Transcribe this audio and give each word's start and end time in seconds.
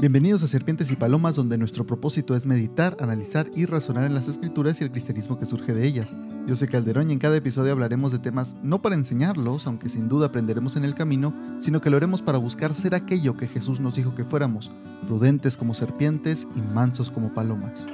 Bienvenidos 0.00 0.44
a 0.44 0.46
Serpientes 0.46 0.92
y 0.92 0.96
Palomas, 0.96 1.34
donde 1.34 1.58
nuestro 1.58 1.84
propósito 1.84 2.36
es 2.36 2.46
meditar, 2.46 2.96
analizar 3.00 3.50
y 3.56 3.66
razonar 3.66 4.04
en 4.04 4.14
las 4.14 4.28
escrituras 4.28 4.80
y 4.80 4.84
el 4.84 4.92
cristianismo 4.92 5.40
que 5.40 5.44
surge 5.44 5.74
de 5.74 5.84
ellas. 5.84 6.14
Yo 6.46 6.54
soy 6.54 6.68
Calderón 6.68 7.10
y 7.10 7.14
en 7.14 7.18
cada 7.18 7.36
episodio 7.36 7.72
hablaremos 7.72 8.12
de 8.12 8.20
temas 8.20 8.54
no 8.62 8.80
para 8.80 8.94
enseñarlos, 8.94 9.66
aunque 9.66 9.88
sin 9.88 10.08
duda 10.08 10.26
aprenderemos 10.26 10.76
en 10.76 10.84
el 10.84 10.94
camino, 10.94 11.34
sino 11.58 11.80
que 11.80 11.90
lo 11.90 11.96
haremos 11.96 12.22
para 12.22 12.38
buscar 12.38 12.76
ser 12.76 12.94
aquello 12.94 13.36
que 13.36 13.48
Jesús 13.48 13.80
nos 13.80 13.96
dijo 13.96 14.14
que 14.14 14.22
fuéramos, 14.22 14.70
prudentes 15.04 15.56
como 15.56 15.74
serpientes 15.74 16.46
y 16.54 16.62
mansos 16.62 17.10
como 17.10 17.34
palomas. 17.34 17.84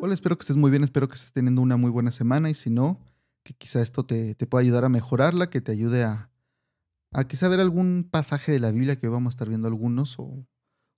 Hola, 0.00 0.14
espero 0.14 0.38
que 0.38 0.42
estés 0.42 0.56
muy 0.56 0.70
bien, 0.70 0.84
espero 0.84 1.06
que 1.06 1.16
estés 1.16 1.34
teniendo 1.34 1.60
una 1.60 1.76
muy 1.76 1.90
buena 1.90 2.12
semana 2.12 2.48
y 2.48 2.54
si 2.54 2.70
no, 2.70 2.98
que 3.42 3.52
quizá 3.52 3.82
esto 3.82 4.06
te, 4.06 4.34
te 4.34 4.46
pueda 4.46 4.62
ayudar 4.62 4.86
a 4.86 4.88
mejorarla, 4.88 5.50
que 5.50 5.60
te 5.60 5.72
ayude 5.72 6.04
a 6.04 6.30
a 7.14 7.24
quizá 7.28 7.48
ver 7.48 7.60
algún 7.60 8.08
pasaje 8.10 8.52
de 8.52 8.58
la 8.58 8.72
Biblia, 8.72 8.98
que 8.98 9.06
hoy 9.06 9.12
vamos 9.12 9.32
a 9.32 9.34
estar 9.36 9.48
viendo 9.48 9.68
algunos, 9.68 10.18
o, 10.18 10.46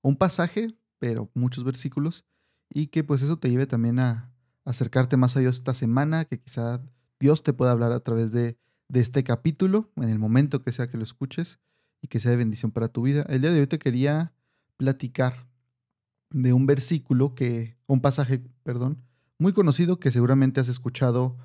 un 0.03 0.17
pasaje, 0.17 0.75
pero 0.99 1.31
muchos 1.35 1.63
versículos, 1.63 2.25
y 2.71 2.89
que 2.89 3.05
pues 3.05 3.23
eso 3.23 3.39
te 3.39 3.51
lleve 3.51 3.67
también 3.67 3.99
a, 3.99 4.33
acercarte 4.65 5.17
más 5.17 5.37
a 5.37 5.41
Dios 5.41 5.57
esta 5.57 5.75
semana, 5.75 6.25
que 6.25 6.41
quizá 6.41 6.83
Dios 7.21 7.45
te 7.45 7.53
pueda 7.53 7.71
hablar 7.71 7.93
a 7.93 8.01
través 8.01 8.33
de, 8.33 8.59
de 8.89 9.01
este 9.01 9.23
capítulo, 9.23 9.93
en 9.97 10.09
el 10.09 10.19
momento 10.19 10.63
que 10.63 10.73
sea 10.73 10.89
que 10.89 10.97
lo 10.97 11.05
escuches, 11.05 11.61
y 12.03 12.09
que 12.09 12.19
sea 12.19 12.33
de 12.33 12.39
bendición 12.39 12.73
para 12.73 12.89
tu 12.89 13.03
vida. 13.03 13.25
El 13.29 13.43
día 13.43 13.53
de 13.53 13.61
hoy 13.61 13.67
te 13.67 13.79
quería 13.79 14.33
platicar 14.77 15.49
de 16.31 16.53
un 16.53 16.67
versículo 16.67 17.35
que, 17.35 17.77
un 17.87 18.01
pasaje, 18.01 18.43
perdón, 18.63 19.05
muy 19.39 19.53
conocido 19.53 20.01
que 20.01 20.11
seguramente 20.11 20.61
has 20.61 20.69
escuchado, 20.69 21.37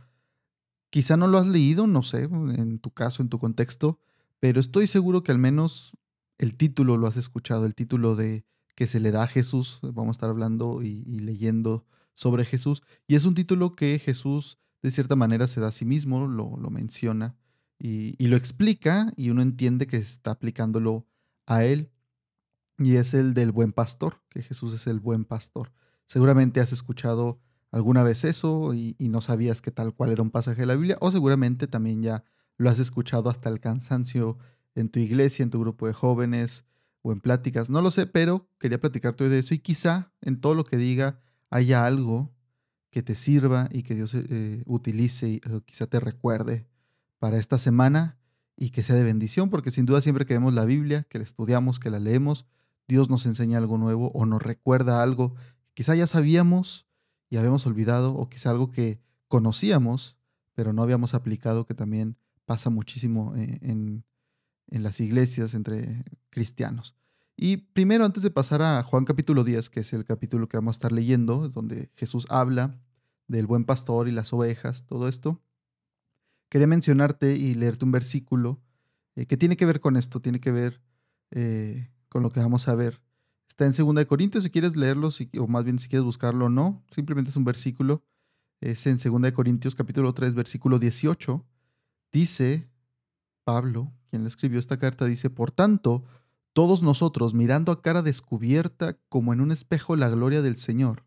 quizá 0.89 1.17
no 1.17 1.27
lo 1.27 1.38
has 1.38 1.47
leído, 1.47 1.88
no 1.88 2.03
sé, 2.03 2.23
en 2.23 2.80
tu 2.80 2.91
caso, 2.91 3.22
en 3.22 3.30
tu 3.30 3.38
contexto, 3.38 3.99
pero 4.41 4.59
estoy 4.59 4.88
seguro 4.88 5.22
que 5.23 5.31
al 5.31 5.38
menos 5.38 5.95
el 6.40 6.58
título 6.58 6.98
lo 6.98 7.05
has 7.05 7.16
escuchado, 7.16 7.66
el 7.66 7.75
título 7.75 8.16
de 8.16 8.44
que 8.75 8.88
se 8.88 9.00
le 9.00 9.11
da 9.11 9.23
a 9.23 9.28
Jesús, 9.28 9.80
vamos 9.83 10.09
a 10.09 10.17
estar 10.17 10.30
hablando 10.31 10.81
y, 10.81 11.03
leyendo 11.20 11.86
sobre 12.16 12.44
Jesús, 12.44 12.81
y 13.08 13.14
es 13.14 13.23
un 13.25 13.36
título 13.36 13.75
que 13.75 14.00
Jesús 14.00 14.58
de 14.81 14.89
cierta 14.89 15.16
manera 15.16 15.48
se 15.48 15.61
da 15.61 15.67
a 15.67 15.72
sí 15.72 15.86
mismo, 15.86 16.25
lo, 16.25 16.58
menciona 16.72 17.36
y, 17.78 18.16
y, 18.17 18.30
lo 18.30 18.36
explica 18.36 19.14
y 19.16 19.30
uno 19.30 19.44
entiende 19.44 19.86
que 19.86 19.98
está 19.98 20.31
aplicándolo 20.31 21.05
a 21.45 21.64
él, 21.64 21.92
y 22.80 22.95
es 22.95 23.14
el 23.14 23.36
del 23.36 23.52
buen 23.52 23.73
pastor, 23.73 24.23
que 24.30 24.42
Jesús 24.42 24.73
es 24.73 24.88
el 24.88 25.00
buen 25.00 25.23
pastor. 25.23 25.72
Seguramente 26.08 26.61
has 26.61 26.73
escuchado 26.73 27.39
alguna 27.70 28.02
vez 28.02 28.26
eso 28.26 28.73
y, 28.73 28.95
y 28.98 29.09
no 29.09 29.22
sabías 29.22 29.61
que 29.61 29.70
tal 29.70 29.94
cual 29.94 30.11
era 30.11 30.23
un 30.23 30.31
pasaje 30.31 30.61
de 30.61 30.66
la 30.66 30.76
Biblia, 30.76 30.98
o 31.00 31.11
seguramente 31.11 31.67
también 31.67 32.02
ya 32.02 32.23
lo 32.57 32.69
has 32.69 32.80
escuchado 32.80 33.30
hasta 33.30 33.49
el 33.49 33.59
cansancio 33.59 34.38
en 34.75 34.89
tu 34.89 34.99
iglesia, 34.99 35.44
en 35.44 35.49
tu 35.49 35.59
grupo 35.59 35.88
de 35.88 35.94
jóvenes 35.94 36.66
o 37.02 37.11
en 37.11 37.19
pláticas, 37.19 37.69
no 37.69 37.81
lo 37.81 37.91
sé, 37.91 38.05
pero 38.05 38.47
quería 38.59 38.80
platicarte 38.80 39.23
hoy 39.23 39.30
de 39.30 39.39
eso 39.39 39.53
y 39.53 39.59
quizá 39.59 40.11
en 40.21 40.39
todo 40.39 40.53
lo 40.55 40.63
que 40.63 40.77
diga 40.77 41.19
haya 41.49 41.85
algo 41.85 42.31
que 42.91 43.02
te 43.02 43.16
sirva 43.16 43.67
y 43.71 43.83
que 43.83 43.95
Dios 43.95 44.13
eh, 44.13 44.63
utilice 44.66 45.30
y 45.30 45.41
quizá 45.66 45.88
te 45.88 45.99
recuerde 45.99 46.67
para 47.19 47.38
esta 47.38 47.58
semana 47.58 48.17
y 48.55 48.69
que 48.69 48.83
sea 48.83 48.95
de 48.95 49.03
bendición, 49.03 49.49
porque 49.49 49.71
sin 49.71 49.86
duda 49.86 50.02
siempre 50.02 50.25
que 50.25 50.33
vemos 50.36 50.53
la 50.53 50.65
Biblia, 50.65 51.08
que 51.09 51.17
la 51.17 51.23
estudiamos, 51.23 51.80
que 51.80 51.89
la 51.89 51.99
leemos, 51.99 52.45
Dios 52.88 53.09
nos 53.09 53.25
enseña 53.25 53.58
algo 53.58 53.77
nuevo 53.77 54.11
o 54.13 54.25
nos 54.25 54.41
recuerda 54.41 55.02
algo 55.02 55.36
quizá 55.73 55.95
ya 55.95 56.08
sabíamos 56.08 56.88
y 57.30 57.38
habíamos 57.38 57.65
olvidado 57.65 58.13
o 58.13 58.30
quizá 58.30 58.52
algo 58.52 58.71
que 58.71 58.99
conocíamos, 59.27 60.17
pero 60.53 60.73
no 60.73 60.83
habíamos 60.83 61.13
aplicado 61.13 61.65
que 61.65 61.73
también 61.73 62.17
pasa 62.52 62.69
muchísimo 62.69 63.33
eh, 63.38 63.59
en, 63.61 64.03
las 64.67 64.99
iglesias 64.99 65.53
entre 65.53 66.03
cristianos. 66.30 66.97
Y 67.38 67.55
primero, 67.55 68.03
antes 68.03 68.23
de 68.23 68.30
pasar 68.30 68.61
a 68.61 68.83
Juan 68.83 69.05
capítulo 69.05 69.45
10, 69.45 69.69
que 69.69 69.80
es 69.80 69.93
el 69.93 70.03
capítulo 70.03 70.49
que 70.49 70.58
vamos 70.58 70.75
a 70.75 70.77
estar 70.80 70.91
leyendo, 70.91 71.48
donde 71.48 71.92
Jesús 71.95 72.27
habla 72.30 72.77
del 73.30 73.48
buen 73.48 73.64
pastor 73.64 74.09
y 74.09 74.11
las 74.11 74.33
ovejas, 74.33 74.86
todo 74.86 75.08
esto, 75.08 75.42
quería 76.49 76.67
mencionarte 76.67 77.37
y 77.37 77.53
leerte 77.53 77.86
un 77.86 77.93
versículo 77.93 78.61
eh, 79.15 79.27
que 79.27 79.37
tiene 79.37 79.55
que 79.55 79.65
ver 79.65 79.80
con 79.80 79.95
esto, 79.95 80.20
tiene 80.20 80.42
que 80.42 80.52
ver 80.52 80.81
eh, 81.31 81.89
con 82.09 82.21
lo 82.21 82.31
que 82.31 82.42
vamos 82.42 82.67
a 82.67 82.76
ver. 82.76 83.02
Está 83.47 83.65
en 83.65 83.71
2 83.71 84.05
Corintios, 84.08 84.43
si 84.43 84.49
quieres 84.49 84.76
leerlo, 84.76 85.08
o 85.39 85.47
más 85.47 85.64
bien 85.64 85.80
si 85.80 85.87
quieres 85.87 86.03
buscarlo 86.03 86.47
o 86.47 86.49
no, 86.49 86.83
simplemente 86.92 87.30
es 87.30 87.37
un 87.37 87.45
versículo. 87.45 88.03
Es 88.59 88.86
en 88.87 88.97
2 88.97 89.31
Corintios 89.31 89.73
capítulo 89.73 90.14
3, 90.14 90.36
versículo 90.36 90.80
18. 90.80 91.45
Dice 92.11 92.70
Pablo, 93.44 93.94
quien 94.10 94.23
le 94.23 94.27
escribió 94.27 94.60
esta 94.60 94.77
carta, 94.77 95.05
dice, 95.05 95.30
por 95.30 95.52
tanto, 95.52 96.04
todos 96.54 96.83
nosotros, 96.83 97.33
mirando 97.33 97.72
a 97.72 97.82
cara 97.82 98.02
descubierta 98.02 98.98
como 99.10 99.33
en 99.33 99.42
un 99.42 99.52
espejo 99.52 99.95
la 99.95 100.10
gloria 100.10 100.42
del 100.42 100.58
Señor, 100.58 101.05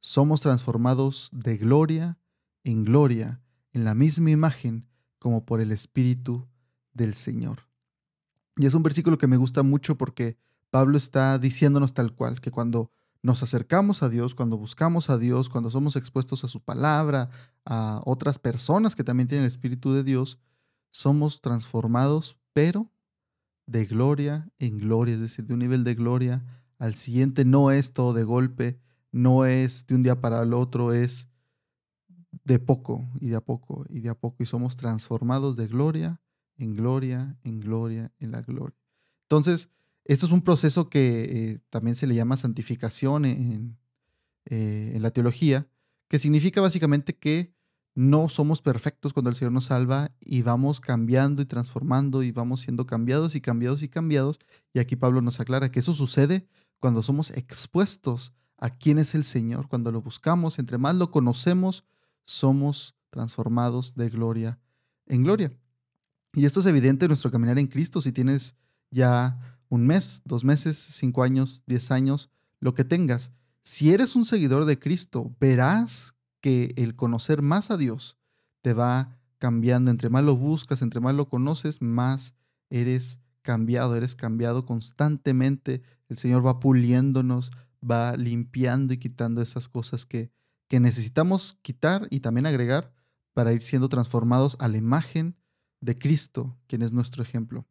somos 0.00 0.40
transformados 0.40 1.28
de 1.32 1.56
gloria 1.58 2.18
en 2.64 2.84
gloria, 2.84 3.40
en 3.72 3.84
la 3.84 3.94
misma 3.94 4.30
imagen 4.30 4.86
como 5.18 5.44
por 5.44 5.60
el 5.60 5.72
Espíritu 5.72 6.48
del 6.92 7.14
Señor. 7.14 7.68
Y 8.56 8.66
es 8.66 8.74
un 8.74 8.82
versículo 8.82 9.18
que 9.18 9.26
me 9.26 9.36
gusta 9.36 9.62
mucho 9.62 9.96
porque 9.96 10.38
Pablo 10.70 10.96
está 10.96 11.38
diciéndonos 11.38 11.94
tal 11.94 12.14
cual, 12.14 12.40
que 12.40 12.50
cuando 12.50 12.92
nos 13.22 13.42
acercamos 13.42 14.02
a 14.02 14.08
Dios, 14.08 14.34
cuando 14.34 14.56
buscamos 14.56 15.10
a 15.10 15.18
Dios, 15.18 15.48
cuando 15.48 15.70
somos 15.70 15.96
expuestos 15.96 16.44
a 16.44 16.48
su 16.48 16.60
palabra, 16.60 17.30
a 17.64 18.00
otras 18.04 18.38
personas 18.38 18.96
que 18.96 19.04
también 19.04 19.28
tienen 19.28 19.44
el 19.44 19.48
Espíritu 19.48 19.92
de 19.92 20.04
Dios, 20.04 20.38
somos 20.90 21.40
transformados, 21.40 22.38
pero 22.52 22.90
de 23.66 23.86
gloria 23.86 24.50
en 24.58 24.78
gloria, 24.78 25.14
es 25.14 25.20
decir, 25.20 25.44
de 25.46 25.54
un 25.54 25.60
nivel 25.60 25.84
de 25.84 25.94
gloria 25.94 26.44
al 26.78 26.94
siguiente. 26.94 27.44
No 27.44 27.70
es 27.70 27.92
todo 27.92 28.12
de 28.12 28.24
golpe, 28.24 28.80
no 29.12 29.44
es 29.44 29.86
de 29.86 29.94
un 29.94 30.02
día 30.02 30.20
para 30.20 30.42
el 30.42 30.54
otro, 30.54 30.92
es 30.92 31.28
de 32.44 32.58
poco 32.58 33.08
y 33.20 33.28
de 33.28 33.36
a 33.36 33.40
poco 33.40 33.84
y 33.88 34.00
de 34.00 34.08
a 34.08 34.14
poco. 34.14 34.42
Y 34.42 34.46
somos 34.46 34.76
transformados 34.76 35.56
de 35.56 35.66
gloria 35.66 36.20
en 36.56 36.74
gloria, 36.74 37.38
en 37.42 37.60
gloria, 37.60 38.12
en 38.18 38.32
la 38.32 38.42
gloria. 38.42 38.76
Entonces, 39.22 39.70
esto 40.12 40.26
es 40.26 40.32
un 40.32 40.42
proceso 40.42 40.88
que 40.88 41.22
eh, 41.24 41.58
también 41.70 41.94
se 41.94 42.08
le 42.08 42.16
llama 42.16 42.36
santificación 42.36 43.24
en, 43.24 43.78
eh, 44.46 44.92
en, 44.96 45.02
la 45.02 45.12
teología, 45.12 45.68
que 46.08 46.18
significa 46.18 46.60
básicamente 46.60 47.16
que 47.16 47.54
no 47.94 48.28
somos 48.28 48.60
perfectos 48.60 49.12
cuando 49.12 49.30
el 49.30 49.36
Señor 49.36 49.52
nos 49.52 49.66
salva 49.66 50.10
y 50.18 50.42
vamos 50.42 50.80
cambiando 50.80 51.42
y 51.42 51.46
transformando 51.46 52.24
y 52.24 52.32
vamos 52.32 52.60
siendo 52.62 52.86
cambiados 52.86 53.36
y 53.36 53.40
cambiados 53.40 53.84
y 53.84 53.88
cambiados. 53.88 54.40
Y 54.72 54.80
aquí 54.80 54.96
Pablo 54.96 55.22
nos 55.22 55.38
aclara 55.38 55.70
que 55.70 55.78
eso 55.78 55.92
sucede 55.92 56.48
cuando 56.80 57.04
somos 57.04 57.30
expuestos 57.30 58.32
a 58.58 58.70
quién 58.70 58.98
es 58.98 59.14
el 59.14 59.22
Señor, 59.22 59.68
cuando 59.68 59.92
lo 59.92 60.02
buscamos, 60.02 60.58
entre 60.58 60.76
más 60.76 60.96
lo 60.96 61.12
conocemos, 61.12 61.84
somos 62.24 62.96
transformados 63.10 63.94
de 63.94 64.08
gloria 64.08 64.58
en 65.06 65.22
gloria. 65.22 65.52
Y 66.32 66.46
esto 66.46 66.58
es 66.58 66.66
evidente 66.66 67.04
en 67.04 67.10
nuestro 67.10 67.30
caminar 67.30 67.60
en 67.60 67.68
Cristo. 67.68 68.00
Si 68.00 68.10
tienes 68.10 68.56
ya 68.90 69.59
un 69.70 69.86
mes, 69.86 70.20
dos 70.26 70.44
meses, 70.44 70.76
cinco 70.76 71.22
años, 71.22 71.62
diez 71.66 71.90
años, 71.90 72.28
lo 72.58 72.74
que 72.74 72.84
tengas. 72.84 73.30
Si 73.62 73.92
eres 73.92 74.16
un 74.16 74.24
seguidor 74.26 74.66
de 74.66 74.78
Cristo, 74.78 75.34
verás 75.40 76.14
que 76.40 76.74
el 76.76 76.96
conocer 76.96 77.40
más 77.40 77.70
a 77.70 77.76
Dios 77.76 78.18
te 78.60 78.74
va 78.74 79.16
cambiando. 79.38 79.90
Entre 79.90 80.10
más 80.10 80.24
lo 80.24 80.36
buscas, 80.36 80.82
entre 80.82 81.00
más 81.00 81.14
lo 81.14 81.28
conoces, 81.28 81.80
más 81.80 82.34
eres 82.68 83.20
cambiado, 83.42 83.96
eres 83.96 84.16
cambiado 84.16 84.66
constantemente. 84.66 85.82
El 86.08 86.16
Señor 86.16 86.44
va 86.44 86.60
puliéndonos, 86.60 87.52
va 87.88 88.16
limpiando 88.16 88.92
y 88.92 88.98
quitando 88.98 89.40
esas 89.40 89.68
cosas 89.68 90.04
que, 90.04 90.32
que 90.68 90.80
necesitamos 90.80 91.58
quitar 91.62 92.08
y 92.10 92.20
también 92.20 92.46
agregar 92.46 92.92
para 93.32 93.52
ir 93.52 93.62
siendo 93.62 93.88
transformados 93.88 94.56
a 94.58 94.68
la 94.68 94.78
imagen 94.78 95.36
de 95.80 95.96
Cristo, 95.96 96.58
quien 96.66 96.82
es 96.82 96.92
nuestro 96.92 97.22
ejemplo. 97.22 97.66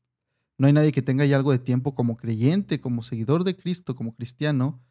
No 0.59 0.67
hay 0.67 0.73
nadie 0.73 0.91
que 0.91 1.01
tenga 1.01 1.25
ya 1.25 1.37
algo 1.37 1.53
de 1.53 1.59
tiempo 1.59 1.95
como 1.95 2.17
creyente, 2.17 2.81
como 2.81 3.01
seguidor 3.01 3.45
de 3.45 3.55
Cristo, 3.55 3.95
como 3.95 4.13
cristiano, 4.13 4.81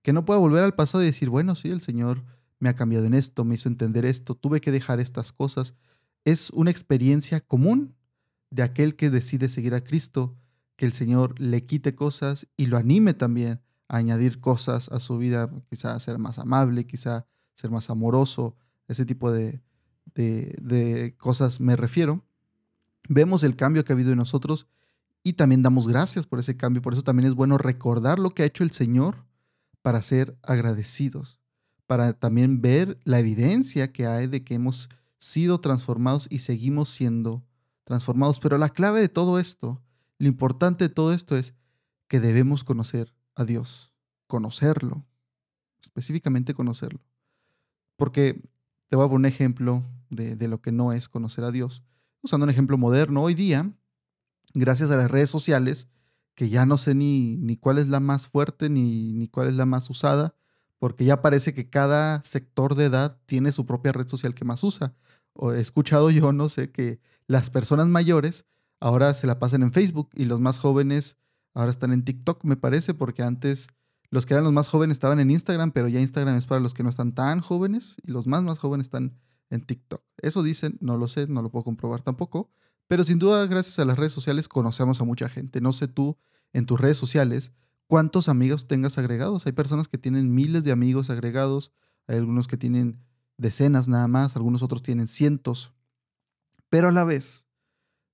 que 0.00 0.14
no 0.14 0.24
pueda 0.24 0.40
volver 0.40 0.64
al 0.64 0.74
pasado 0.74 1.02
y 1.02 1.06
decir, 1.06 1.28
bueno, 1.28 1.54
sí, 1.54 1.68
el 1.68 1.82
Señor 1.82 2.24
me 2.58 2.70
ha 2.70 2.74
cambiado 2.74 3.04
en 3.04 3.12
esto, 3.12 3.44
me 3.44 3.56
hizo 3.56 3.68
entender 3.68 4.06
esto, 4.06 4.34
tuve 4.34 4.62
que 4.62 4.72
dejar 4.72 5.00
estas 5.00 5.32
cosas. 5.32 5.74
Es 6.24 6.48
una 6.50 6.70
experiencia 6.70 7.40
común 7.40 7.94
de 8.50 8.62
aquel 8.62 8.96
que 8.96 9.10
decide 9.10 9.50
seguir 9.50 9.74
a 9.74 9.84
Cristo, 9.84 10.34
que 10.76 10.86
el 10.86 10.94
Señor 10.94 11.38
le 11.38 11.66
quite 11.66 11.94
cosas 11.94 12.46
y 12.56 12.64
lo 12.64 12.78
anime 12.78 13.12
también 13.12 13.60
a 13.86 13.98
añadir 13.98 14.40
cosas 14.40 14.88
a 14.88 14.98
su 14.98 15.18
vida, 15.18 15.50
quizá 15.68 15.98
ser 16.00 16.16
más 16.16 16.38
amable, 16.38 16.86
quizá 16.86 17.26
ser 17.54 17.70
más 17.70 17.90
amoroso, 17.90 18.56
ese 18.86 19.04
tipo 19.04 19.30
de, 19.30 19.60
de, 20.14 20.56
de 20.62 21.14
cosas 21.18 21.60
me 21.60 21.76
refiero. 21.76 22.24
Vemos 23.10 23.42
el 23.42 23.56
cambio 23.56 23.84
que 23.84 23.92
ha 23.92 23.94
habido 23.94 24.12
en 24.12 24.18
nosotros 24.18 24.66
y 25.28 25.34
también 25.34 25.62
damos 25.62 25.86
gracias 25.86 26.26
por 26.26 26.38
ese 26.38 26.56
cambio. 26.56 26.80
Por 26.80 26.94
eso 26.94 27.02
también 27.02 27.26
es 27.26 27.34
bueno 27.34 27.58
recordar 27.58 28.18
lo 28.18 28.30
que 28.30 28.42
ha 28.42 28.46
hecho 28.46 28.64
el 28.64 28.70
Señor 28.70 29.26
para 29.82 30.00
ser 30.00 30.38
agradecidos, 30.42 31.38
para 31.86 32.14
también 32.14 32.62
ver 32.62 32.98
la 33.04 33.18
evidencia 33.18 33.92
que 33.92 34.06
hay 34.06 34.26
de 34.26 34.42
que 34.42 34.54
hemos 34.54 34.88
sido 35.18 35.60
transformados 35.60 36.28
y 36.30 36.38
seguimos 36.38 36.88
siendo 36.88 37.44
transformados. 37.84 38.40
Pero 38.40 38.56
la 38.56 38.70
clave 38.70 39.00
de 39.00 39.08
todo 39.08 39.38
esto, 39.38 39.82
Lo 40.20 40.26
importante 40.26 40.88
de 40.88 40.92
todo 40.92 41.12
esto 41.12 41.36
es 41.36 41.54
que 42.08 42.18
debemos 42.18 42.64
conocer 42.64 43.14
a 43.36 43.44
Dios, 43.44 43.92
conocerlo, 44.26 45.06
específicamente 45.80 46.54
conocerlo. 46.54 47.00
Porque 47.96 48.42
te 48.88 48.96
voy 48.96 49.04
a 49.04 49.08
poner 49.08 49.18
un 49.18 49.26
ejemplo 49.26 49.84
de, 50.10 50.34
de, 50.34 50.48
lo 50.48 50.60
que 50.60 50.72
no 50.72 50.92
es 50.92 51.08
conocer 51.08 51.44
a 51.44 51.52
Dios. 51.52 51.84
Usando 52.20 52.44
un 52.44 52.50
ejemplo 52.50 52.76
moderno, 52.78 53.22
hoy 53.22 53.34
día, 53.34 53.72
gracias 54.54 54.90
a 54.90 54.96
las 54.96 55.10
redes 55.10 55.30
sociales, 55.30 55.88
que 56.34 56.48
ya 56.48 56.66
no 56.66 56.78
sé 56.78 56.94
ni, 56.94 57.36
ni 57.36 57.56
cuál 57.56 57.78
es 57.78 57.88
la 57.88 58.00
más 58.00 58.28
fuerte 58.28 58.70
ni, 58.70 59.12
ni 59.12 59.28
cuál 59.28 59.48
es 59.48 59.56
la 59.56 59.66
más 59.66 59.90
usada, 59.90 60.34
porque 60.78 61.04
ya 61.04 61.22
parece 61.22 61.54
que 61.54 61.68
cada 61.68 62.22
sector 62.22 62.74
de 62.74 62.84
edad 62.84 63.18
tiene 63.26 63.52
su 63.52 63.66
propia 63.66 63.92
red 63.92 64.06
social 64.06 64.34
que 64.34 64.44
más 64.44 64.62
usa. 64.62 64.94
O 65.32 65.52
he 65.52 65.60
escuchado 65.60 66.10
yo, 66.10 66.32
no 66.32 66.48
sé, 66.48 66.70
que 66.70 67.00
las 67.26 67.50
personas 67.50 67.88
mayores 67.88 68.44
ahora 68.80 69.14
se 69.14 69.26
la 69.26 69.38
pasan 69.38 69.62
en 69.62 69.72
Facebook 69.72 70.10
y 70.14 70.24
los 70.24 70.40
más 70.40 70.58
jóvenes 70.58 71.16
ahora 71.54 71.70
están 71.70 71.92
en 71.92 72.04
TikTok, 72.04 72.44
me 72.44 72.56
parece, 72.56 72.94
porque 72.94 73.22
antes 73.22 73.68
los 74.10 74.24
que 74.24 74.34
eran 74.34 74.44
los 74.44 74.52
más 74.52 74.68
jóvenes 74.68 74.94
estaban 74.94 75.20
en 75.20 75.30
Instagram, 75.30 75.72
pero 75.72 75.88
ya 75.88 76.00
Instagram 76.00 76.36
es 76.36 76.46
para 76.46 76.60
los 76.60 76.74
que 76.74 76.82
no 76.82 76.88
están 76.88 77.12
tan 77.12 77.40
jóvenes 77.40 77.96
y 78.02 78.12
los 78.12 78.26
más 78.26 78.42
más 78.42 78.58
jóvenes 78.58 78.86
están 78.86 79.18
en 79.50 79.62
TikTok. 79.62 80.02
Eso 80.18 80.42
dicen, 80.42 80.78
no 80.80 80.96
lo 80.96 81.08
sé, 81.08 81.26
no 81.26 81.42
lo 81.42 81.50
puedo 81.50 81.64
comprobar 81.64 82.02
tampoco, 82.02 82.50
pero 82.88 83.04
sin 83.04 83.18
duda 83.18 83.46
gracias 83.46 83.78
a 83.78 83.84
las 83.84 83.98
redes 83.98 84.12
sociales 84.12 84.48
conocemos 84.48 85.00
a 85.00 85.04
mucha 85.04 85.28
gente. 85.28 85.60
No 85.60 85.72
sé 85.72 85.88
tú 85.88 86.16
en 86.52 86.66
tus 86.66 86.80
redes 86.80 86.96
sociales 86.96 87.52
cuántos 87.86 88.28
amigos 88.28 88.66
tengas 88.66 88.98
agregados. 88.98 89.46
Hay 89.46 89.52
personas 89.52 89.88
que 89.88 89.98
tienen 89.98 90.34
miles 90.34 90.64
de 90.64 90.72
amigos 90.72 91.10
agregados, 91.10 91.72
hay 92.06 92.16
algunos 92.16 92.48
que 92.48 92.56
tienen 92.56 92.98
decenas 93.36 93.88
nada 93.88 94.08
más, 94.08 94.36
algunos 94.36 94.62
otros 94.62 94.82
tienen 94.82 95.06
cientos. 95.06 95.72
Pero 96.70 96.88
a 96.88 96.92
la 96.92 97.04
vez, 97.04 97.46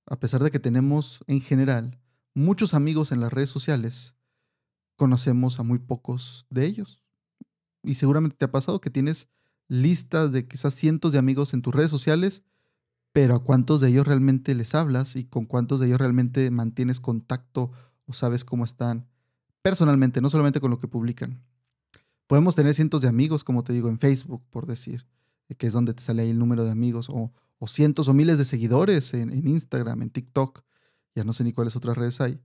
a 0.07 0.19
pesar 0.19 0.43
de 0.43 0.51
que 0.51 0.61
tenemos 0.61 1.25
en 1.29 1.41
general 1.41 2.01
muchos 2.35 2.75
amigos 2.75 3.13
en 3.13 3.21
las 3.21 3.33
redes 3.33 3.51
sociales, 3.51 4.17
conocemos 4.97 5.59
a 5.61 5.63
muy 5.63 5.79
pocos 5.79 6.47
de 6.51 6.67
ellos. 6.67 7.03
Y 7.83 7.95
seguramente 7.95 8.37
te 8.37 8.45
ha 8.45 8.53
pasado 8.53 8.81
que 8.81 8.91
tienes 8.91 9.29
listas 9.69 10.33
de 10.33 10.47
quizás 10.47 10.75
cientos 10.75 11.13
de 11.13 11.19
amigos 11.19 11.55
en 11.55 11.63
tus 11.63 11.75
redes 11.75 11.91
sociales, 11.91 12.43
pero 13.15 13.37
a 13.37 13.43
cuántos 13.43 13.81
de 13.81 13.89
ellos 13.89 14.07
realmente 14.07 14.55
les 14.55 14.75
hablas 14.75 15.17
y 15.17 15.25
con 15.25 15.47
cuántos 15.47 15.81
de 15.81 15.87
ellos 15.87 15.99
realmente 15.99 16.51
mantienes 16.51 17.01
contacto 17.01 17.71
o 18.05 18.13
sabes 18.13 18.45
cómo 18.45 18.67
están 18.67 19.09
personalmente, 19.63 20.21
no 20.21 20.29
solamente 20.29 20.61
con 20.61 20.71
lo 20.71 20.79
que 20.79 20.89
publican. 20.89 21.41
Podemos 22.27 22.55
tener 22.55 22.75
cientos 22.75 23.01
de 23.01 23.09
amigos, 23.09 23.43
como 23.43 23.65
te 23.65 23.73
digo, 23.73 23.89
en 23.89 23.99
Facebook, 23.99 24.43
por 24.51 24.67
decir, 24.67 25.07
que 25.57 25.67
es 25.67 25.73
donde 25.73 25.95
te 25.95 26.03
sale 26.03 26.21
ahí 26.21 26.31
el 26.31 26.39
número 26.39 26.65
de 26.65 26.71
amigos, 26.71 27.09
o, 27.09 27.33
cientos 27.67 28.09
o 28.09 28.13
miles 28.13 28.37
de 28.37 28.45
seguidores 28.45 29.15
en, 29.15 29.33
en 29.33 29.49
Instagram, 29.49 30.03
en 30.03 30.11
TikTok, 30.11 30.61
ya 31.15 31.25
no 31.25 31.33
sé 31.33 31.45
ni 31.45 31.55
cuáles 31.55 31.77
otras 31.77 31.97
redes 31.97 32.21
hay 32.21 32.39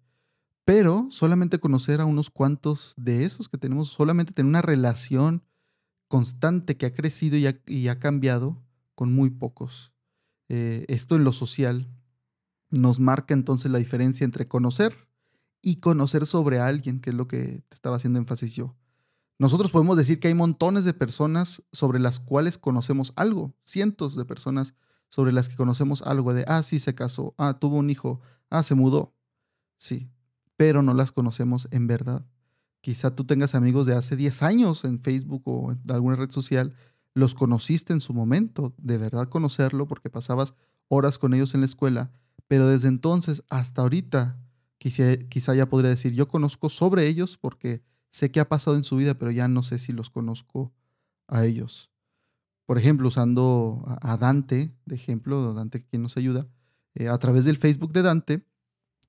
pero 0.70 1.08
solamente 1.10 1.58
conocer 1.58 2.00
a 2.00 2.06
unos 2.06 2.30
cuantos 2.30 2.94
de 2.96 3.26
esos 3.26 3.50
que 3.50 3.58
tenemos, 3.58 3.90
solamente 3.90 4.34
tener 4.34 4.48
una 4.48 4.62
relación 4.62 5.42
constante 6.08 6.78
que 6.78 6.86
ha 6.86 6.94
crecido 6.94 7.38
y 7.66 7.88
ha, 7.88 8.00
cambiado 8.00 8.62
con 8.94 9.12
muy 9.12 9.32
pocos. 9.32 9.92
Eh, 10.50 10.86
esto 10.88 11.16
en 11.16 11.24
lo 11.24 11.32
social 11.32 11.88
nos 12.72 13.00
marca 13.00 13.34
entonces 13.34 13.72
la 13.72 13.80
diferencia 13.80 14.26
entre 14.26 14.48
conocer 14.48 15.08
y 15.62 15.78
conocer 15.78 16.26
sobre 16.26 16.60
alguien, 16.60 17.00
que 17.00 17.12
es 17.12 17.16
lo 17.16 17.28
que 17.28 17.64
te 17.68 17.76
estaba 17.76 17.96
haciendo 17.96 18.20
énfasis 18.20 18.56
yo. 18.56 18.76
Nosotros 19.38 19.72
podemos 19.72 19.96
decir 19.96 20.20
que 20.20 20.28
hay 20.28 20.34
montones 20.34 20.84
de 20.84 20.94
personas 20.94 21.64
sobre 21.72 22.00
las 22.00 22.20
cuales 22.20 22.58
conocemos 22.58 23.14
algo, 23.16 23.56
cientos 23.64 24.16
de 24.16 24.26
personas 24.26 24.74
sobre 25.08 25.32
las 25.32 25.50
que 25.50 25.56
conocemos 25.56 26.02
algo 26.02 26.34
de, 26.34 26.44
ah, 26.48 26.62
sí, 26.62 26.80
se 26.80 26.94
casó, 26.94 27.34
ah, 27.38 27.58
tuvo 27.60 27.78
un 27.78 27.90
hijo, 27.90 28.20
ah, 28.50 28.64
se 28.64 28.76
mudó. 28.76 29.16
Sí, 29.78 30.10
pero 30.58 30.84
no 30.84 30.94
las 30.94 31.12
conocemos 31.12 31.68
en 31.72 31.88
verdad. 31.88 32.26
Quizá 32.82 33.16
tú 33.16 33.26
tengas 33.26 33.56
amigos 33.56 33.86
de 33.86 33.96
hace 33.96 34.16
10 34.16 34.44
años 34.44 34.84
en 34.84 35.02
Facebook 35.02 35.44
o 35.46 35.72
en 35.72 35.80
alguna 35.90 36.16
red 36.16 36.32
social, 36.32 36.74
los 37.14 37.36
conociste 37.36 37.94
en 37.94 38.00
su 38.00 38.14
momento, 38.14 38.74
de 38.78 38.98
verdad 38.98 39.30
conocerlo 39.30 39.88
porque 39.88 40.10
pasabas 40.10 40.54
horas 40.88 41.18
con 41.18 41.34
ellos 41.34 41.54
en 41.54 41.62
la 41.62 41.66
escuela, 41.66 42.12
pero 42.48 42.68
desde 42.68 42.88
entonces 42.88 43.44
hasta 43.50 43.82
ahorita 43.82 44.38
quizá, 44.78 45.18
quizá 45.18 45.56
ya 45.56 45.70
podría 45.70 45.90
decir, 45.90 46.14
yo 46.14 46.28
conozco 46.28 46.70
sobre 46.70 47.08
ellos 47.08 47.38
porque 47.38 47.84
sé 48.12 48.32
qué 48.32 48.40
ha 48.40 48.50
pasado 48.50 48.76
en 48.76 48.84
su 48.84 48.96
vida, 48.96 49.16
pero 49.16 49.32
ya 49.32 49.48
no 49.48 49.64
sé 49.64 49.78
si 49.78 49.92
los 49.92 50.10
conozco 50.10 50.74
a 51.28 51.46
ellos. 51.46 51.92
Por 52.66 52.78
ejemplo, 52.78 53.08
usando 53.08 53.84
a 54.02 54.18
Dante, 54.18 54.72
de 54.86 54.96
ejemplo, 54.96 55.54
Dante 55.54 55.84
quien 55.84 56.04
nos 56.04 56.18
ayuda, 56.18 56.48
eh, 56.96 57.08
a 57.08 57.18
través 57.18 57.46
del 57.46 57.58
Facebook 57.58 57.94
de 57.94 58.02
Dante, 58.02 58.46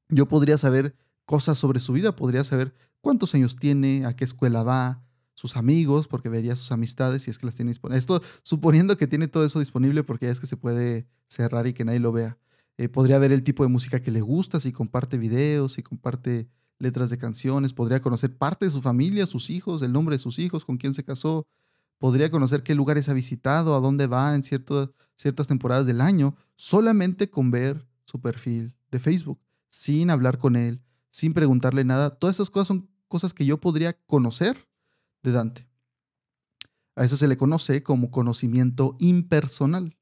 yo 0.08 0.26
podría 0.26 0.58
saber 0.58 0.96
cosas 1.24 1.58
sobre 1.58 1.80
su 1.80 1.92
vida. 1.92 2.16
Podría 2.16 2.44
saber 2.44 2.74
cuántos 3.00 3.34
años 3.34 3.56
tiene, 3.56 4.04
a 4.04 4.16
qué 4.16 4.24
escuela 4.24 4.62
va, 4.62 5.02
sus 5.40 5.56
amigos, 5.56 6.06
porque 6.06 6.28
vería 6.28 6.54
sus 6.54 6.70
amistades 6.70 7.22
si 7.22 7.30
es 7.30 7.38
que 7.38 7.46
las 7.46 7.54
tiene 7.54 7.70
disponibles. 7.70 8.02
Esto 8.02 8.20
suponiendo 8.42 8.98
que 8.98 9.06
tiene 9.06 9.26
todo 9.26 9.42
eso 9.42 9.58
disponible 9.58 10.04
porque 10.04 10.26
ya 10.26 10.32
es 10.32 10.38
que 10.38 10.46
se 10.46 10.58
puede 10.58 11.06
cerrar 11.28 11.66
y 11.66 11.72
que 11.72 11.82
nadie 11.82 11.98
lo 11.98 12.12
vea. 12.12 12.36
Eh, 12.76 12.90
podría 12.90 13.18
ver 13.18 13.32
el 13.32 13.42
tipo 13.42 13.62
de 13.62 13.70
música 13.70 14.02
que 14.02 14.10
le 14.10 14.20
gusta, 14.20 14.60
si 14.60 14.70
comparte 14.70 15.16
videos, 15.16 15.72
si 15.72 15.82
comparte 15.82 16.50
letras 16.78 17.08
de 17.08 17.16
canciones, 17.16 17.72
podría 17.72 18.02
conocer 18.02 18.36
parte 18.36 18.66
de 18.66 18.70
su 18.70 18.82
familia, 18.82 19.24
sus 19.24 19.48
hijos, 19.48 19.80
el 19.80 19.92
nombre 19.94 20.16
de 20.16 20.18
sus 20.18 20.38
hijos, 20.38 20.66
con 20.66 20.76
quién 20.76 20.92
se 20.92 21.04
casó, 21.04 21.46
podría 21.98 22.30
conocer 22.30 22.62
qué 22.62 22.74
lugares 22.74 23.08
ha 23.08 23.14
visitado, 23.14 23.74
a 23.74 23.80
dónde 23.80 24.08
va 24.08 24.34
en 24.34 24.42
ciertas 24.42 25.46
temporadas 25.48 25.86
del 25.86 26.02
año, 26.02 26.36
solamente 26.56 27.30
con 27.30 27.50
ver 27.50 27.86
su 28.04 28.20
perfil 28.20 28.74
de 28.90 28.98
Facebook, 28.98 29.40
sin 29.70 30.10
hablar 30.10 30.36
con 30.36 30.56
él, 30.56 30.82
sin 31.08 31.32
preguntarle 31.32 31.84
nada. 31.84 32.10
Todas 32.10 32.36
esas 32.36 32.50
cosas 32.50 32.68
son 32.68 32.90
cosas 33.08 33.32
que 33.32 33.46
yo 33.46 33.58
podría 33.58 33.94
conocer 34.06 34.69
de 35.22 35.32
Dante. 35.32 35.68
A 36.96 37.04
eso 37.04 37.16
se 37.16 37.28
le 37.28 37.36
conoce 37.36 37.82
como 37.82 38.10
conocimiento 38.10 38.96
impersonal. 38.98 39.96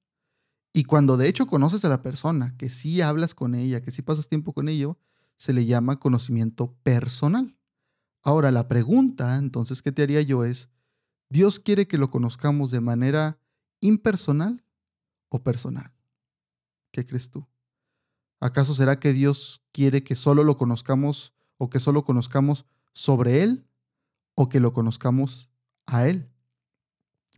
Y 0.73 0.85
cuando 0.85 1.17
de 1.17 1.29
hecho 1.29 1.47
conoces 1.47 1.85
a 1.85 1.89
la 1.89 2.03
persona, 2.03 2.57
que 2.57 2.69
sí 2.69 3.01
hablas 3.01 3.35
con 3.35 3.55
ella, 3.55 3.83
que 3.83 3.91
sí 3.91 4.03
pasas 4.03 4.29
tiempo 4.29 4.53
con 4.53 4.69
ello, 4.69 4.99
se 5.37 5.53
le 5.53 5.67
llama 5.67 6.01
conocimiento 6.01 6.75
personal. 6.83 7.57
Ahora, 8.23 8.51
la 8.51 8.69
pregunta 8.69 9.37
entonces 9.37 9.83
que 9.83 9.93
te 9.93 10.03
haría 10.03 10.23
yo 10.23 10.45
es, 10.45 10.69
¿Dios 11.31 11.61
quiere 11.61 11.87
que 11.87 11.99
lo 11.99 12.11
conozcamos 12.11 12.71
de 12.71 12.81
manera 12.81 13.39
impersonal 13.81 14.65
o 15.29 15.43
personal? 15.43 15.93
¿Qué 16.91 17.07
crees 17.07 17.31
tú? 17.31 17.47
¿Acaso 18.41 18.75
será 18.75 18.99
que 18.99 19.13
Dios 19.13 19.63
quiere 19.73 20.03
que 20.03 20.15
solo 20.15 20.43
lo 20.43 20.57
conozcamos 20.57 21.35
o 21.59 21.71
que 21.71 21.81
solo 21.81 22.05
conozcamos 22.05 22.67
sobre 22.93 23.43
Él 23.43 23.68
o 24.41 24.49
que 24.49 24.61
lo 24.61 24.73
conozcamos 24.73 25.51
a 25.87 26.07
Él? 26.07 26.31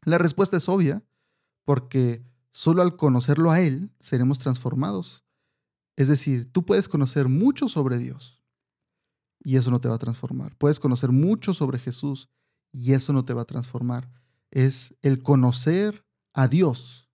La 0.05 0.19
respuesta 0.19 0.59
es 0.59 0.69
obvia, 0.69 1.03
porque 1.65 2.23
solo 2.53 2.83
al 2.83 2.95
conocerlo 2.95 3.51
a 3.51 3.63
Él 3.63 3.91
seremos 4.01 4.39
transformados. 4.39 5.25
Es 5.97 6.09
decir, 6.09 6.53
tú 6.53 6.67
puedes 6.67 6.91
conocer 6.91 7.29
mucho 7.29 7.69
sobre 7.69 7.97
Dios 7.97 8.43
y 9.43 9.57
eso 9.57 9.71
no 9.71 9.81
te 9.81 9.89
va 9.89 9.95
a 9.95 9.99
transformar. 9.99 10.55
Puedes 10.59 10.79
conocer 10.79 11.11
mucho 11.11 11.55
sobre 11.55 11.79
Jesús 11.79 12.29
y 12.71 12.93
eso 12.93 13.15
no 13.15 13.25
te 13.25 13.33
va 13.33 13.43
a 13.43 13.47
transformar. 13.47 14.11
Es 14.51 14.95
el 15.01 15.23
conocer 15.23 16.05
a 16.35 16.49
Dios 16.49 17.09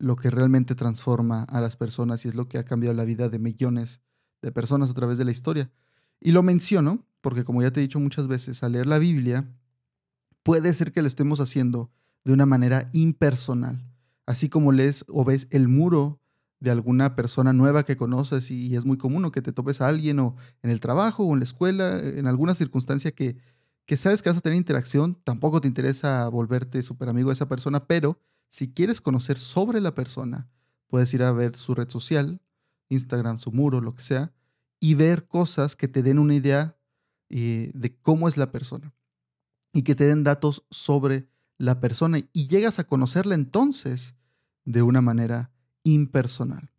lo 0.00 0.16
que 0.16 0.30
realmente 0.30 0.74
transforma 0.74 1.44
a 1.44 1.60
las 1.60 1.76
personas 1.76 2.24
y 2.24 2.28
es 2.28 2.34
lo 2.34 2.48
que 2.48 2.58
ha 2.58 2.64
cambiado 2.64 2.96
la 2.96 3.04
vida 3.04 3.28
de 3.28 3.38
millones 3.38 4.00
de 4.42 4.50
personas 4.50 4.90
a 4.90 4.94
través 4.94 5.16
de 5.16 5.26
la 5.26 5.30
historia. 5.30 5.70
Y 6.20 6.32
lo 6.32 6.42
menciono 6.42 7.04
porque, 7.20 7.44
como 7.44 7.62
ya 7.62 7.70
te 7.70 7.80
he 7.80 7.82
dicho 7.82 8.00
muchas 8.00 8.28
veces, 8.28 8.62
al 8.62 8.72
leer 8.72 8.86
la 8.86 8.98
Biblia, 8.98 9.48
puede 10.42 10.72
ser 10.74 10.92
que 10.92 11.02
lo 11.02 11.08
estemos 11.08 11.40
haciendo 11.40 11.90
de 12.24 12.32
una 12.32 12.46
manera 12.46 12.88
impersonal, 12.92 13.84
así 14.26 14.48
como 14.48 14.72
lees 14.72 15.04
o 15.08 15.24
ves 15.24 15.48
el 15.50 15.68
muro 15.68 16.20
de 16.60 16.70
alguna 16.70 17.16
persona 17.16 17.52
nueva 17.52 17.84
que 17.84 17.96
conoces 17.96 18.50
y 18.50 18.74
es 18.76 18.84
muy 18.84 18.96
común 18.96 19.30
que 19.30 19.42
te 19.42 19.52
topes 19.52 19.80
a 19.80 19.88
alguien 19.88 20.18
o 20.20 20.36
en 20.62 20.70
el 20.70 20.80
trabajo 20.80 21.24
o 21.24 21.32
en 21.32 21.40
la 21.40 21.44
escuela, 21.44 22.00
en 22.00 22.26
alguna 22.26 22.54
circunstancia 22.54 23.12
que, 23.12 23.36
que 23.86 23.96
sabes 23.96 24.22
que 24.22 24.28
vas 24.28 24.38
a 24.38 24.40
tener 24.40 24.56
interacción, 24.56 25.18
tampoco 25.22 25.60
te 25.60 25.68
interesa 25.68 26.28
volverte 26.28 26.82
súper 26.82 27.08
amigo 27.08 27.28
de 27.30 27.34
esa 27.34 27.48
persona, 27.48 27.80
pero 27.80 28.18
si 28.50 28.72
quieres 28.72 29.00
conocer 29.00 29.38
sobre 29.38 29.80
la 29.80 29.94
persona, 29.94 30.48
puedes 30.86 31.12
ir 31.12 31.22
a 31.22 31.32
ver 31.32 31.56
su 31.56 31.74
red 31.74 31.88
social, 31.88 32.40
Instagram, 32.88 33.38
su 33.38 33.52
muro, 33.52 33.80
lo 33.80 33.94
que 33.94 34.02
sea, 34.02 34.32
y 34.80 34.94
ver 34.94 35.26
cosas 35.26 35.76
que 35.76 35.88
te 35.88 36.02
den 36.02 36.18
una 36.18 36.34
idea 36.34 36.76
eh, 37.28 37.70
de 37.74 37.96
cómo 37.96 38.28
es 38.28 38.36
la 38.36 38.52
persona 38.52 38.94
y 39.72 39.82
que 39.82 39.94
te 39.94 40.04
den 40.04 40.24
datos 40.24 40.64
sobre 40.70 41.28
la 41.58 41.80
persona 41.80 42.18
y 42.32 42.46
llegas 42.46 42.78
a 42.78 42.84
conocerla 42.84 43.34
entonces 43.34 44.14
de 44.64 44.82
una 44.82 45.00
manera 45.00 45.50
impersonal. 45.82 46.70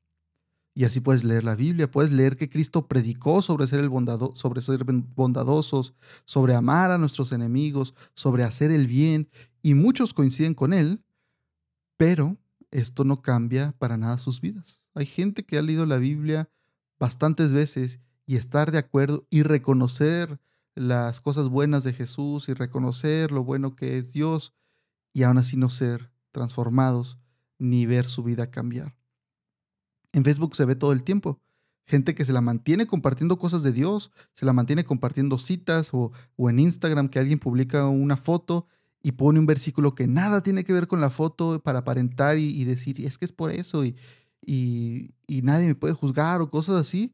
Y 0.74 0.86
así 0.86 1.00
puedes 1.00 1.24
leer 1.24 1.44
la 1.44 1.56
Biblia, 1.56 1.90
puedes 1.90 2.12
leer 2.12 2.38
que 2.38 2.50
Cristo 2.50 2.88
predicó 2.88 3.42
sobre 3.42 3.66
ser, 3.66 3.80
el 3.80 3.90
sobre 4.36 4.62
ser 4.62 4.84
bondadosos, 4.84 5.96
sobre 6.24 6.54
amar 6.54 6.92
a 6.92 7.00
nuestros 7.00 7.32
enemigos, 7.32 7.96
sobre 8.14 8.44
hacer 8.44 8.70
el 8.70 8.86
bien, 8.86 9.28
y 9.64 9.74
muchos 9.74 10.14
coinciden 10.14 10.54
con 10.54 10.74
él, 10.74 11.04
pero 11.98 12.38
esto 12.70 13.04
no 13.04 13.24
cambia 13.24 13.74
para 13.80 13.98
nada 13.98 14.20
sus 14.20 14.40
vidas. 14.40 14.82
Hay 14.94 15.08
gente 15.08 15.46
que 15.46 15.58
ha 15.58 15.64
leído 15.64 15.88
la 15.88 15.98
Biblia 15.98 16.48
bastantes 17.00 17.54
veces 17.54 18.00
y 18.26 18.36
estar 18.36 18.72
de 18.72 18.78
acuerdo 18.78 19.26
y 19.30 19.44
reconocer 19.44 20.40
las 20.76 21.22
cosas 21.22 21.50
buenas 21.50 21.84
de 21.84 21.94
Jesús 21.94 22.50
y 22.50 22.54
reconocer 22.54 23.32
lo 23.32 23.44
bueno 23.44 23.76
que 23.76 23.98
es 23.98 24.14
Dios 24.14 24.54
y 25.14 25.24
aún 25.24 25.40
así 25.40 25.58
no 25.58 25.70
ser 25.70 26.12
transformados 26.32 27.18
ni 27.58 27.86
ver 27.88 28.06
su 28.06 28.24
vida 28.24 28.52
cambiar. 28.52 28.96
En 30.12 30.24
Facebook 30.24 30.56
se 30.56 30.66
ve 30.66 30.76
todo 30.76 30.92
el 30.92 31.04
tiempo. 31.04 31.42
Gente 31.86 32.14
que 32.14 32.26
se 32.26 32.34
la 32.34 32.42
mantiene 32.42 32.86
compartiendo 32.86 33.38
cosas 33.38 33.64
de 33.64 33.72
Dios, 33.72 34.12
se 34.34 34.46
la 34.46 34.54
mantiene 34.54 34.84
compartiendo 34.84 35.38
citas 35.38 35.92
o, 35.94 36.12
en 36.38 36.60
Instagram 36.60 37.08
que 37.08 37.20
alguien 37.20 37.40
publica 37.40 37.88
una 37.88 38.18
foto 38.18 38.68
y 39.02 39.14
pone 39.14 39.40
un 39.40 39.46
versículo 39.46 39.96
que 39.96 40.06
nada 40.06 40.44
tiene 40.44 40.66
que 40.66 40.74
ver 40.74 40.88
con 40.88 41.02
la 41.02 41.10
foto 41.10 41.62
para 41.62 41.80
aparentar 41.80 42.38
y, 42.38 42.64
decir, 42.66 43.06
es 43.06 43.18
que 43.18 43.26
es 43.26 43.32
por 43.32 43.52
eso 43.52 43.86
y, 43.86 43.96
y, 44.46 45.14
nadie 45.28 45.68
me 45.68 45.76
puede 45.76 45.94
juzgar 45.94 46.42
o 46.42 46.50
cosas 46.50 46.76
así. 46.76 47.14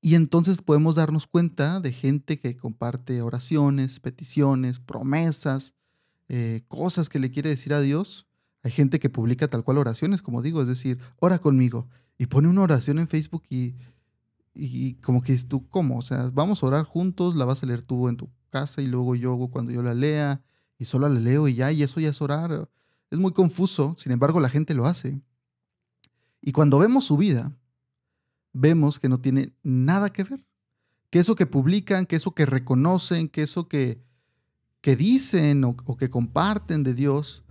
Y 0.00 0.14
entonces 0.14 0.62
podemos 0.62 0.96
darnos 0.96 1.26
cuenta 1.26 1.80
de 1.80 1.92
gente 1.92 2.38
que 2.38 2.56
comparte 2.56 3.22
oraciones, 3.22 4.00
peticiones, 4.00 4.80
promesas, 4.80 5.74
eh, 6.28 6.62
cosas 6.66 7.08
que 7.08 7.20
le 7.20 7.30
quiere 7.30 7.50
decir 7.50 7.72
a 7.72 7.80
Dios. 7.80 8.26
Hay 8.64 8.72
gente 8.72 8.98
que 8.98 9.10
publica 9.10 9.48
tal 9.48 9.64
cual 9.64 9.78
oraciones, 9.78 10.22
como 10.22 10.42
digo, 10.42 10.60
es 10.60 10.66
decir, 10.66 10.98
ora 11.18 11.38
conmigo. 11.38 11.88
Y 12.18 12.26
pone 12.26 12.48
una 12.48 12.62
oración 12.62 12.98
en 12.98 13.06
Facebook 13.06 13.44
y, 13.48 13.76
y 14.54 14.94
como 14.94 15.22
que 15.22 15.32
es 15.34 15.46
tú, 15.46 15.68
¿cómo? 15.68 15.98
O 15.98 16.02
sea, 16.02 16.30
vamos 16.32 16.62
a 16.62 16.66
orar 16.66 16.84
juntos, 16.84 17.36
la 17.36 17.44
vas 17.44 17.62
a 17.62 17.66
leer 17.66 17.82
tú 17.82 18.08
en 18.08 18.16
tu 18.16 18.28
casa 18.50 18.82
y 18.82 18.86
luego 18.86 19.14
yo 19.14 19.48
cuando 19.50 19.72
yo 19.72 19.82
la 19.82 19.94
lea 19.94 20.42
y 20.78 20.84
solo 20.84 21.08
la 21.08 21.20
leo 21.20 21.48
y 21.48 21.54
ya, 21.54 21.72
y 21.72 21.82
eso 21.82 22.00
ya 22.00 22.10
es 22.10 22.20
orar. 22.20 22.68
Es 23.10 23.18
muy 23.18 23.32
confuso, 23.32 23.94
sin 23.98 24.12
embargo 24.12 24.40
la 24.40 24.48
gente 24.48 24.74
lo 24.74 24.86
hace. 24.86 25.20
Y 26.42 26.52
cuando 26.52 26.78
vemos 26.78 27.04
su 27.04 27.16
vida, 27.16 27.56
vemos 28.52 28.98
que 28.98 29.08
no 29.08 29.20
tiene 29.20 29.54
nada 29.62 30.10
que 30.10 30.24
ver. 30.24 30.44
Que 31.08 31.20
eso 31.20 31.36
que 31.36 31.46
publican, 31.46 32.04
que 32.04 32.16
eso 32.16 32.34
que 32.34 32.46
reconocen, 32.46 33.28
que 33.28 33.42
eso 33.42 33.68
que, 33.68 34.02
que 34.80 34.96
dicen 34.96 35.62
o, 35.64 35.76
que 35.76 36.10
comparten 36.10 36.82
de 36.82 36.94
Dios, 36.94 37.44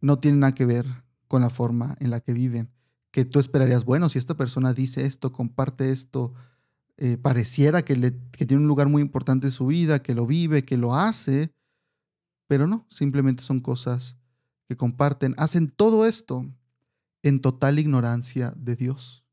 no 0.00 0.18
tiene 0.18 0.38
nada 0.38 0.54
que 0.54 0.66
ver 0.66 0.86
con 1.26 1.40
la 1.40 1.50
forma 1.50 1.96
en 2.00 2.10
la 2.10 2.20
que 2.20 2.34
viven. 2.34 2.70
Que 3.10 3.24
tú 3.24 3.38
esperarías, 3.38 3.84
bueno, 3.84 4.08
si 4.08 4.18
esta 4.18 4.36
persona 4.36 4.74
dice 4.74 5.06
esto, 5.06 5.32
comparte 5.32 5.90
esto, 5.90 6.34
eh, 6.96 7.16
pareciera 7.16 7.82
que, 7.82 7.96
le, 7.96 8.14
que 8.32 8.44
tiene 8.44 8.62
un 8.62 8.68
lugar 8.68 8.88
muy 8.88 9.00
importante 9.00 9.46
en 9.46 9.52
su 9.52 9.66
vida, 9.66 10.02
que 10.02 10.14
lo 10.14 10.26
vive, 10.26 10.64
que 10.64 10.76
lo 10.76 10.94
hace, 10.94 11.52
pero 12.46 12.66
no, 12.66 12.84
simplemente 12.90 13.42
son 13.42 13.60
cosas 13.60 14.16
que 14.68 14.76
comparten. 14.76 15.34
Hacen 15.38 15.70
todo 15.70 16.04
esto 16.04 16.46
en 17.24 17.40
total 17.40 17.78
ignorancia 17.78 18.52
de 18.56 18.76
Dios. 18.76 19.24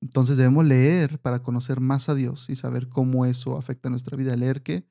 Entonces 0.00 0.36
debemos 0.36 0.64
leer 0.64 1.18
para 1.18 1.42
conocer 1.42 1.80
más 1.80 2.08
a 2.08 2.14
Dios 2.14 2.48
y 2.48 2.54
saber 2.54 2.88
cómo 2.88 3.26
eso 3.26 3.58
afecta 3.58 3.90
nuestra 3.90 4.16
vida. 4.16 4.36
Leer 4.36 4.62
qué? 4.62 4.86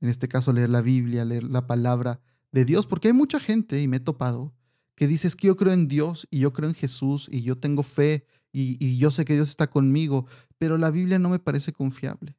En 0.00 0.08
este 0.08 0.28
caso, 0.28 0.52
leer 0.52 0.70
la 0.70 0.80
Biblia, 0.80 1.24
leer 1.24 1.44
la 1.44 1.66
palabra 1.66 2.20
de 2.52 2.64
Dios, 2.64 2.86
porque 2.86 3.08
hay 3.08 3.14
mucha 3.14 3.40
gente, 3.40 3.82
y 3.82 3.88
me 3.88 3.96
he 3.96 4.00
topado, 4.00 4.54
que 4.94 5.08
dice 5.08 5.28
que 5.36 5.48
yo 5.48 5.56
creo 5.56 5.72
en 5.72 5.88
Dios 5.88 6.28
y 6.30 6.38
yo 6.38 6.52
creo 6.52 6.68
en 6.68 6.74
Jesús 6.74 7.28
y 7.30 7.42
yo 7.42 7.58
tengo 7.58 7.82
fe 7.82 8.26
y, 8.52 8.76
y 8.78 8.96
yo 8.96 9.10
sé 9.10 9.24
que 9.24 9.34
Dios 9.34 9.48
está 9.48 9.68
conmigo, 9.68 10.26
pero 10.56 10.78
la 10.78 10.92
Biblia 10.92 11.18
no 11.18 11.30
me 11.30 11.40
parece 11.40 11.72
confiable. 11.72 12.36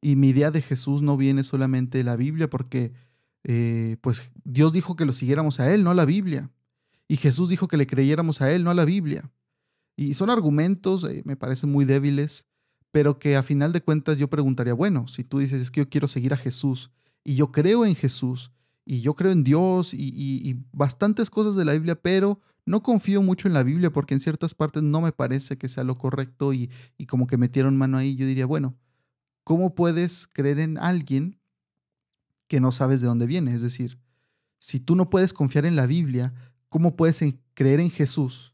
Y 0.00 0.16
mi 0.16 0.30
idea 0.30 0.50
de 0.50 0.62
Jesús 0.62 1.02
no 1.02 1.18
viene 1.18 1.42
solamente 1.42 1.98
de 1.98 2.04
la 2.04 2.16
Biblia, 2.16 2.48
porque 2.48 2.94
eh, 3.44 3.98
pues 4.00 4.32
Dios 4.44 4.72
dijo 4.72 4.96
que 4.96 5.04
lo 5.04 5.12
siguiéramos 5.12 5.60
a 5.60 5.72
Él, 5.72 5.84
no 5.84 5.90
a 5.90 5.94
la 5.94 6.06
Biblia. 6.06 6.50
Y 7.12 7.18
Jesús 7.18 7.50
dijo 7.50 7.68
que 7.68 7.76
le 7.76 7.86
creyéramos 7.86 8.40
a 8.40 8.50
Él, 8.50 8.64
no 8.64 8.70
a 8.70 8.74
la 8.74 8.86
Biblia. 8.86 9.30
Y 9.96 10.14
son 10.14 10.30
argumentos, 10.30 11.04
eh, 11.04 11.20
me 11.26 11.36
parecen 11.36 11.70
muy 11.70 11.84
débiles, 11.84 12.46
pero 12.90 13.18
que 13.18 13.36
a 13.36 13.42
final 13.42 13.70
de 13.74 13.82
cuentas 13.82 14.16
yo 14.16 14.30
preguntaría, 14.30 14.72
bueno, 14.72 15.06
si 15.08 15.22
tú 15.22 15.38
dices 15.38 15.60
es 15.60 15.70
que 15.70 15.82
yo 15.82 15.90
quiero 15.90 16.08
seguir 16.08 16.32
a 16.32 16.38
Jesús 16.38 16.90
y 17.22 17.34
yo 17.34 17.52
creo 17.52 17.84
en 17.84 17.96
Jesús 17.96 18.50
y 18.86 19.02
yo 19.02 19.12
creo 19.12 19.30
en 19.30 19.42
Dios 19.42 19.92
y, 19.92 20.58
bastantes 20.72 21.28
cosas 21.28 21.54
de 21.54 21.66
la 21.66 21.74
Biblia, 21.74 22.00
pero 22.00 22.40
no 22.64 22.82
confío 22.82 23.20
mucho 23.20 23.46
en 23.46 23.52
la 23.52 23.62
Biblia 23.62 23.92
porque 23.92 24.14
en 24.14 24.20
ciertas 24.20 24.54
partes 24.54 24.82
no 24.82 25.02
me 25.02 25.12
parece 25.12 25.58
que 25.58 25.68
sea 25.68 25.84
lo 25.84 25.96
correcto 25.96 26.54
y, 26.54 26.70
y 26.96 27.04
como 27.04 27.26
que 27.26 27.36
metieron 27.36 27.76
mano 27.76 27.98
ahí, 27.98 28.16
yo 28.16 28.24
diría, 28.24 28.46
bueno, 28.46 28.74
¿cómo 29.44 29.74
puedes 29.74 30.28
creer 30.28 30.60
en 30.60 30.78
alguien 30.78 31.38
que 32.48 32.58
no 32.58 32.72
sabes 32.72 33.02
de 33.02 33.06
dónde 33.06 33.26
viene? 33.26 33.52
Es 33.52 33.60
decir, 33.60 33.98
si 34.58 34.80
tú 34.80 34.96
no 34.96 35.10
puedes 35.10 35.34
confiar 35.34 35.66
en 35.66 35.76
la 35.76 35.86
Biblia, 35.86 36.32
¿cómo 36.72 36.96
puedes 36.96 37.22
creer 37.52 37.80
en 37.80 37.90
Jesús 37.90 38.52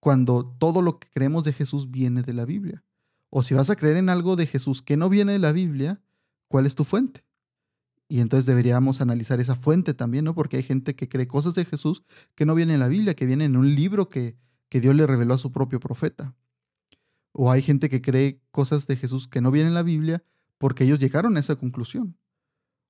cuando 0.00 0.46
todo 0.58 0.80
lo 0.80 0.98
que 0.98 1.08
creemos 1.12 1.44
de 1.44 1.52
Jesús 1.52 1.90
viene 1.90 2.22
de 2.22 2.32
la 2.32 2.46
Biblia. 2.46 2.82
O 3.28 3.42
si 3.42 3.54
vas 3.54 3.68
a 3.68 3.76
creer 3.76 3.98
en 3.98 4.08
algo 4.08 4.34
de 4.34 4.46
Jesús 4.46 4.80
que 4.80 4.96
no 4.96 5.10
viene 5.10 5.32
de 5.32 5.38
la 5.38 5.52
Biblia, 5.52 6.00
¿cuál 6.48 6.64
es 6.64 6.74
tu 6.74 6.84
fuente? 6.84 7.24
Y 8.08 8.20
entonces 8.20 8.46
deberíamos 8.46 9.02
analizar 9.02 9.40
esa 9.40 9.56
fuente 9.56 9.92
también, 9.92 10.24
¿no? 10.24 10.34
Porque 10.34 10.56
hay 10.56 10.62
gente 10.62 10.94
que 10.94 11.08
cree 11.08 11.26
cosas 11.26 11.54
de 11.54 11.66
Jesús 11.66 12.02
que 12.34 12.46
no 12.46 12.54
vienen 12.54 12.74
en 12.74 12.80
la 12.80 12.88
Biblia, 12.88 13.14
que 13.14 13.26
vienen 13.26 13.50
en 13.50 13.56
un 13.58 13.74
libro 13.74 14.08
que, 14.08 14.36
que 14.70 14.80
Dios 14.80 14.94
le 14.94 15.06
reveló 15.06 15.34
a 15.34 15.38
su 15.38 15.52
propio 15.52 15.80
profeta. 15.80 16.34
O 17.32 17.50
hay 17.50 17.60
gente 17.60 17.90
que 17.90 18.00
cree 18.00 18.40
cosas 18.52 18.86
de 18.86 18.96
Jesús 18.96 19.28
que 19.28 19.42
no 19.42 19.50
vienen 19.50 19.68
en 19.68 19.74
la 19.74 19.82
Biblia 19.82 20.24
porque 20.56 20.84
ellos 20.84 20.98
llegaron 20.98 21.36
a 21.36 21.40
esa 21.40 21.56
conclusión. 21.56 22.16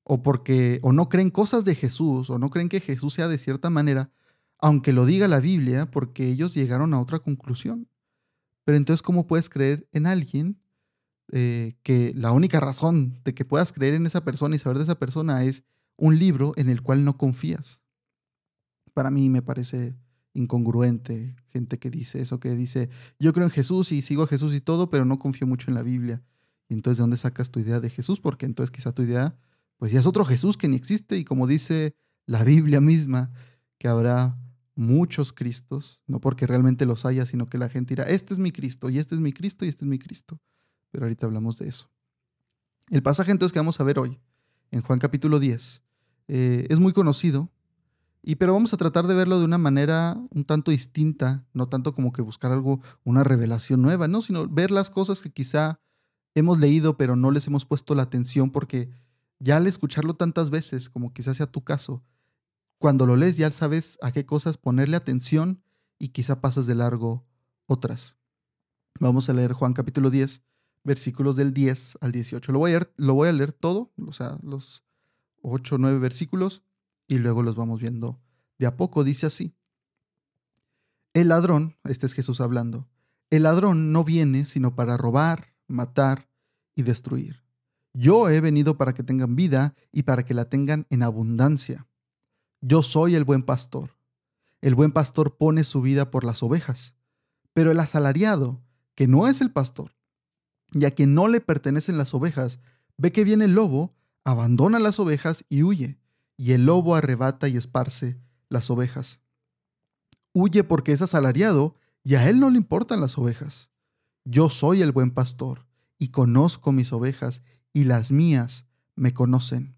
O 0.09 0.23
porque 0.23 0.79
o 0.83 0.93
no 0.93 1.09
creen 1.09 1.31
cosas 1.31 1.65
de 1.65 1.75
Jesús, 1.75 2.31
o 2.31 2.39
no 2.39 2.49
creen 2.51 2.69
que 2.69 2.81
Jesús 2.81 3.15
sea 3.15 3.27
de 3.27 3.39
cierta 3.39 3.71
manera, 3.71 4.11
aunque 4.59 4.93
lo 4.93 5.05
diga 5.05 5.27
la 5.27 5.41
Biblia, 5.41 5.87
porque 5.87 6.29
ellos 6.29 6.55
llegaron 6.55 6.95
a 6.95 7.01
otra 7.01 7.19
conclusión. 7.19 7.89
Pero 8.65 8.79
entonces, 8.79 9.03
¿cómo 9.03 9.27
puedes 9.27 9.49
creer 9.49 9.89
en 9.93 10.07
alguien 10.07 10.61
eh, 11.33 11.77
que 11.83 12.13
la 12.15 12.33
única 12.33 12.61
razón 12.61 13.21
de 13.25 13.35
que 13.35 13.45
puedas 13.45 13.73
creer 13.73 13.95
en 13.95 14.07
esa 14.07 14.25
persona 14.25 14.55
y 14.55 14.59
saber 14.61 14.79
de 14.79 14.85
esa 14.85 14.99
persona 14.99 15.45
es 15.45 15.65
un 15.97 16.19
libro 16.19 16.53
en 16.57 16.69
el 16.69 16.83
cual 16.83 17.05
no 17.05 17.17
confías? 17.19 17.81
Para 18.95 19.11
mí 19.11 19.29
me 19.29 19.43
parece 19.43 19.97
incongruente 20.37 21.35
gente 21.49 21.79
que 21.79 21.91
dice 21.91 22.21
eso, 22.21 22.39
que 22.39 22.55
dice, 22.55 22.91
yo 23.19 23.33
creo 23.33 23.47
en 23.47 23.51
Jesús 23.51 23.91
y 23.93 24.03
sigo 24.03 24.23
a 24.23 24.27
Jesús 24.27 24.55
y 24.55 24.61
todo, 24.61 24.91
pero 24.91 25.05
no 25.05 25.19
confío 25.19 25.47
mucho 25.47 25.71
en 25.71 25.75
la 25.75 25.83
Biblia. 25.83 26.23
Entonces, 26.69 26.99
¿de 26.99 27.03
dónde 27.03 27.17
sacas 27.17 27.51
tu 27.51 27.61
idea 27.61 27.81
de 27.81 27.91
Jesús? 27.91 28.21
Porque 28.21 28.47
entonces 28.47 28.71
quizá 28.71 28.93
tu 28.93 29.03
idea, 29.03 29.37
pues 29.79 29.93
ya 29.93 30.01
es 30.01 30.07
otro 30.07 30.25
Jesús 30.25 30.57
que 30.57 30.69
ni 30.69 30.77
existe 30.77 31.19
y 31.19 31.25
como 31.25 31.47
dice 31.47 31.95
la 32.27 32.45
Biblia 32.45 32.81
misma, 32.81 33.31
que 33.79 33.89
habrá 33.89 34.37
muchos 34.75 35.33
Cristos, 35.33 36.01
no 36.07 36.21
porque 36.21 36.47
realmente 36.47 36.87
los 36.87 37.05
haya, 37.05 37.25
sino 37.27 37.47
que 37.47 37.59
la 37.59 37.69
gente 37.69 37.95
dirá, 37.95 38.05
este 38.05 38.35
es 38.35 38.41
mi 38.41 38.53
Cristo, 38.53 38.91
y 38.91 38.99
este 38.99 39.15
es 39.15 39.21
mi 39.21 39.33
Cristo, 39.33 39.65
y 39.65 39.69
este 39.69 39.85
es 39.85 39.89
mi 39.89 39.99
Cristo. 39.99 40.41
Pero 40.91 41.07
ahorita 41.07 41.27
hablamos 41.27 41.59
de 41.59 41.69
eso. 41.69 41.91
El 42.91 43.03
pasaje 43.03 43.33
entonces 43.33 43.53
que 43.53 43.59
vamos 43.59 43.81
a 43.81 43.85
ver 43.85 43.99
hoy, 43.99 44.21
en 44.71 44.83
Juan 44.83 44.99
capítulo 44.99 45.41
10, 45.41 45.83
eh, 46.29 46.67
es 46.69 46.79
muy 46.79 46.93
conocido, 46.93 47.51
y, 48.23 48.37
pero 48.37 48.53
vamos 48.53 48.75
a 48.75 48.77
tratar 48.77 49.07
de 49.07 49.15
verlo 49.15 49.39
de 49.39 49.45
una 49.45 49.59
manera 49.59 50.21
un 50.31 50.45
tanto 50.45 50.73
distinta, 50.73 51.47
no 51.53 51.69
tanto 51.69 51.95
como 51.95 52.13
que 52.13 52.23
buscar 52.23 52.53
algo, 52.53 52.81
una 53.05 53.25
revelación 53.25 53.83
nueva, 53.83 54.09
no, 54.09 54.21
sino 54.21 54.49
ver 54.49 54.73
las 54.73 54.91
cosas 54.91 55.23
que 55.23 55.31
quizá 55.31 55.81
hemos 56.35 56.59
leído, 56.59 56.97
pero 56.97 57.17
no 57.17 57.31
les 57.31 57.47
hemos 57.47 57.65
puesto 57.65 57.95
la 57.95 58.03
atención 58.03 58.51
porque 58.51 58.91
ya 59.39 59.57
al 59.57 59.67
escucharlo 59.67 60.15
tantas 60.15 60.51
veces, 60.51 60.89
como 60.89 61.13
quizás 61.13 61.37
sea 61.37 61.47
tu 61.47 61.65
caso, 61.65 62.05
cuando 62.79 63.07
lo 63.07 63.17
lees 63.17 63.37
ya 63.37 63.51
sabes 63.51 63.99
a 64.03 64.13
qué 64.13 64.27
cosas 64.27 64.59
ponerle 64.59 64.97
atención 64.97 65.63
y 65.99 66.09
quizá 66.09 66.41
pasas 66.41 66.67
de 66.67 66.75
largo 66.75 67.27
otras. 67.67 68.17
Vamos 69.01 69.29
a 69.29 69.33
leer 69.33 69.53
Juan 69.53 69.73
capítulo 69.73 70.11
10, 70.11 70.43
versículos 70.85 71.37
del 71.37 71.53
10 71.53 71.99
al 72.01 72.13
18. 72.13 72.53
Lo 72.53 72.59
voy 72.59 72.71
a 72.71 72.75
leer, 72.75 72.93
lo 72.97 73.15
voy 73.15 73.29
a 73.29 73.33
leer 73.33 73.53
todo, 73.53 73.93
o 74.07 74.13
sea, 74.13 74.39
los 74.43 74.85
8 75.43 75.75
o 75.75 75.79
9 75.79 75.99
versículos, 75.99 76.63
y 77.09 77.19
luego 77.19 77.43
los 77.43 77.57
vamos 77.57 77.81
viendo 77.81 78.21
de 78.59 78.67
a 78.67 78.77
poco. 78.77 79.05
Dice 79.05 79.27
así. 79.27 79.55
El 81.13 81.29
ladrón, 81.29 81.77
este 81.85 82.07
es 82.07 82.13
Jesús 82.13 82.41
hablando, 82.41 82.89
el 83.31 83.45
ladrón 83.45 83.91
no 83.91 84.05
viene 84.05 84.45
sino 84.45 84.77
para 84.77 84.97
robar, 84.97 85.55
matar 85.67 86.29
y 86.75 86.83
destruir. 86.83 87.46
Yo 87.99 88.29
he 88.29 88.43
venido 88.43 88.77
para 88.77 88.93
que 88.93 89.03
tengan 89.03 89.37
vida 89.37 89.75
y 89.91 90.03
para 90.03 90.23
que 90.27 90.35
la 90.35 90.51
tengan 90.51 90.85
en 90.91 91.03
abundancia. 91.03 91.89
Yo 92.61 92.83
soy 92.83 93.15
el 93.15 93.25
buen 93.25 93.43
pastor. 93.43 93.97
El 94.61 94.75
buen 94.75 94.93
pastor 94.93 95.39
pone 95.39 95.65
su 95.65 95.81
vida 95.81 96.11
por 96.11 96.23
las 96.23 96.43
ovejas. 96.43 96.95
Pero 97.55 97.71
el 97.71 97.81
asalariado, 97.81 98.63
que 98.97 99.07
no 99.07 99.29
es 99.29 99.41
el 99.41 99.51
pastor, 99.51 99.97
y 100.73 100.85
a 100.85 100.91
quien 100.91 101.15
no 101.15 101.27
le 101.27 101.41
pertenecen 101.41 101.97
las 101.97 102.13
ovejas, 102.13 102.59
ve 102.99 103.13
que 103.13 103.25
viene 103.25 103.47
el 103.47 103.55
lobo, 103.55 103.97
abandona 104.25 104.79
las 104.79 105.01
ovejas 105.01 105.47
y 105.49 105.63
huye, 105.63 105.99
y 106.37 106.53
el 106.53 106.67
lobo 106.67 106.97
arrebata 106.97 107.49
y 107.49 107.57
esparce 107.57 108.21
las 108.51 108.69
ovejas. 108.69 109.21
Huye 110.35 110.65
porque 110.65 110.93
es 110.93 111.01
asalariado 111.01 111.73
y 112.05 112.17
a 112.17 112.29
él 112.29 112.41
no 112.41 112.51
le 112.51 112.59
importan 112.59 113.01
las 113.01 113.17
ovejas. 113.17 113.71
Yo 114.27 114.51
soy 114.51 114.83
el 114.83 114.93
buen 114.93 115.13
pastor 115.13 115.66
y 115.99 116.09
conozco 116.09 116.73
mis 116.73 116.93
ovejas 116.93 117.43
y 117.73 117.85
las 117.85 118.13
mías 118.13 118.67
me 118.95 119.13
conocen. 119.13 119.77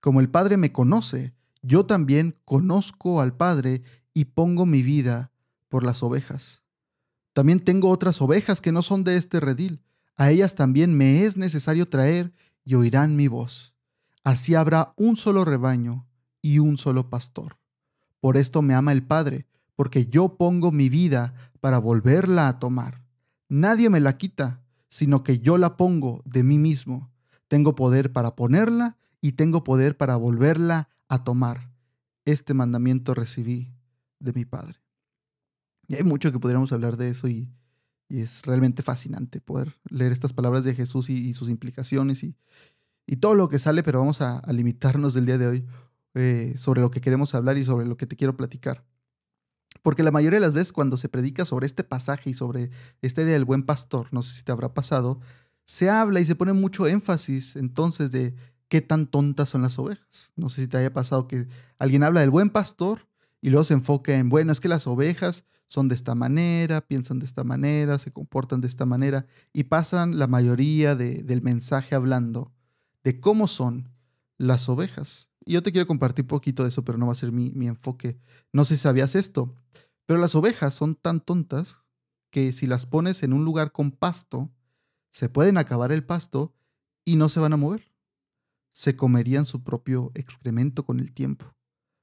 Como 0.00 0.20
el 0.20 0.28
Padre 0.28 0.56
me 0.56 0.72
conoce, 0.72 1.34
yo 1.62 1.86
también 1.86 2.36
conozco 2.44 3.20
al 3.20 3.36
Padre 3.36 3.82
y 4.14 4.26
pongo 4.26 4.66
mi 4.66 4.82
vida 4.82 5.32
por 5.68 5.84
las 5.84 6.02
ovejas. 6.02 6.62
También 7.32 7.60
tengo 7.60 7.90
otras 7.90 8.22
ovejas 8.22 8.60
que 8.60 8.72
no 8.72 8.82
son 8.82 9.04
de 9.04 9.16
este 9.16 9.40
redil. 9.40 9.82
A 10.16 10.30
ellas 10.30 10.54
también 10.54 10.96
me 10.96 11.24
es 11.24 11.36
necesario 11.36 11.88
traer 11.88 12.32
y 12.64 12.74
oirán 12.74 13.16
mi 13.16 13.28
voz. 13.28 13.74
Así 14.24 14.54
habrá 14.54 14.94
un 14.96 15.16
solo 15.16 15.44
rebaño 15.44 16.06
y 16.40 16.58
un 16.58 16.78
solo 16.78 17.10
pastor. 17.10 17.58
Por 18.20 18.36
esto 18.36 18.62
me 18.62 18.74
ama 18.74 18.92
el 18.92 19.02
Padre, 19.02 19.46
porque 19.74 20.06
yo 20.06 20.36
pongo 20.36 20.72
mi 20.72 20.88
vida 20.88 21.34
para 21.60 21.78
volverla 21.78 22.48
a 22.48 22.58
tomar. 22.58 23.02
Nadie 23.48 23.90
me 23.90 24.00
la 24.00 24.16
quita, 24.16 24.62
sino 24.96 25.22
que 25.22 25.40
yo 25.40 25.58
la 25.58 25.76
pongo 25.76 26.22
de 26.24 26.42
mí 26.42 26.58
mismo. 26.58 27.12
Tengo 27.48 27.74
poder 27.74 28.14
para 28.14 28.34
ponerla 28.34 28.96
y 29.20 29.32
tengo 29.32 29.62
poder 29.62 29.98
para 29.98 30.16
volverla 30.16 30.88
a 31.08 31.22
tomar. 31.22 31.70
Este 32.24 32.54
mandamiento 32.54 33.12
recibí 33.12 33.74
de 34.20 34.32
mi 34.32 34.46
Padre. 34.46 34.80
Y 35.86 35.96
hay 35.96 36.02
mucho 36.02 36.32
que 36.32 36.38
podríamos 36.38 36.72
hablar 36.72 36.96
de 36.96 37.10
eso 37.10 37.28
y, 37.28 37.46
es 38.08 38.42
realmente 38.46 38.82
fascinante 38.82 39.40
poder 39.40 39.74
leer 39.90 40.12
estas 40.12 40.32
palabras 40.32 40.64
de 40.64 40.74
Jesús 40.74 41.10
y, 41.10 41.34
sus 41.34 41.50
implicaciones 41.50 42.24
y, 42.24 42.34
todo 43.20 43.34
lo 43.34 43.50
que 43.50 43.58
sale, 43.58 43.82
pero 43.82 43.98
vamos 43.98 44.22
a, 44.22 44.40
limitarnos 44.50 45.12
del 45.12 45.26
día 45.26 45.36
de 45.36 45.46
hoy 45.46 45.66
eh, 46.14 46.54
sobre 46.56 46.80
lo 46.80 46.90
que 46.90 47.02
queremos 47.02 47.34
hablar 47.34 47.58
y 47.58 47.64
sobre 47.64 47.86
lo 47.86 47.98
que 47.98 48.06
te 48.06 48.16
quiero 48.16 48.34
platicar. 48.34 48.82
Porque 49.86 50.02
la 50.02 50.10
mayoría 50.10 50.38
de 50.38 50.44
las 50.44 50.54
veces 50.54 50.72
cuando 50.72 50.96
se 50.96 51.08
predica 51.08 51.44
sobre 51.44 51.64
este 51.64 51.84
pasaje 51.84 52.30
y 52.30 52.34
sobre 52.34 52.72
esta 53.02 53.22
idea 53.22 53.34
del 53.34 53.44
buen 53.44 53.62
pastor, 53.62 54.08
no 54.10 54.20
sé 54.20 54.34
si 54.34 54.42
te 54.42 54.50
habrá 54.50 54.74
pasado, 54.74 55.20
se 55.64 55.88
habla 55.88 56.18
y 56.18 56.24
se 56.24 56.34
pone 56.34 56.52
mucho 56.54 56.88
énfasis 56.88 57.54
entonces 57.54 58.10
de 58.10 58.34
qué 58.66 58.80
tan 58.80 59.06
tontas 59.06 59.48
son 59.50 59.62
las 59.62 59.78
ovejas. 59.78 60.32
No 60.34 60.48
sé 60.48 60.62
si 60.62 60.66
te 60.66 60.76
haya 60.76 60.92
pasado 60.92 61.28
que 61.28 61.46
alguien 61.78 62.02
habla 62.02 62.22
del 62.22 62.30
buen 62.30 62.50
pastor 62.50 63.06
y 63.40 63.50
luego 63.50 63.62
se 63.62 63.74
enfoca 63.74 64.18
en, 64.18 64.28
bueno, 64.28 64.50
es 64.50 64.58
que 64.58 64.66
las 64.66 64.88
ovejas 64.88 65.44
son 65.68 65.86
de 65.86 65.94
esta 65.94 66.16
manera, 66.16 66.80
piensan 66.80 67.20
de 67.20 67.26
esta 67.26 67.44
manera, 67.44 68.00
se 68.00 68.10
comportan 68.10 68.60
de 68.60 68.66
esta 68.66 68.86
manera 68.86 69.26
y 69.52 69.62
pasan 69.62 70.18
la 70.18 70.26
mayoría 70.26 70.96
del 70.96 71.42
mensaje 71.42 71.94
hablando 71.94 72.52
de 73.04 73.20
cómo 73.20 73.46
son 73.46 73.92
las 74.36 74.68
ovejas. 74.68 75.28
Y 75.46 75.52
yo 75.52 75.62
te 75.62 75.70
quiero 75.70 75.86
compartir 75.86 76.26
poquito 76.26 76.64
de 76.64 76.70
eso, 76.70 76.84
pero 76.84 76.98
no 76.98 77.06
va 77.06 77.12
a 77.12 77.16
ser 77.16 77.30
mi, 77.32 77.52
mi 77.52 77.68
enfoque. 77.68 78.18
No 78.52 78.64
sé 78.64 78.76
si 78.76 78.82
sabías 78.82 79.14
esto, 79.14 79.54
pero 80.04 80.20
las 80.20 80.34
ovejas 80.34 80.74
son 80.74 80.96
tan 80.96 81.20
tontas 81.20 81.78
que 82.30 82.52
si 82.52 82.66
las 82.66 82.84
pones 82.84 83.22
en 83.22 83.32
un 83.32 83.44
lugar 83.44 83.70
con 83.72 83.92
pasto, 83.92 84.50
se 85.12 85.28
pueden 85.28 85.56
acabar 85.56 85.92
el 85.92 86.04
pasto 86.04 86.52
y 87.04 87.16
no 87.16 87.28
se 87.28 87.40
van 87.40 87.52
a 87.52 87.56
mover. 87.56 87.92
Se 88.72 88.96
comerían 88.96 89.46
su 89.46 89.62
propio 89.62 90.10
excremento 90.14 90.84
con 90.84 91.00
el 91.00 91.12
tiempo. 91.12 91.54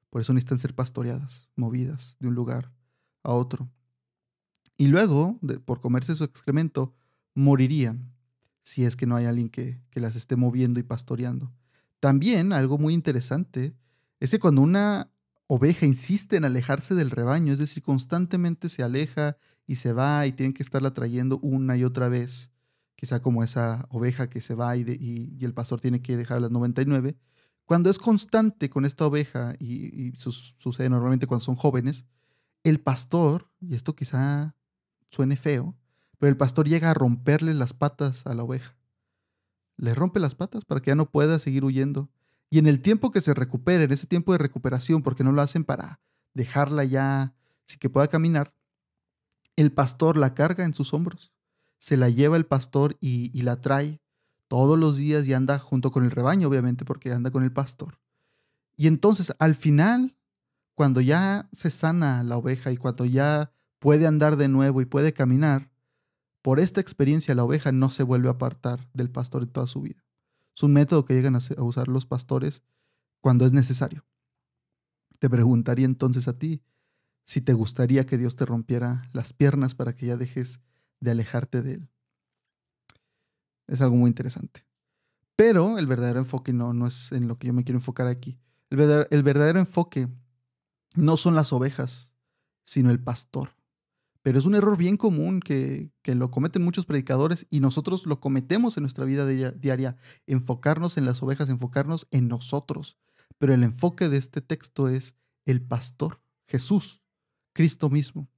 Por 0.09 0.21
eso 0.21 0.33
necesitan 0.33 0.59
ser 0.59 0.73
pastoreadas, 0.73 1.49
movidas 1.55 2.15
de 2.19 2.29
un 2.29 2.35
lugar 2.35 2.73
a 3.23 3.33
otro. 3.33 3.69
Y 4.77 4.87
luego, 4.87 5.39
por 5.65 5.81
comerse 5.81 6.15
su 6.15 6.23
excremento, 6.23 6.95
morirían 7.35 8.15
si 8.63 8.85
es 8.85 8.95
que 8.95 9.05
no 9.05 9.15
hay 9.15 9.25
alguien 9.25 9.49
que, 9.49 9.81
que 9.91 9.99
las 9.99 10.15
esté 10.15 10.35
moviendo 10.35 10.79
y 10.79 10.83
pastoreando. 10.83 11.53
También 12.03 12.51
algo 12.51 12.77
muy 12.77 12.93
interesante 12.93 13.73
es 14.19 14.31
que 14.31 14.39
cuando 14.39 14.61
una 14.61 15.09
oveja 15.47 15.85
insiste 15.85 16.35
en 16.35 16.43
alejarse 16.43 16.95
del 16.95 17.09
rebaño, 17.09 17.53
es 17.53 17.59
decir, 17.59 17.81
constantemente 17.81 18.67
se 18.67 18.83
aleja 18.83 19.37
y 19.65 19.77
se 19.77 19.93
va 19.93 20.27
y 20.27 20.33
tienen 20.33 20.51
que 20.51 20.63
estarla 20.63 20.93
trayendo 20.93 21.39
una 21.39 21.77
y 21.77 21.85
otra 21.85 22.09
vez, 22.09 22.51
quizá 22.97 23.21
como 23.21 23.41
esa 23.41 23.87
oveja 23.89 24.29
que 24.29 24.41
se 24.41 24.53
va 24.53 24.75
y, 24.75 25.37
el 25.39 25.53
pastor 25.53 25.79
tiene 25.79 26.01
que 26.01 26.17
dejar 26.17 26.39
a 26.39 26.41
las 26.41 26.51
99, 26.51 27.15
cuando 27.63 27.89
es 27.89 27.99
constante 27.99 28.69
con 28.69 28.83
esta 28.83 29.07
oveja, 29.07 29.55
y, 29.57 30.11
sucede 30.17 30.89
normalmente 30.89 31.25
cuando 31.25 31.45
son 31.45 31.55
jóvenes, 31.55 32.03
el 32.65 32.81
pastor, 32.81 33.49
y 33.61 33.75
esto 33.75 33.95
quizá 33.95 34.57
suene 35.09 35.37
feo, 35.37 35.77
pero 36.19 36.31
el 36.31 36.35
pastor 36.35 36.67
llega 36.67 36.91
a 36.91 36.93
romperle 36.93 37.53
las 37.53 37.73
patas 37.73 38.27
a 38.27 38.33
la 38.33 38.43
oveja. 38.43 38.75
Le 39.77 39.93
rompe 39.93 40.19
las 40.19 40.35
patas 40.35 40.65
para 40.65 40.81
que 40.81 40.91
ya 40.91 40.95
no 40.95 41.09
pueda 41.09 41.39
seguir 41.39 41.63
huyendo. 41.65 42.09
Y 42.49 42.59
en 42.59 42.67
el 42.67 42.81
tiempo 42.81 43.11
que 43.11 43.21
se 43.21 43.33
recupere, 43.33 43.85
en 43.85 43.91
ese 43.91 44.07
tiempo 44.07 44.31
de 44.31 44.37
recuperación, 44.37 45.01
porque 45.01 45.23
no 45.23 45.31
lo 45.31 45.41
hacen 45.41 45.63
para 45.63 45.99
dejarla 46.33 46.83
ya, 46.83 47.33
así 47.67 47.77
que 47.77 47.89
pueda 47.89 48.07
caminar, 48.07 48.53
el 49.55 49.71
pastor 49.71 50.17
la 50.17 50.33
carga 50.33 50.63
en 50.63 50.73
sus 50.73 50.93
hombros. 50.93 51.31
Se 51.79 51.97
la 51.97 52.09
lleva 52.09 52.37
el 52.37 52.45
pastor 52.45 52.97
y 52.99 53.41
la 53.41 53.59
trae 53.61 53.99
todos 54.47 54.77
los 54.77 54.97
días 54.97 55.27
y 55.27 55.33
anda 55.33 55.57
junto 55.57 55.89
con 55.89 56.03
el 56.03 56.11
rebaño, 56.11 56.47
obviamente, 56.47 56.85
porque 56.85 57.11
anda 57.11 57.31
con 57.31 57.43
el 57.43 57.51
pastor. 57.51 57.99
Y 58.77 58.85
entonces, 58.85 59.33
al 59.39 59.55
final, 59.55 60.15
cuando 60.75 61.01
ya 61.01 61.49
se 61.51 61.71
sana 61.71 62.21
la 62.21 62.37
oveja 62.37 62.71
y 62.71 62.77
cuando 62.77 63.05
ya 63.05 63.51
puede 63.79 64.05
andar 64.05 64.37
de 64.37 64.47
nuevo 64.47 64.79
y 64.79 64.85
puede 64.85 65.11
caminar, 65.11 65.71
por 66.43 66.59
esta 66.59 66.81
experiencia 66.81 67.33
la 67.33 67.45
oveja 67.45 67.71
no 67.71 67.89
se 67.89 68.03
vuelve 68.03 68.27
a 68.27 68.33
apartar 68.33 68.87
del 68.93 69.09
pastor 69.09 69.43
en 69.43 69.49
toda 69.49 69.65
su 69.65 69.81
vida. 69.81 70.03
Es 70.55 70.61
un 70.61 70.73
método 70.73 71.05
que 71.05 71.13
llegan 71.13 71.35
a 71.35 71.63
usar 71.63 71.87
los 71.87 72.05
pastores 72.05 72.61
cuando 73.21 73.45
es 73.45 73.53
necesario. 73.53 74.05
Te 75.19 75.29
preguntaría 75.29 75.85
entonces 75.85 76.27
a 76.27 76.37
ti 76.37 76.61
si 77.23 77.39
te 77.39 77.53
gustaría 77.53 78.05
que 78.05 78.17
Dios 78.17 78.35
te 78.35 78.45
rompiera 78.45 79.01
las 79.13 79.31
piernas 79.31 79.73
para 79.73 79.95
que 79.95 80.07
ya 80.07 80.17
dejes 80.17 80.59
de 80.99 81.11
alejarte 81.11 81.61
de 81.61 81.75
Él. 81.75 81.89
Es 83.67 83.81
algo 83.81 83.95
muy 83.95 84.09
interesante. 84.09 84.65
Pero 85.37 85.77
el 85.77 85.87
verdadero 85.87 86.19
enfoque 86.19 86.51
no, 86.51 86.85
es 86.85 87.13
en 87.13 87.29
lo 87.29 87.39
que 87.39 87.47
yo 87.47 87.53
me 87.53 87.63
quiero 87.63 87.77
enfocar 87.77 88.07
aquí. 88.07 88.37
El 88.69 89.23
verdadero 89.23 89.59
enfoque 89.59 90.09
no 90.95 91.15
son 91.15 91.35
las 91.35 91.53
ovejas, 91.53 92.11
sino 92.65 92.91
el 92.91 92.99
pastor. 92.99 93.55
Pero 94.23 94.39
es 94.39 94.45
un 94.45 94.55
error 94.55 94.77
bien 94.77 94.97
común 94.97 95.41
que, 95.41 95.91
que, 96.01 96.15
lo 96.15 96.31
cometen 96.31 96.63
muchos 96.63 96.85
predicadores 96.85 97.45
y 97.49 97.59
nosotros 97.59 98.05
lo 98.05 98.19
cometemos 98.19 98.77
en 98.77 98.83
nuestra 98.83 99.05
vida 99.05 99.27
diaria, 99.27 99.97
enfocarnos 100.25 100.97
en 100.97 101.05
las 101.05 101.21
ovejas, 101.21 101.49
enfocarnos 101.49 102.07
en 102.09 102.29
nosotros. 102.29 102.97
Pero 103.37 103.53
el 103.53 103.63
enfoque 103.63 104.07
de 104.07 104.17
este 104.17 104.41
texto 104.41 104.87
es 104.87 105.15
el 105.45 105.61
pastor, 105.61 106.21
Jesús, 106.47 107.01
Cristo 107.53 107.89
mismo. 107.89 108.29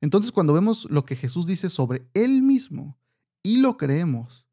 Entonces 0.00 0.32
cuando 0.32 0.54
vemos 0.54 0.86
lo 0.90 1.04
que 1.04 1.16
Jesús 1.16 1.46
dice 1.46 1.68
sobre 1.68 2.08
él 2.14 2.42
mismo 2.42 2.98
y 3.42 3.58
lo 3.60 3.76
creemos, 3.76 4.46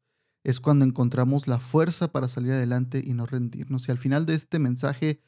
es 0.44 0.60
cuando 0.60 0.84
encontramos 0.84 1.48
la 1.48 1.58
fuerza 1.58 2.12
para 2.12 2.28
salir 2.28 2.52
adelante 2.52 3.02
y 3.04 3.14
no 3.14 3.24
rendirnos. 3.24 3.88
Y 3.88 3.90
al 3.90 3.98
final 3.98 4.26
de 4.26 4.34
este 4.34 4.58
mensaje, 4.58 5.20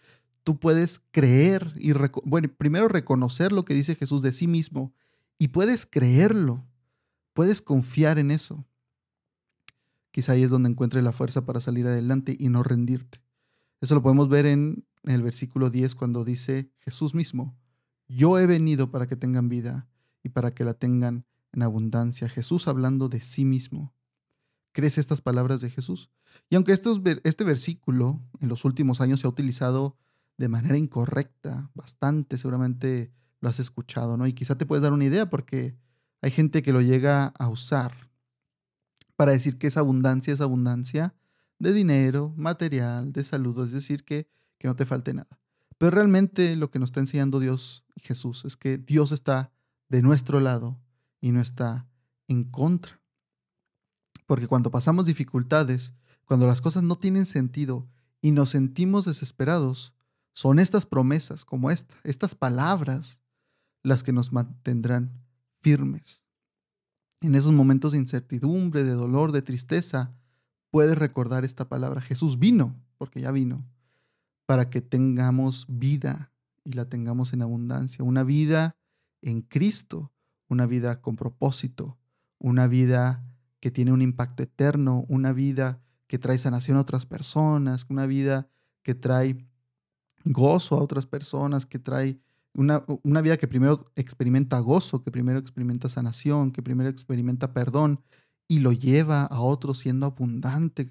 tú 0.44 0.58
puedes 0.60 1.00
creer 1.10 1.72
y, 1.76 1.92
bueno, 2.24 2.48
primero 2.56 2.88
reconocer 2.88 3.52
lo 3.52 3.64
que 3.64 3.74
dice 3.74 3.94
Jesús 3.94 4.20
de 4.20 4.32
sí 4.32 4.46
mismo 4.46 4.92
y 5.38 5.48
puedes 5.48 5.86
creerlo, 5.86 6.64
puedes 7.32 7.62
confiar 7.62 8.18
en 8.18 8.30
eso. 8.30 8.64
Quizá 10.10 10.32
ahí 10.32 10.42
es 10.42 10.50
donde 10.50 10.70
encuentres 10.70 11.04
la 11.04 11.12
fuerza 11.12 11.44
para 11.44 11.60
salir 11.60 11.86
adelante 11.86 12.36
y 12.38 12.48
no 12.48 12.62
rendirte. 12.62 13.20
Eso 13.80 13.94
lo 13.94 14.02
podemos 14.02 14.28
ver 14.28 14.46
en 14.46 14.86
el 15.04 15.22
versículo 15.22 15.70
10 15.70 15.94
cuando 15.94 16.24
dice 16.24 16.70
Jesús 16.78 17.14
mismo, 17.14 17.56
yo 18.08 18.38
he 18.38 18.46
venido 18.46 18.90
para 18.90 19.06
que 19.06 19.16
tengan 19.16 19.48
vida 19.48 19.88
y 20.22 20.30
para 20.30 20.50
que 20.50 20.64
la 20.64 20.74
tengan 20.74 21.26
en 21.52 21.62
abundancia. 21.62 22.28
Jesús 22.28 22.68
hablando 22.68 23.08
de 23.08 23.20
sí 23.20 23.44
mismo 23.44 23.92
crees 24.76 24.98
estas 24.98 25.22
palabras 25.22 25.62
de 25.62 25.70
Jesús. 25.70 26.10
Y 26.50 26.54
aunque 26.54 26.72
este 26.72 27.44
versículo 27.44 28.20
en 28.40 28.50
los 28.50 28.66
últimos 28.66 29.00
años 29.00 29.20
se 29.20 29.26
ha 29.26 29.30
utilizado 29.30 29.96
de 30.36 30.48
manera 30.48 30.76
incorrecta, 30.76 31.70
bastante, 31.74 32.36
seguramente 32.36 33.10
lo 33.46 33.50
has 33.50 33.60
escuchado, 33.60 34.16
¿no? 34.16 34.26
Y 34.26 34.32
quizá 34.32 34.58
te 34.58 34.66
puedes 34.66 34.82
dar 34.82 34.92
una 34.92 35.04
idea 35.04 35.30
porque 35.30 35.76
hay 36.20 36.32
gente 36.32 36.62
que 36.62 36.72
lo 36.72 36.80
llega 36.80 37.26
a 37.38 37.48
usar 37.48 38.10
para 39.14 39.30
decir 39.30 39.56
que 39.56 39.68
esa 39.68 39.80
abundancia 39.80 40.34
es 40.34 40.40
abundancia 40.40 41.14
de 41.60 41.72
dinero, 41.72 42.34
material, 42.36 43.12
de 43.12 43.22
salud, 43.22 43.64
es 43.64 43.72
decir, 43.72 44.04
que, 44.04 44.28
que 44.58 44.66
no 44.66 44.74
te 44.74 44.84
falte 44.84 45.14
nada. 45.14 45.38
Pero 45.78 45.92
realmente 45.92 46.56
lo 46.56 46.72
que 46.72 46.80
nos 46.80 46.88
está 46.88 46.98
enseñando 46.98 47.38
Dios 47.38 47.84
y 47.94 48.00
Jesús 48.00 48.44
es 48.44 48.56
que 48.56 48.78
Dios 48.78 49.12
está 49.12 49.52
de 49.88 50.02
nuestro 50.02 50.40
lado 50.40 50.80
y 51.20 51.30
no 51.30 51.40
está 51.40 51.86
en 52.26 52.42
contra. 52.42 53.00
Porque 54.26 54.48
cuando 54.48 54.72
pasamos 54.72 55.06
dificultades, 55.06 55.94
cuando 56.24 56.48
las 56.48 56.60
cosas 56.60 56.82
no 56.82 56.96
tienen 56.96 57.26
sentido 57.26 57.88
y 58.20 58.32
nos 58.32 58.50
sentimos 58.50 59.04
desesperados, 59.04 59.94
son 60.34 60.58
estas 60.58 60.84
promesas 60.84 61.44
como 61.44 61.70
esta, 61.70 61.96
estas 62.02 62.34
palabras, 62.34 63.20
las 63.86 64.02
que 64.02 64.12
nos 64.12 64.32
mantendrán 64.32 65.12
firmes. 65.60 66.20
En 67.20 67.36
esos 67.36 67.52
momentos 67.52 67.92
de 67.92 67.98
incertidumbre, 67.98 68.82
de 68.82 68.90
dolor, 68.90 69.30
de 69.30 69.42
tristeza, 69.42 70.12
puedes 70.70 70.98
recordar 70.98 71.44
esta 71.44 71.68
palabra. 71.68 72.00
Jesús 72.00 72.40
vino, 72.40 72.74
porque 72.98 73.20
ya 73.20 73.30
vino, 73.30 73.64
para 74.44 74.70
que 74.70 74.80
tengamos 74.80 75.66
vida 75.68 76.32
y 76.64 76.72
la 76.72 76.88
tengamos 76.88 77.32
en 77.32 77.42
abundancia. 77.42 78.04
Una 78.04 78.24
vida 78.24 78.76
en 79.22 79.42
Cristo, 79.42 80.12
una 80.48 80.66
vida 80.66 81.00
con 81.00 81.14
propósito, 81.14 81.96
una 82.38 82.66
vida 82.66 83.24
que 83.60 83.70
tiene 83.70 83.92
un 83.92 84.02
impacto 84.02 84.42
eterno, 84.42 85.04
una 85.08 85.32
vida 85.32 85.80
que 86.08 86.18
trae 86.18 86.38
sanación 86.38 86.76
a 86.76 86.80
otras 86.80 87.06
personas, 87.06 87.86
una 87.88 88.06
vida 88.06 88.48
que 88.82 88.96
trae 88.96 89.46
gozo 90.24 90.76
a 90.76 90.82
otras 90.82 91.06
personas, 91.06 91.66
que 91.66 91.78
trae 91.78 92.20
Una, 92.56 92.84
una, 93.02 93.20
vida 93.20 93.36
que 93.36 93.46
primero 93.46 93.92
experimenta 93.96 94.58
gozo, 94.60 95.02
que 95.02 95.10
primero 95.10 95.38
experimenta 95.38 95.90
sanación, 95.90 96.52
que 96.52 96.62
primero 96.62 96.88
experimenta 96.88 97.52
perdón 97.52 98.00
y 98.48 98.60
lo 98.60 98.72
lleva 98.72 99.24
a 99.24 99.40
otros 99.40 99.78
siendo 99.78 100.06
abundante 100.06 100.90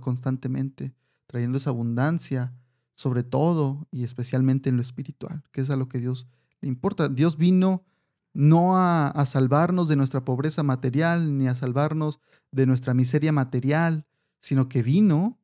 constantemente, 0.00 0.94
trayendo 1.26 1.58
esa 1.58 1.70
abundancia, 1.70 2.52
sobre 2.94 3.24
todo 3.24 3.88
y 3.90 4.04
especialmente 4.04 4.68
en 4.68 4.76
lo 4.76 4.82
espiritual, 4.82 5.42
que 5.50 5.62
es 5.62 5.70
a 5.70 5.76
lo 5.76 5.88
que 5.88 5.98
Dios 5.98 6.28
le 6.60 6.68
importa. 6.68 7.08
Dios 7.08 7.36
vino 7.36 7.84
no 8.32 8.76
a, 8.76 9.08
a 9.08 9.26
salvarnos 9.26 9.88
de 9.88 9.96
nuestra 9.96 10.24
pobreza 10.24 10.62
material, 10.62 11.36
ni 11.36 11.48
a 11.48 11.56
salvarnos 11.56 12.20
de 12.52 12.66
nuestra 12.66 12.94
miseria 12.94 13.32
material, 13.32 14.06
sino 14.40 14.68
que 14.68 14.82
vino, 14.82 15.40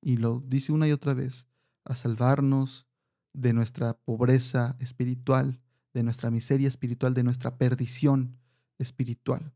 y 0.00 0.16
lo 0.16 0.40
dice 0.40 0.72
una 0.72 0.88
y 0.88 0.92
otra 0.92 1.14
vez, 1.14 1.46
a 1.84 1.94
salvarnos 1.94 2.87
de 3.32 3.52
nuestra 3.52 3.94
pobreza 3.94 4.76
espiritual, 4.80 5.60
de 5.94 6.02
nuestra 6.02 6.30
miseria 6.30 6.68
espiritual, 6.68 7.14
de 7.14 7.22
nuestra 7.22 7.56
perdición 7.56 8.38
espiritual. 8.78 9.52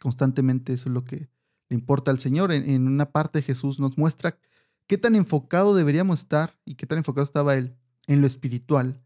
Constantemente 0.00 0.72
eso 0.72 0.88
es 0.88 0.94
lo 0.94 1.04
que 1.04 1.28
le 1.68 1.74
importa 1.74 2.10
al 2.10 2.18
Señor. 2.18 2.52
En, 2.52 2.86
una 2.86 3.10
parte 3.10 3.42
Jesús 3.42 3.80
nos 3.80 3.96
muestra 3.96 4.38
qué 4.86 4.98
tan 4.98 5.14
enfocado 5.14 5.74
deberíamos 5.74 6.20
estar 6.20 6.58
y 6.64 6.74
qué 6.74 6.86
tan 6.86 6.98
enfocado 6.98 7.24
estaba 7.24 7.54
Él 7.54 7.76
en 8.06 8.20
lo 8.20 8.26
espiritual 8.26 9.00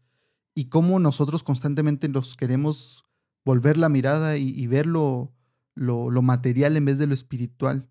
y 0.53 0.65
cómo 0.65 0.99
nosotros 0.99 1.43
constantemente 1.43 2.09
nos 2.09 2.35
queremos 2.35 3.05
volver 3.45 3.77
la 3.77 3.89
mirada 3.89 4.37
y, 4.37 4.67
ver 4.67 4.85
lo, 4.85 5.31
lo, 5.75 6.21
material 6.21 6.75
en 6.75 6.85
vez 6.85 6.99
de 6.99 7.07
lo 7.07 7.13
espiritual. 7.13 7.87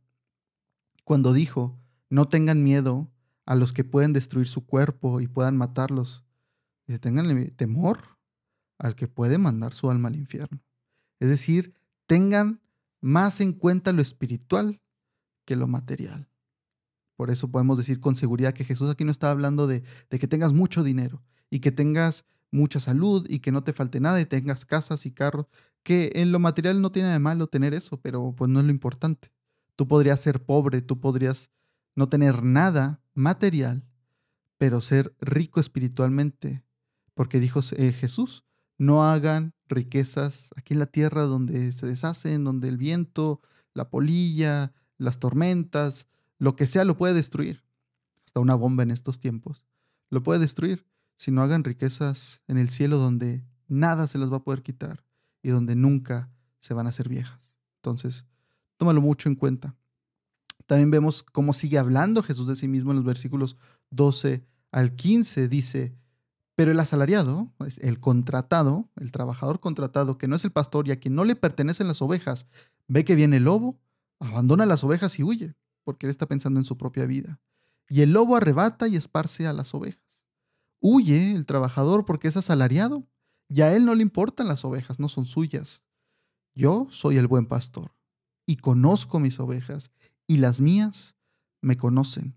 Cuando 1.05 1.33
dijo, 1.33 1.81
no 2.11 2.29
tengan 2.29 2.63
miedo 2.63 3.11
a 3.49 3.55
los 3.55 3.73
que 3.73 3.83
pueden 3.83 4.13
destruir 4.13 4.47
su 4.47 4.67
cuerpo 4.67 5.23
y 5.23 5.27
puedan 5.27 5.57
matarlos. 5.57 6.23
Dice, 6.87 6.99
tengan 6.99 7.51
temor 7.57 8.19
al 8.77 8.95
que 8.95 9.09
puede 9.09 9.39
mandar 9.39 9.73
su 9.73 9.91
alma 9.91 10.09
al 10.09 10.17
infierno. 10.17 10.63
Es 11.19 11.31
decir, 11.31 11.73
tengan 12.07 12.61
más 13.01 13.41
en 13.41 13.55
cuenta 13.55 13.93
lo 13.93 14.03
espiritual 14.03 14.83
que 15.47 15.57
lo 15.57 15.67
material. 15.67 16.29
Por 17.17 17.31
eso 17.31 17.51
podemos 17.51 17.79
decir 17.79 18.01
con 18.01 18.17
seguridad 18.17 18.53
que 18.53 18.67
Jesús 18.67 18.91
aquí 18.91 19.05
no 19.05 19.11
está 19.11 19.31
hablando 19.31 19.67
de, 19.67 19.83
de, 20.11 20.19
que 20.19 20.29
tengas 20.29 20.53
mucho 20.53 20.85
dinero 20.85 21.23
y 21.49 21.61
que 21.61 21.73
tengas 21.73 22.27
mucha 22.51 22.81
salud 22.81 23.25
y 23.31 23.39
que 23.39 23.51
no 23.51 23.65
te 23.65 23.73
falte 23.73 23.99
nada 23.99 24.21
y 24.21 24.27
tengas 24.27 24.67
casas 24.67 25.07
y 25.07 25.11
carros, 25.11 25.47
que 25.83 26.13
en 26.17 26.33
lo 26.33 26.39
material 26.39 26.83
no 26.83 26.93
tiene 26.93 27.09
de 27.09 27.19
malo 27.19 27.47
tener 27.47 27.73
eso, 27.73 27.99
pero 27.99 28.35
pues 28.37 28.51
no 28.51 28.61
es 28.61 28.67
lo 28.67 28.73
importante. 28.73 29.33
Tú 29.75 29.89
podrías 29.89 30.21
ser 30.21 30.45
pobre, 30.45 30.83
tú 30.83 31.01
podrías 31.01 31.51
no 31.97 32.11
tener 32.11 32.43
nada 32.43 33.01
material, 33.19 33.85
pero 34.57 34.81
ser 34.81 35.15
rico 35.21 35.61
espiritualmente, 35.61 36.63
porque 37.15 37.41
dijo 37.41 37.61
eh, 37.77 37.93
Jesús, 37.93 38.45
no 38.79 39.05
hagan 39.05 39.55
riquezas 39.69 40.51
aquí 40.57 40.75
en 40.75 40.81
la 40.81 40.87
tierra 40.87 41.23
donde 41.23 41.73
se 41.73 41.87
deshacen, 41.87 42.45
donde 42.45 42.69
el 42.69 42.77
viento, 42.77 43.41
la 43.75 43.91
polilla, 43.91 44.73
las 44.97 45.19
tormentas, 45.19 46.07
lo 46.39 46.55
que 46.57 46.67
sea 46.67 46.85
lo 46.85 46.97
puede 46.97 47.15
destruir. 47.15 47.65
Hasta 48.25 48.41
una 48.41 48.55
bomba 48.55 48.83
en 48.83 48.91
estos 48.91 49.19
tiempos 49.19 49.65
lo 50.11 50.23
puede 50.23 50.41
destruir. 50.41 50.87
Si 51.17 51.31
no 51.31 51.43
hagan 51.43 51.65
riquezas 51.65 52.43
en 52.47 52.59
el 52.59 52.69
cielo 52.69 52.99
donde 52.99 53.45
nada 53.67 54.07
se 54.07 54.19
las 54.19 54.33
va 54.33 54.39
a 54.39 54.45
poder 54.45 54.63
quitar 54.63 55.05
y 55.43 55.51
donde 55.51 55.75
nunca 55.75 56.31
se 56.61 56.75
van 56.75 56.87
a 56.87 56.91
hacer 56.91 57.09
viejas. 57.09 57.53
Entonces, 57.77 58.27
tómalo 58.77 59.01
mucho 59.01 59.29
en 59.29 59.35
cuenta. 59.35 59.75
También 60.69 60.91
vemos 60.91 61.23
cómo 61.23 61.55
sigue 61.55 61.79
hablando 61.79 62.23
Jesús 62.23 62.47
de 62.47 62.55
sí 62.55 62.69
mismo 62.69 62.91
en 62.91 62.99
los 62.99 63.07
versículos 63.07 63.57
12 63.91 64.45
al 64.71 64.95
15. 64.95 65.49
Dice, 65.49 65.97
pero 66.55 66.73
el 66.73 66.79
asalariado, 66.79 67.51
el 67.79 68.01
contratado, 68.01 68.91
el 68.97 69.11
trabajador 69.11 69.61
contratado, 69.61 70.19
que 70.19 70.29
no 70.29 70.37
es 70.37 70.45
el 70.45 70.53
pastor 70.53 70.87
y 70.87 70.91
a 70.91 71.01
quien 71.01 71.15
no 71.15 71.25
le 71.25 71.37
pertenecen 71.37 71.89
las 71.89 72.03
ovejas, 72.03 72.47
ve 72.87 73.07
que 73.07 73.15
viene 73.15 73.39
el 73.39 73.45
lobo, 73.45 73.81
abandona 74.21 74.67
las 74.67 74.85
ovejas 74.85 75.19
y 75.19 75.23
huye, 75.23 75.55
porque 75.85 76.05
él 76.05 76.11
está 76.11 76.27
pensando 76.27 76.61
en 76.61 76.67
su 76.67 76.77
propia 76.77 77.07
vida. 77.07 77.41
Y 77.89 78.03
el 78.03 78.13
lobo 78.13 78.37
arrebata 78.37 78.89
y 78.89 78.97
esparce 78.97 79.47
a 79.47 79.55
las 79.55 79.73
ovejas. 79.73 80.03
Huye 80.81 81.33
el 81.33 81.47
trabajador 81.47 82.05
porque 82.05 82.29
es 82.29 82.37
asalariado, 82.37 83.07
y 83.49 83.63
a 83.63 83.75
él 83.75 83.87
no 83.87 83.95
le 83.95 84.03
importan 84.03 84.49
las 84.49 84.67
ovejas, 84.67 85.01
no 85.01 85.09
son 85.09 85.25
suyas. 85.25 85.83
Yo 86.55 86.89
soy 86.91 87.17
el 87.17 87.27
buen 87.27 87.47
pastor, 87.47 87.95
y 88.45 88.57
conozco 88.57 89.19
mis 89.19 89.41
ovejas, 89.41 89.93
y 90.29 90.37
las 90.37 90.61
mías 90.61 91.17
me 91.61 91.77
conocen. 91.77 92.37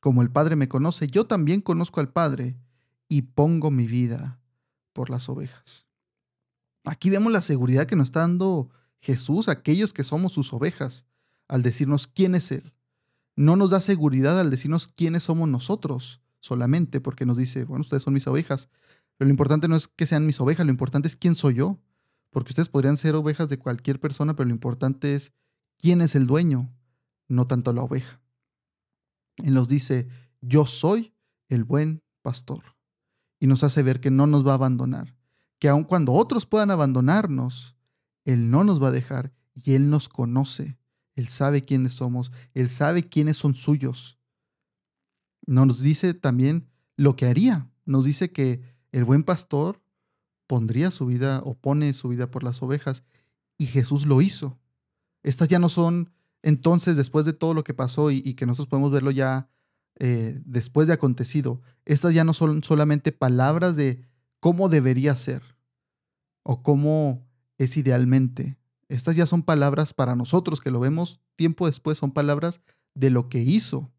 Como 0.00 0.22
el 0.22 0.30
Padre 0.30 0.56
me 0.56 0.68
conoce, 0.68 1.06
yo 1.06 1.26
también 1.26 1.60
conozco 1.60 2.00
al 2.00 2.10
Padre 2.10 2.56
y 3.08 3.22
pongo 3.22 3.70
mi 3.70 3.86
vida 3.86 4.40
por 4.92 5.10
las 5.10 5.28
ovejas. 5.28 5.86
Aquí 6.84 7.10
vemos 7.10 7.30
la 7.32 7.42
seguridad 7.42 7.86
que 7.86 7.94
nos 7.94 8.08
está 8.08 8.20
dando 8.20 8.70
Jesús 9.00 9.48
a 9.48 9.52
aquellos 9.52 9.92
que 9.92 10.02
somos 10.02 10.32
sus 10.32 10.52
ovejas, 10.52 11.04
al 11.46 11.62
decirnos 11.62 12.06
quién 12.06 12.34
es 12.34 12.50
Él. 12.50 12.72
No 13.36 13.54
nos 13.56 13.70
da 13.70 13.80
seguridad 13.80 14.40
al 14.40 14.50
decirnos 14.50 14.88
quiénes 14.88 15.24
somos 15.24 15.48
nosotros 15.48 16.22
solamente, 16.40 17.00
porque 17.02 17.26
nos 17.26 17.36
dice, 17.36 17.64
bueno, 17.64 17.82
ustedes 17.82 18.02
son 18.02 18.14
mis 18.14 18.26
ovejas, 18.26 18.68
pero 19.18 19.28
lo 19.28 19.32
importante 19.32 19.68
no 19.68 19.76
es 19.76 19.88
que 19.88 20.06
sean 20.06 20.24
mis 20.24 20.40
ovejas, 20.40 20.64
lo 20.64 20.72
importante 20.72 21.06
es 21.06 21.16
quién 21.16 21.34
soy 21.34 21.54
yo, 21.54 21.78
porque 22.30 22.50
ustedes 22.52 22.70
podrían 22.70 22.96
ser 22.96 23.14
ovejas 23.14 23.50
de 23.50 23.58
cualquier 23.58 24.00
persona, 24.00 24.34
pero 24.34 24.48
lo 24.48 24.54
importante 24.54 25.14
es 25.14 25.32
quién 25.76 26.00
es 26.00 26.14
el 26.14 26.26
dueño, 26.26 26.72
no 27.30 27.46
tanto 27.46 27.72
la 27.72 27.82
oveja. 27.82 28.20
Él 29.36 29.54
nos 29.54 29.68
dice, 29.68 30.08
yo 30.40 30.66
soy 30.66 31.14
el 31.48 31.64
buen 31.64 32.02
pastor 32.22 32.76
y 33.38 33.46
nos 33.46 33.64
hace 33.64 33.82
ver 33.82 34.00
que 34.00 34.10
no 34.10 34.26
nos 34.26 34.46
va 34.46 34.52
a 34.52 34.54
abandonar, 34.54 35.16
que 35.58 35.68
aun 35.68 35.84
cuando 35.84 36.12
otros 36.12 36.46
puedan 36.46 36.70
abandonarnos, 36.70 37.76
Él 38.24 38.50
no 38.50 38.64
nos 38.64 38.82
va 38.82 38.88
a 38.88 38.92
dejar 38.92 39.32
y 39.54 39.72
Él 39.72 39.90
nos 39.90 40.08
conoce, 40.08 40.78
Él 41.14 41.28
sabe 41.28 41.62
quiénes 41.62 41.94
somos, 41.94 42.32
Él 42.52 42.68
sabe 42.68 43.08
quiénes 43.08 43.36
son 43.36 43.54
suyos. 43.54 44.18
Nos 45.46 45.80
dice 45.80 46.14
también 46.14 46.68
lo 46.96 47.16
que 47.16 47.26
haría, 47.26 47.70
nos 47.84 48.04
dice 48.04 48.30
que 48.32 48.62
el 48.92 49.04
buen 49.04 49.24
pastor 49.24 49.82
pondría 50.46 50.90
su 50.90 51.06
vida 51.06 51.42
o 51.44 51.54
pone 51.54 51.92
su 51.92 52.08
vida 52.08 52.30
por 52.30 52.42
las 52.42 52.62
ovejas 52.62 53.04
y 53.56 53.66
Jesús 53.66 54.06
lo 54.06 54.20
hizo. 54.20 54.58
Estas 55.22 55.48
ya 55.48 55.58
no 55.58 55.68
son 55.68 56.12
entonces, 56.42 56.96
después 56.96 57.24
de 57.24 57.32
todo 57.32 57.54
lo 57.54 57.64
que 57.64 57.74
pasó 57.74 58.10
y, 58.10 58.34
que 58.34 58.46
nosotros 58.46 58.68
podemos 58.68 58.90
verlo 58.90 59.10
ya 59.10 59.48
eh, 59.98 60.40
después 60.44 60.88
de 60.88 60.94
acontecido, 60.94 61.60
estas 61.84 62.14
ya 62.14 62.24
no 62.24 62.32
son 62.32 62.62
solamente 62.62 63.12
palabras 63.12 63.76
de 63.76 64.02
cómo 64.40 64.68
debería 64.68 65.14
ser 65.14 65.42
o 66.42 66.62
cómo 66.62 67.26
es 67.58 67.76
idealmente. 67.76 68.56
Estas 68.88 69.16
ya 69.16 69.26
son 69.26 69.42
palabras 69.42 69.92
para 69.92 70.16
nosotros 70.16 70.60
que 70.60 70.70
lo 70.70 70.80
vemos 70.80 71.20
tiempo 71.36 71.66
después, 71.66 71.98
son 71.98 72.12
palabras 72.12 72.60
de 72.94 73.10
lo 73.10 73.28
que 73.28 73.40
hizo, 73.40 73.92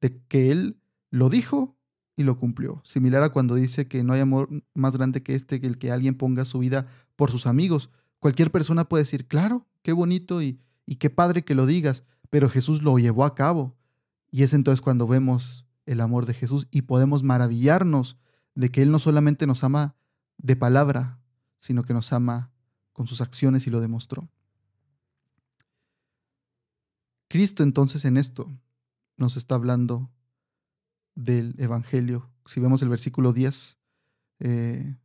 de 0.00 0.22
que 0.28 0.50
Él 0.50 0.78
lo 1.10 1.30
dijo 1.30 1.76
y 2.16 2.24
lo 2.24 2.38
cumplió. 2.38 2.82
Similar 2.84 3.22
a 3.22 3.30
cuando 3.30 3.54
dice 3.54 3.88
que 3.88 4.04
no 4.04 4.12
hay 4.12 4.20
amor 4.20 4.48
más 4.74 4.96
grande 4.96 5.22
que 5.22 5.34
este, 5.34 5.60
que 5.60 5.66
el 5.66 5.78
que 5.78 5.90
alguien 5.90 6.16
ponga 6.16 6.44
su 6.44 6.58
vida 6.58 6.86
por 7.16 7.30
sus 7.30 7.46
amigos. 7.46 7.90
Cualquier 8.18 8.50
persona 8.50 8.88
puede 8.88 9.04
decir, 9.04 9.26
claro, 9.26 9.66
qué 9.82 9.92
bonito 9.92 10.40
y, 10.42 10.60
y 10.86 10.96
qué 10.96 11.10
padre 11.10 11.44
que 11.44 11.54
lo 11.54 11.66
digas, 11.66 12.04
pero 12.30 12.48
Jesús 12.48 12.82
lo 12.82 12.98
llevó 12.98 13.24
a 13.24 13.34
cabo. 13.34 13.76
Y 14.30 14.42
es 14.42 14.54
entonces 14.54 14.80
cuando 14.80 15.06
vemos 15.06 15.66
el 15.84 16.00
amor 16.00 16.26
de 16.26 16.34
Jesús 16.34 16.66
y 16.70 16.82
podemos 16.82 17.22
maravillarnos 17.22 18.16
de 18.54 18.70
que 18.70 18.82
Él 18.82 18.90
no 18.90 18.98
solamente 18.98 19.46
nos 19.46 19.64
ama 19.64 19.96
de 20.38 20.56
palabra, 20.56 21.20
sino 21.58 21.82
que 21.82 21.94
nos 21.94 22.12
ama 22.12 22.50
con 22.92 23.06
sus 23.06 23.20
acciones 23.20 23.66
y 23.66 23.70
lo 23.70 23.80
demostró. 23.80 24.28
Cristo 27.28 27.62
entonces 27.62 28.04
en 28.04 28.16
esto 28.16 28.50
nos 29.16 29.36
está 29.36 29.56
hablando 29.56 30.10
del 31.14 31.54
Evangelio. 31.58 32.30
Si 32.46 32.60
vemos 32.60 32.82
el 32.82 32.88
versículo 32.88 33.32
10, 33.32 33.78
eh, 34.38 34.96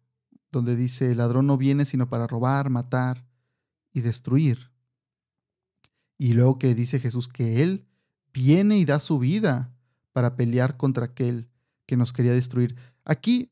donde 0.51 0.75
dice, 0.75 1.11
el 1.11 1.17
ladrón 1.17 1.47
no 1.47 1.57
viene 1.57 1.85
sino 1.85 2.09
para 2.09 2.27
robar, 2.27 2.69
matar 2.69 3.25
y 3.93 4.01
destruir. 4.01 4.70
Y 6.21 6.33
luego 6.33 6.59
que 6.59 6.75
dice 6.75 6.99
Jesús 6.99 7.27
que 7.27 7.63
Él 7.63 7.87
viene 8.31 8.77
y 8.77 8.85
da 8.85 8.99
su 8.99 9.17
vida 9.17 9.73
para 10.11 10.35
pelear 10.35 10.77
contra 10.77 11.05
aquel 11.05 11.49
que 11.87 11.97
nos 11.97 12.13
quería 12.13 12.31
destruir. 12.31 12.75
Aquí 13.05 13.49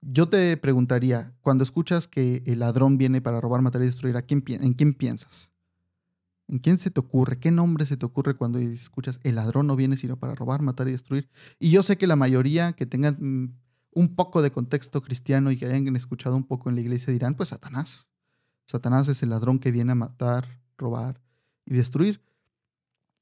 yo 0.00 0.26
te 0.26 0.56
preguntaría, 0.56 1.34
cuando 1.42 1.64
escuchas 1.64 2.08
que 2.08 2.42
el 2.46 2.60
ladrón 2.60 2.96
viene 2.96 3.20
para 3.20 3.42
robar, 3.42 3.60
matar 3.60 3.82
y 3.82 3.84
destruir, 3.84 4.16
¿a 4.16 4.22
quién, 4.22 4.42
¿en 4.48 4.72
quién 4.72 4.94
piensas? 4.94 5.50
¿En 6.46 6.60
quién 6.60 6.78
se 6.78 6.90
te 6.90 6.98
ocurre? 6.98 7.40
¿Qué 7.40 7.50
nombre 7.50 7.84
se 7.84 7.98
te 7.98 8.06
ocurre 8.06 8.36
cuando 8.36 8.58
escuchas 8.58 9.20
el 9.22 9.34
ladrón 9.34 9.66
no 9.66 9.76
viene 9.76 9.98
sino 9.98 10.18
para 10.18 10.34
robar, 10.34 10.62
matar 10.62 10.88
y 10.88 10.92
destruir? 10.92 11.28
Y 11.58 11.72
yo 11.72 11.82
sé 11.82 11.98
que 11.98 12.06
la 12.06 12.16
mayoría 12.16 12.72
que 12.72 12.86
tengan 12.86 13.18
mm, 13.20 13.54
un 13.92 14.16
poco 14.16 14.40
de 14.40 14.50
contexto 14.50 15.02
cristiano 15.02 15.50
y 15.50 15.58
que 15.58 15.66
hayan 15.66 15.94
escuchado 15.94 16.36
un 16.36 16.44
poco 16.44 16.70
en 16.70 16.76
la 16.76 16.80
iglesia 16.80 17.12
dirán, 17.12 17.34
pues 17.34 17.50
Satanás. 17.50 18.08
Satanás 18.64 19.08
es 19.08 19.22
el 19.22 19.28
ladrón 19.28 19.58
que 19.58 19.70
viene 19.70 19.92
a 19.92 19.94
matar, 19.94 20.62
robar 20.78 21.27
y 21.68 21.74
destruir. 21.74 22.22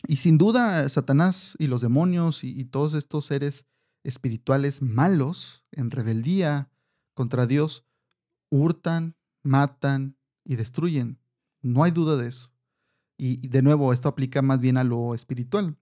Y 0.07 0.17
sin 0.17 0.39
duda, 0.39 0.89
Satanás 0.89 1.57
y 1.59 1.67
los 1.67 1.81
demonios 1.81 2.45
y, 2.45 2.65
todos 2.65 2.95
estos 2.95 3.27
seres 3.27 3.67
espirituales 4.05 4.83
malos, 4.83 5.65
en 5.73 5.91
rebeldía 5.91 6.71
contra 7.15 7.47
Dios 7.47 7.85
hurtan, 8.51 9.17
matan 9.43 10.17
y 10.45 10.55
destruyen. 10.55 11.19
No 11.61 11.83
hay 11.83 11.91
duda 11.91 12.17
de 12.17 12.29
eso. 12.29 12.53
Y 13.19 13.49
de 13.49 13.63
nuevo, 13.63 13.93
esto 13.93 14.09
aplica 14.09 14.43
más 14.43 14.61
bien 14.61 14.77
a 14.77 14.85
lo 14.85 15.15
espiritual. 15.15 15.77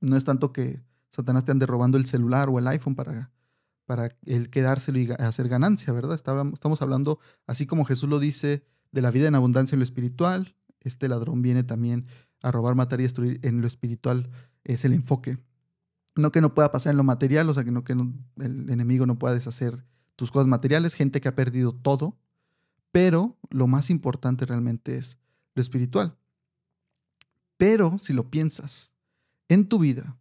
No 0.00 0.16
es 0.16 0.24
tanto 0.24 0.52
que 0.52 0.80
Satanás 1.10 1.44
te 1.44 1.52
ande 1.52 1.66
robando 1.66 1.98
el 1.98 2.06
celular 2.06 2.48
o 2.48 2.58
el 2.58 2.66
iPhone 2.68 2.94
para, 2.94 3.32
para 3.84 4.16
él 4.24 4.48
quedárselo 4.48 4.98
y 4.98 5.10
hacer 5.18 5.48
ganancia, 5.48 5.92
¿verdad? 5.92 6.14
Estamos 6.14 6.80
hablando, 6.80 7.18
así 7.46 7.66
como 7.66 7.84
Jesús 7.84 8.08
lo 8.08 8.18
dice, 8.18 8.64
de 8.92 9.02
la 9.02 9.10
vida 9.10 9.28
en 9.28 9.34
abundancia 9.34 9.74
en 9.74 9.80
lo 9.80 9.84
espiritual. 9.84 10.54
Este 10.84 11.08
ladrón 11.08 11.42
viene 11.42 11.64
también 11.64 12.06
a 12.42 12.50
robar, 12.50 12.74
matar 12.74 13.00
y 13.00 13.04
destruir 13.04 13.40
en 13.42 13.60
lo 13.60 13.66
espiritual. 13.66 14.30
Es 14.64 14.84
el 14.84 14.92
enfoque. 14.92 15.38
No 16.14 16.30
que 16.32 16.40
no 16.40 16.54
pueda 16.54 16.72
pasar 16.72 16.90
en 16.90 16.98
lo 16.98 17.04
material, 17.04 17.48
o 17.48 17.54
sea, 17.54 17.64
que 17.64 17.70
no 17.70 17.84
que 17.84 17.94
el 17.94 18.70
enemigo 18.70 19.06
no 19.06 19.18
pueda 19.18 19.34
deshacer 19.34 19.84
tus 20.16 20.30
cosas 20.30 20.46
materiales, 20.46 20.94
gente 20.94 21.20
que 21.20 21.28
ha 21.28 21.34
perdido 21.34 21.74
todo, 21.74 22.16
pero 22.92 23.36
lo 23.50 23.66
más 23.66 23.90
importante 23.90 24.46
realmente 24.46 24.96
es 24.96 25.18
lo 25.54 25.62
espiritual. 25.62 26.16
Pero 27.56 27.98
si 27.98 28.12
lo 28.12 28.30
piensas 28.30 28.92
en 29.48 29.68
tu 29.68 29.78
vida, 29.78 30.16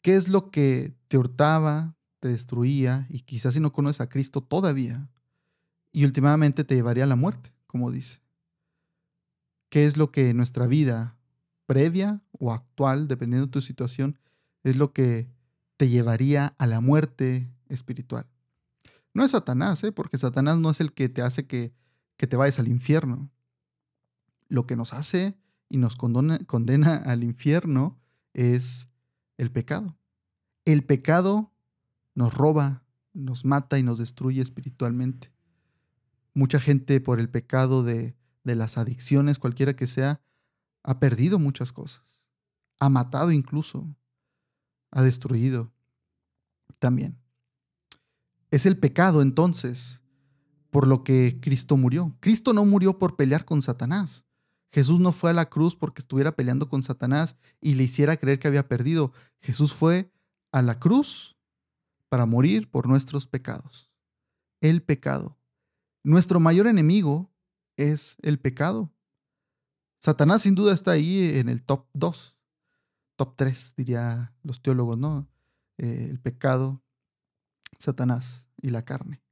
¿qué 0.00 0.16
es 0.16 0.28
lo 0.28 0.50
que 0.50 0.94
te 1.08 1.18
hurtaba, 1.18 1.94
te 2.20 2.28
destruía 2.28 3.06
y 3.10 3.20
quizás 3.20 3.54
si 3.54 3.60
no 3.60 3.72
conoces 3.72 4.00
a 4.00 4.08
Cristo 4.08 4.42
todavía 4.42 5.10
y 5.92 6.04
últimamente 6.04 6.64
te 6.64 6.74
llevaría 6.74 7.04
a 7.04 7.08
la 7.08 7.16
muerte, 7.16 7.52
como 7.66 7.90
dice? 7.90 8.21
¿Qué 9.72 9.86
es 9.86 9.96
lo 9.96 10.12
que 10.12 10.28
en 10.28 10.36
nuestra 10.36 10.66
vida 10.66 11.16
previa 11.64 12.20
o 12.32 12.52
actual, 12.52 13.08
dependiendo 13.08 13.46
de 13.46 13.52
tu 13.52 13.62
situación, 13.62 14.18
es 14.64 14.76
lo 14.76 14.92
que 14.92 15.30
te 15.78 15.88
llevaría 15.88 16.54
a 16.58 16.66
la 16.66 16.82
muerte 16.82 17.50
espiritual. 17.70 18.26
No 19.14 19.24
es 19.24 19.30
Satanás, 19.30 19.82
¿eh? 19.82 19.90
porque 19.90 20.18
Satanás 20.18 20.58
no 20.58 20.68
es 20.68 20.82
el 20.82 20.92
que 20.92 21.08
te 21.08 21.22
hace 21.22 21.46
que, 21.46 21.72
que 22.18 22.26
te 22.26 22.36
vayas 22.36 22.58
al 22.58 22.68
infierno. 22.68 23.30
Lo 24.48 24.66
que 24.66 24.76
nos 24.76 24.92
hace 24.92 25.38
y 25.70 25.78
nos 25.78 25.96
condena, 25.96 26.38
condena 26.40 26.96
al 26.96 27.24
infierno 27.24 27.98
es 28.34 28.88
el 29.38 29.50
pecado. 29.50 29.96
El 30.66 30.84
pecado 30.84 31.50
nos 32.14 32.34
roba, 32.34 32.84
nos 33.14 33.46
mata 33.46 33.78
y 33.78 33.82
nos 33.82 33.98
destruye 33.98 34.42
espiritualmente. 34.42 35.32
Mucha 36.34 36.60
gente 36.60 37.00
por 37.00 37.18
el 37.18 37.30
pecado 37.30 37.82
de, 37.82 38.14
de 38.44 38.54
las 38.54 38.78
adicciones, 38.78 39.38
cualquiera 39.38 39.74
que 39.76 39.86
sea, 39.86 40.20
ha 40.82 40.98
perdido 40.98 41.38
muchas 41.38 41.72
cosas. 41.72 42.20
Ha 42.80 42.88
matado 42.88 43.30
incluso 43.30 43.94
ha 44.92 45.02
destruido 45.02 45.72
también. 46.78 47.18
Es 48.50 48.66
el 48.66 48.78
pecado 48.78 49.22
entonces 49.22 50.02
por 50.70 50.86
lo 50.86 51.02
que 51.02 51.38
Cristo 51.40 51.76
murió. 51.76 52.14
Cristo 52.20 52.52
no 52.52 52.64
murió 52.64 52.98
por 52.98 53.16
pelear 53.16 53.44
con 53.44 53.62
Satanás. 53.62 54.24
Jesús 54.70 55.00
no 55.00 55.12
fue 55.12 55.30
a 55.30 55.34
la 55.34 55.48
cruz 55.48 55.76
porque 55.76 56.00
estuviera 56.00 56.32
peleando 56.32 56.68
con 56.68 56.82
Satanás 56.82 57.36
y 57.60 57.74
le 57.74 57.84
hiciera 57.84 58.16
creer 58.16 58.38
que 58.38 58.48
había 58.48 58.68
perdido. 58.68 59.12
Jesús 59.40 59.72
fue 59.72 60.10
a 60.50 60.62
la 60.62 60.78
cruz 60.78 61.36
para 62.08 62.26
morir 62.26 62.70
por 62.70 62.88
nuestros 62.88 63.26
pecados. 63.26 63.90
El 64.60 64.82
pecado. 64.82 65.38
Nuestro 66.04 66.40
mayor 66.40 66.66
enemigo 66.66 67.31
es 67.76 68.16
el 68.22 68.38
pecado. 68.38 68.92
Satanás 70.00 70.42
sin 70.42 70.54
duda 70.54 70.72
está 70.72 70.92
ahí 70.92 71.38
en 71.38 71.48
el 71.48 71.62
top 71.62 71.86
2 71.94 72.36
top 73.16 73.34
3, 73.36 73.74
diría 73.76 74.34
los 74.42 74.62
teólogos, 74.62 74.98
¿no? 74.98 75.28
Eh, 75.78 76.08
el 76.10 76.20
pecado, 76.20 76.82
Satanás 77.78 78.44
y 78.60 78.70
la 78.70 78.84
carne, 78.84 79.22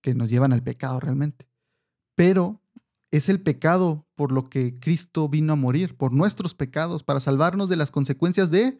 que 0.00 0.14
nos 0.14 0.30
llevan 0.30 0.52
al 0.52 0.62
pecado 0.62 1.00
realmente. 1.00 1.48
Pero 2.14 2.60
es 3.10 3.28
el 3.28 3.42
pecado 3.42 4.06
por 4.14 4.32
lo 4.32 4.44
que 4.44 4.78
Cristo 4.80 5.28
vino 5.28 5.52
a 5.52 5.56
morir, 5.56 5.96
por 5.96 6.12
nuestros 6.12 6.54
pecados, 6.54 7.02
para 7.02 7.20
salvarnos 7.20 7.68
de 7.68 7.76
las 7.76 7.90
consecuencias 7.90 8.50
de, 8.50 8.78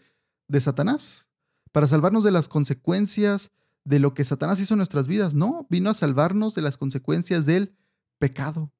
de 0.49 0.61
Satanás, 0.61 1.29
para 1.73 1.87
salvarnos 1.87 2.25
de 2.25 2.33
las 2.33 2.49
consecuencias 2.49 3.51
de 3.85 3.99
lo 4.01 4.15
que 4.15 4.25
Satanás 4.25 4.61
hizo 4.61 4.75
en 4.75 4.79
nuestras 4.79 5.09
vidas. 5.09 5.35
No, 5.35 5.67
vino 5.71 5.91
a 5.91 5.95
salvarnos 5.95 6.55
de 6.55 6.63
las 6.63 6.77
consecuencias 6.77 7.47
del 7.47 7.77
pecado, 8.19 8.73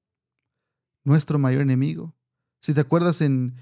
nuestro 1.05 1.39
mayor 1.39 1.63
enemigo. 1.63 2.15
Si 2.61 2.75
te 2.75 2.81
acuerdas 2.81 3.21
en 3.21 3.55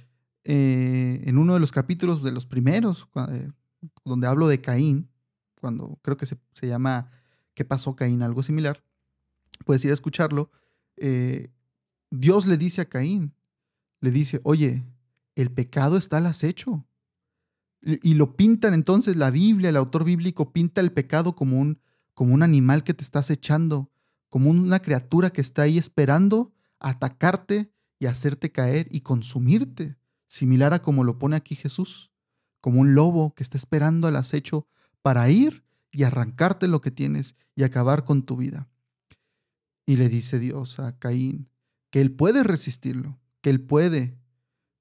eh, 0.44 1.22
en 1.24 1.38
uno 1.38 1.54
de 1.54 1.60
los 1.60 1.72
capítulos 1.72 2.22
de 2.22 2.30
los 2.30 2.44
primeros, 2.44 3.08
eh, 3.30 3.50
donde 4.04 4.26
hablo 4.26 4.46
de 4.46 4.60
Caín, 4.60 5.08
cuando 5.58 5.98
creo 6.02 6.18
que 6.18 6.26
se, 6.26 6.38
llama 6.60 7.10
¿Qué 7.54 7.64
pasó 7.64 7.96
Caín? 7.96 8.22
Algo 8.22 8.42
similar, 8.42 8.84
puedes 9.64 9.82
ir 9.86 9.90
a 9.90 9.94
escucharlo. 9.94 10.50
Eh, 10.98 11.50
Dios 12.10 12.46
le 12.46 12.58
dice 12.58 12.82
a 12.82 12.88
Caín, 12.90 13.32
le 14.00 14.10
dice, 14.10 14.40
oye, 14.44 14.84
el 15.34 15.50
pecado 15.50 15.96
está 15.96 16.18
al 16.18 16.26
acecho. 16.26 16.86
Y 17.80 18.14
lo 18.14 18.36
pintan 18.36 18.72
entonces, 18.72 19.16
la 19.16 19.30
Biblia, 19.30 19.70
el 19.70 19.76
autor 19.76 20.04
bíblico 20.04 20.52
pinta 20.52 20.80
el 20.80 20.92
pecado 20.92 21.34
como 21.34 21.58
un, 21.58 21.80
como 22.14 22.32
un 22.32 22.42
animal 22.42 22.82
que 22.82 22.94
te 22.94 23.04
está 23.04 23.18
acechando, 23.18 23.90
como 24.34 24.50
una 24.50 24.82
criatura 24.82 25.30
que 25.30 25.40
está 25.40 25.62
ahí 25.62 25.78
esperando 25.78 26.52
atacarte 26.80 27.72
y 28.00 28.06
hacerte 28.06 28.50
caer 28.50 28.88
y 28.90 28.98
consumirte 28.98 29.96
similar 30.26 30.74
a 30.74 30.82
como 30.82 31.04
lo 31.04 31.20
pone 31.20 31.36
aquí 31.36 31.54
Jesús, 31.54 32.10
como 32.60 32.80
un 32.80 32.96
lobo 32.96 33.32
que 33.36 33.44
está 33.44 33.56
esperando 33.56 34.08
al 34.08 34.16
acecho 34.16 34.66
para 35.02 35.30
ir 35.30 35.62
y 35.92 36.02
arrancarte 36.02 36.66
lo 36.66 36.80
que 36.80 36.90
tienes 36.90 37.36
y 37.54 37.62
acabar 37.62 38.04
con 38.04 38.24
tu 38.24 38.36
vida. 38.36 38.68
Y 39.86 39.98
le 39.98 40.08
dice 40.08 40.40
Dios 40.40 40.80
a 40.80 40.98
Caín 40.98 41.48
que 41.90 42.00
él 42.00 42.10
puede 42.10 42.42
resistirlo, 42.42 43.20
que 43.40 43.50
él 43.50 43.60
puede 43.60 44.18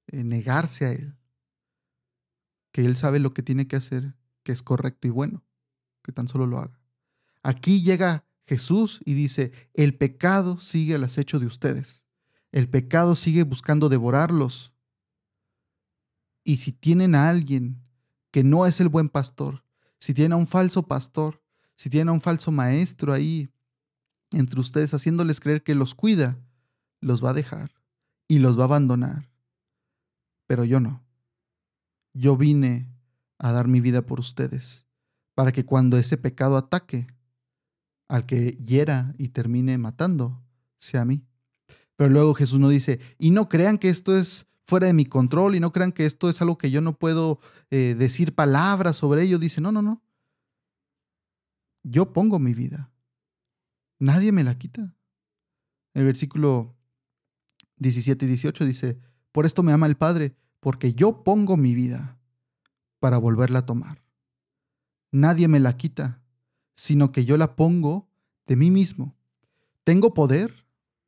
eh, 0.08 0.24
negarse 0.24 0.84
a 0.84 0.90
él, 0.90 1.16
que 2.72 2.84
él 2.84 2.96
sabe 2.96 3.20
lo 3.20 3.32
que 3.32 3.44
tiene 3.44 3.68
que 3.68 3.76
hacer, 3.76 4.16
que 4.42 4.50
es 4.50 4.64
correcto 4.64 5.06
y 5.06 5.12
bueno, 5.12 5.44
que 6.02 6.10
tan 6.10 6.26
solo 6.26 6.44
lo 6.48 6.58
haga. 6.58 6.80
Aquí 7.44 7.84
llega 7.84 8.23
Jesús 8.46 9.00
y 9.04 9.14
dice, 9.14 9.52
el 9.72 9.96
pecado 9.96 10.58
sigue 10.58 10.94
al 10.94 11.04
acecho 11.04 11.38
de 11.38 11.46
ustedes, 11.46 12.02
el 12.52 12.68
pecado 12.68 13.14
sigue 13.14 13.42
buscando 13.42 13.88
devorarlos, 13.88 14.74
y 16.44 16.56
si 16.56 16.72
tienen 16.72 17.14
a 17.14 17.30
alguien 17.30 17.82
que 18.30 18.44
no 18.44 18.66
es 18.66 18.80
el 18.80 18.88
buen 18.88 19.08
pastor, 19.08 19.64
si 19.98 20.12
tienen 20.12 20.32
a 20.32 20.36
un 20.36 20.46
falso 20.46 20.86
pastor, 20.86 21.42
si 21.76 21.88
tienen 21.88 22.10
a 22.10 22.12
un 22.12 22.20
falso 22.20 22.52
maestro 22.52 23.12
ahí 23.12 23.48
entre 24.32 24.60
ustedes 24.60 24.92
haciéndoles 24.92 25.40
creer 25.40 25.62
que 25.62 25.74
los 25.74 25.94
cuida, 25.94 26.38
los 27.00 27.24
va 27.24 27.30
a 27.30 27.34
dejar 27.34 27.72
y 28.28 28.40
los 28.40 28.58
va 28.58 28.62
a 28.62 28.66
abandonar. 28.66 29.30
Pero 30.46 30.64
yo 30.64 30.80
no. 30.80 31.02
Yo 32.12 32.36
vine 32.36 32.92
a 33.38 33.52
dar 33.52 33.66
mi 33.66 33.80
vida 33.80 34.02
por 34.04 34.20
ustedes, 34.20 34.86
para 35.34 35.52
que 35.52 35.64
cuando 35.64 35.96
ese 35.96 36.16
pecado 36.16 36.56
ataque 36.56 37.06
al 38.08 38.26
que 38.26 38.52
hiera 38.52 39.14
y 39.18 39.28
termine 39.28 39.78
matando, 39.78 40.42
sea 40.78 41.02
a 41.02 41.04
mí. 41.04 41.22
Pero 41.96 42.10
luego 42.10 42.34
Jesús 42.34 42.58
no 42.58 42.68
dice, 42.68 43.00
y 43.18 43.30
no 43.30 43.48
crean 43.48 43.78
que 43.78 43.88
esto 43.88 44.16
es 44.16 44.46
fuera 44.64 44.86
de 44.86 44.92
mi 44.92 45.04
control 45.04 45.54
y 45.54 45.60
no 45.60 45.72
crean 45.72 45.92
que 45.92 46.06
esto 46.06 46.28
es 46.28 46.40
algo 46.40 46.58
que 46.58 46.70
yo 46.70 46.80
no 46.80 46.98
puedo 46.98 47.38
eh, 47.70 47.94
decir 47.96 48.34
palabras 48.34 48.96
sobre 48.96 49.22
ello. 49.22 49.38
Dice, 49.38 49.60
no, 49.60 49.72
no, 49.72 49.82
no. 49.82 50.02
Yo 51.82 52.12
pongo 52.12 52.38
mi 52.38 52.54
vida. 52.54 52.90
Nadie 53.98 54.32
me 54.32 54.42
la 54.42 54.58
quita. 54.58 54.94
El 55.92 56.04
versículo 56.04 56.74
17 57.76 58.24
y 58.24 58.28
18 58.28 58.64
dice, 58.64 58.98
por 59.32 59.46
esto 59.46 59.62
me 59.62 59.72
ama 59.72 59.86
el 59.86 59.96
Padre, 59.96 60.34
porque 60.60 60.94
yo 60.94 61.22
pongo 61.22 61.56
mi 61.56 61.74
vida 61.74 62.18
para 62.98 63.18
volverla 63.18 63.60
a 63.60 63.66
tomar. 63.66 64.02
Nadie 65.12 65.46
me 65.46 65.60
la 65.60 65.76
quita, 65.76 66.23
sino 66.76 67.12
que 67.12 67.24
yo 67.24 67.36
la 67.36 67.56
pongo 67.56 68.08
de 68.46 68.56
mí 68.56 68.70
mismo. 68.70 69.14
Tengo 69.84 70.14
poder 70.14 70.66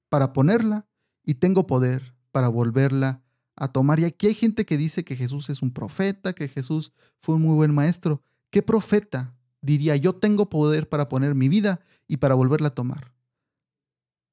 para 0.08 0.32
ponerla 0.32 0.86
y 1.24 1.34
tengo 1.34 1.66
poder 1.66 2.14
para 2.30 2.48
volverla 2.48 3.22
a 3.56 3.68
tomar. 3.68 3.98
Y 4.00 4.04
aquí 4.04 4.26
hay 4.26 4.34
gente 4.34 4.66
que 4.66 4.76
dice 4.76 5.04
que 5.04 5.16
Jesús 5.16 5.50
es 5.50 5.62
un 5.62 5.72
profeta, 5.72 6.34
que 6.34 6.48
Jesús 6.48 6.92
fue 7.20 7.36
un 7.36 7.42
muy 7.42 7.54
buen 7.54 7.74
maestro. 7.74 8.22
¿Qué 8.50 8.62
profeta 8.62 9.34
diría 9.60 9.96
yo 9.96 10.14
tengo 10.14 10.48
poder 10.48 10.88
para 10.88 11.08
poner 11.08 11.34
mi 11.34 11.48
vida 11.48 11.80
y 12.06 12.18
para 12.18 12.34
volverla 12.34 12.68
a 12.68 12.74
tomar? 12.74 13.12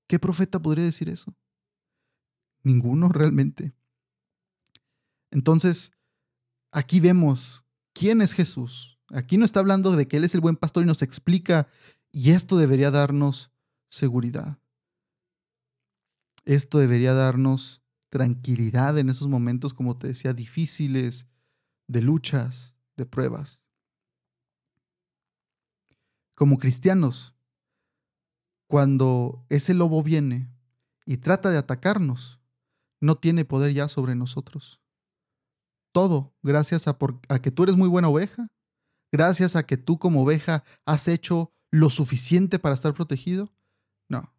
¿Qué 0.07 0.19
profeta 0.19 0.61
podría 0.61 0.85
decir 0.85 1.09
eso? 1.09 1.33
Ninguno 2.61 3.09
realmente. 3.09 3.73
Entonces, 5.31 5.91
aquí 6.71 6.99
vemos 6.99 7.63
quién 7.93 8.21
es 8.21 8.33
Jesús. 8.33 8.92
Aquí 9.13 9.37
no 9.37 9.45
está 9.45 9.59
hablando 9.59 9.91
de 9.95 10.07
que 10.07 10.17
Él 10.17 10.23
es 10.23 10.33
el 10.33 10.41
buen 10.41 10.55
pastor 10.55 10.83
y 10.83 10.87
nos 10.87 11.03
explica, 11.03 11.67
y 12.11 12.31
esto 12.31 12.57
debería 12.57 12.89
darnos 12.89 13.51
seguridad. 13.89 14.57
Esto 16.45 16.79
debería 16.79 17.13
darnos 17.13 17.81
tranquilidad 18.09 18.97
en 18.97 19.09
esos 19.09 19.27
momentos, 19.27 19.73
como 19.75 19.97
te 19.97 20.07
decía, 20.07 20.33
difíciles, 20.33 21.27
de 21.87 22.01
luchas, 22.01 22.73
de 22.97 23.05
pruebas. 23.05 23.59
Como 26.33 26.57
cristianos, 26.57 27.35
cuando 28.67 29.45
ese 29.49 29.75
lobo 29.75 30.01
viene 30.01 30.49
y 31.05 31.17
trata 31.17 31.51
de 31.51 31.57
atacarnos, 31.57 32.39
no 32.99 33.15
tiene 33.15 33.45
poder 33.45 33.73
ya 33.73 33.87
sobre 33.87 34.15
nosotros. 34.15 34.81
Todo 35.91 36.33
gracias 36.41 36.87
a, 36.87 36.97
a 37.29 37.39
que 37.39 37.51
tú 37.51 37.61
eres 37.63 37.75
muy 37.75 37.87
buena 37.87 38.09
oveja, 38.09 38.47
gracias 39.13 39.55
a 39.55 39.65
que 39.65 39.77
tú 39.77 39.99
como 39.99 40.23
oveja 40.23 40.63
has 40.85 41.07
hecho 41.07 41.53
lo 41.69 41.91
suficiente 41.91 42.57
para 42.57 42.75
estar 42.75 42.93
protegido. 42.95 43.53
No, 44.09 44.33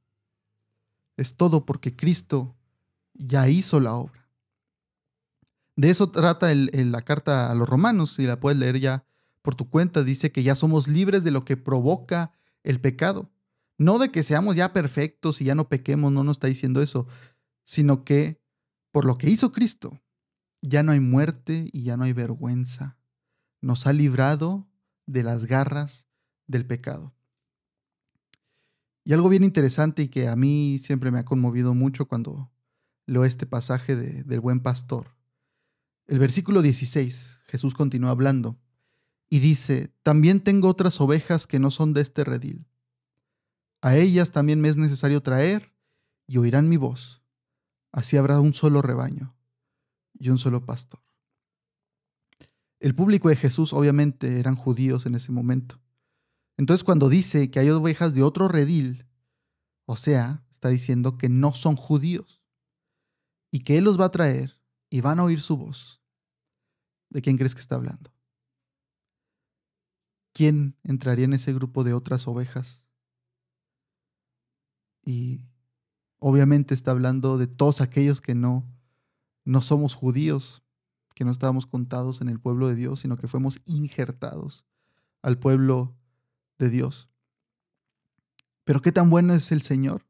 es 1.16 1.37
todo 1.37 1.64
porque 1.64 1.94
Cristo 1.94 2.56
ya 3.14 3.48
hizo 3.48 3.78
la 3.78 3.94
obra. 3.94 4.28
De 5.76 5.90
eso 5.90 6.10
trata 6.10 6.52
la 6.54 7.02
carta 7.02 7.50
a 7.50 7.54
los 7.54 7.68
romanos, 7.68 8.14
si 8.14 8.24
la 8.24 8.40
puedes 8.40 8.58
leer 8.58 8.80
ya 8.80 9.06
por 9.42 9.54
tu 9.54 9.70
cuenta, 9.70 10.02
dice 10.02 10.32
que 10.32 10.42
ya 10.42 10.54
somos 10.54 10.88
libres 10.88 11.22
de 11.22 11.30
lo 11.30 11.44
que 11.44 11.56
provoca 11.56 12.32
el 12.64 12.80
pecado. 12.80 13.30
No 13.78 13.98
de 13.98 14.10
que 14.10 14.22
seamos 14.22 14.56
ya 14.56 14.72
perfectos 14.72 15.40
y 15.40 15.44
ya 15.44 15.54
no 15.54 15.68
pequemos, 15.68 16.10
no 16.10 16.24
nos 16.24 16.37
está 16.37 16.46
diciendo 16.48 16.82
eso, 16.82 17.06
sino 17.64 18.04
que 18.04 18.40
por 18.90 19.04
lo 19.04 19.18
que 19.18 19.30
hizo 19.30 19.52
Cristo, 19.52 20.00
ya 20.62 20.82
no 20.82 20.92
hay 20.92 21.00
muerte 21.00 21.68
y 21.72 21.82
ya 21.82 21.96
no 21.96 22.04
hay 22.04 22.12
vergüenza. 22.12 22.96
Nos 23.64 23.87
ha 23.87 23.94
librado 23.94 24.68
de 25.07 25.22
las 25.22 25.46
garras 25.46 26.07
del 26.46 26.66
pecado. 26.66 27.14
Y 29.05 29.14
algo 29.14 29.31
bien 29.31 29.42
interesante 29.42 30.03
y 30.03 30.09
que 30.09 30.29
a 30.29 30.37
mí 30.37 30.79
siempre 30.79 31.11
me 31.11 31.18
ha 31.18 31.24
conmovido 31.24 31.72
mucho 31.72 32.07
cuando 32.07 32.53
leo 33.07 33.24
este 33.24 33.46
pasaje 33.46 33.96
del 33.96 34.40
buen 34.40 34.61
pastor. 34.61 35.16
El 36.07 36.18
versículo 36.18 36.61
16, 36.61 37.40
Jesús 37.46 37.72
continúa 37.72 38.11
hablando 38.11 38.59
y 39.31 39.38
dice, 39.38 39.94
también 40.03 40.40
tengo 40.40 40.68
otras 40.68 41.00
ovejas 41.00 41.46
que 41.46 41.59
no 41.59 41.70
son 41.70 41.94
de 41.94 42.03
este 42.03 42.22
redil. 42.22 42.66
A 43.81 43.96
ellas 43.96 44.31
también 44.31 44.61
me 44.61 44.68
es 44.68 44.77
necesario 44.77 45.22
traer 45.22 45.72
y 46.27 46.37
oirán 46.37 46.68
mi 46.68 46.77
voz. 46.77 47.22
Así 47.92 48.18
habrá 48.18 48.40
un 48.40 48.53
solo 48.53 48.83
rebaño 48.83 49.35
y 50.18 50.29
un 50.29 50.37
solo 50.37 50.66
pastor. 50.66 51.00
El 52.85 52.94
público 52.94 53.31
de 53.31 53.37
Jesús 53.37 53.73
obviamente 53.73 54.38
eran 54.38 54.57
judíos 54.57 55.07
en 55.07 55.14
ese 55.14 55.33
momento. 55.33 55.81
Entonces 56.59 56.85
cuando 56.85 57.09
dice 57.09 57.51
que 57.51 57.59
hay 57.59 57.70
ovejas 57.70 58.12
de 58.12 58.23
otro 58.23 58.47
redil, 58.47 59.07
o 59.87 59.97
sea, 59.97 60.44
está 60.53 60.68
diciendo 60.68 61.16
que 61.16 61.31
no 61.31 61.53
son 61.53 61.77
judíos 61.77 62.42
y 63.51 63.61
que 63.61 63.79
Él 63.79 63.85
los 63.85 63.99
va 63.99 64.05
a 64.05 64.11
traer 64.11 64.61
y 64.90 65.01
van 65.01 65.18
a 65.18 65.25
oír 65.25 65.40
su 65.40 65.57
voz. 65.57 66.03
¿De 67.09 67.23
quién 67.23 67.38
crees 67.38 67.55
que 67.55 67.62
está 67.62 67.77
hablando? 67.77 68.12
¿Quién 70.35 70.77
entraría 70.83 71.25
en 71.25 71.33
ese 71.33 71.55
grupo 71.55 71.85
de 71.85 71.94
otras 71.94 72.29
ovejas? 72.29 72.85
Y 75.03 75.47
obviamente 76.18 76.75
está 76.75 76.90
hablando 76.90 77.38
de 77.38 77.47
todos 77.47 77.81
aquellos 77.81 78.20
que 78.20 78.35
no, 78.35 78.70
no 79.47 79.62
somos 79.62 79.94
judíos, 79.94 80.63
que 81.14 81.24
no 81.24 81.31
estábamos 81.31 81.66
contados 81.66 82.20
en 82.20 82.29
el 82.29 82.40
pueblo 82.40 82.68
de 82.68 82.74
Dios, 82.74 83.00
sino 83.00 83.16
que 83.16 83.29
fuimos 83.29 83.61
injertados 83.64 84.64
al 85.22 85.38
pueblo 85.38 85.96
de 86.59 86.68
Dios. 86.68 87.09
Pero 88.64 88.83
qué 88.83 88.92
tan 88.92 89.11
bueno 89.11 89.35
es 89.35 89.53
el 89.53 89.62
Señor, 89.62 90.07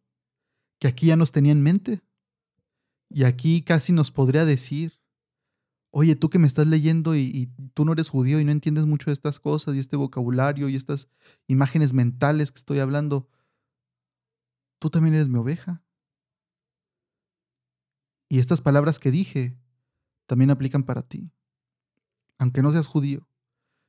que 0.79 0.89
aquí 0.89 1.07
ya 1.07 1.17
nos 1.17 1.33
tenía 1.33 1.53
en 1.53 1.63
mente. 1.63 2.03
Y 3.11 3.25
aquí 3.25 3.63
casi 3.63 3.93
nos 3.93 4.11
podría 4.11 4.45
decir, 4.45 5.01
oye, 5.91 6.17
tú 6.17 6.31
que 6.31 6.39
me 6.39 6.47
estás 6.47 6.67
leyendo 6.67 7.15
y, 7.15 7.53
tú 7.75 7.85
no 7.85 7.93
eres 7.93 8.09
judío 8.09 8.41
y 8.41 8.45
no 8.45 8.51
entiendes 8.51 8.87
mucho 8.87 9.11
de 9.11 9.13
estas 9.13 9.39
cosas 9.39 9.75
y 9.75 9.79
este 9.79 9.97
vocabulario 9.97 10.69
y 10.69 10.77
estas 10.77 11.09
imágenes 11.47 11.93
mentales 11.93 12.51
que 12.51 12.59
estoy 12.59 12.79
hablando, 12.79 13.29
tú 14.79 14.91
también 14.91 15.15
eres 15.15 15.29
mi 15.29 15.39
oveja. 15.39 15.83
Y 18.29 18.39
estas 18.39 18.61
palabras 18.61 18.99
que 18.99 19.11
dije 19.11 19.57
también 20.27 20.51
aplican 20.51 20.83
para 20.85 21.03
ti, 21.03 21.31
aunque 22.39 22.63
no 22.63 22.73
seas 22.73 22.87
judío. 22.87 23.29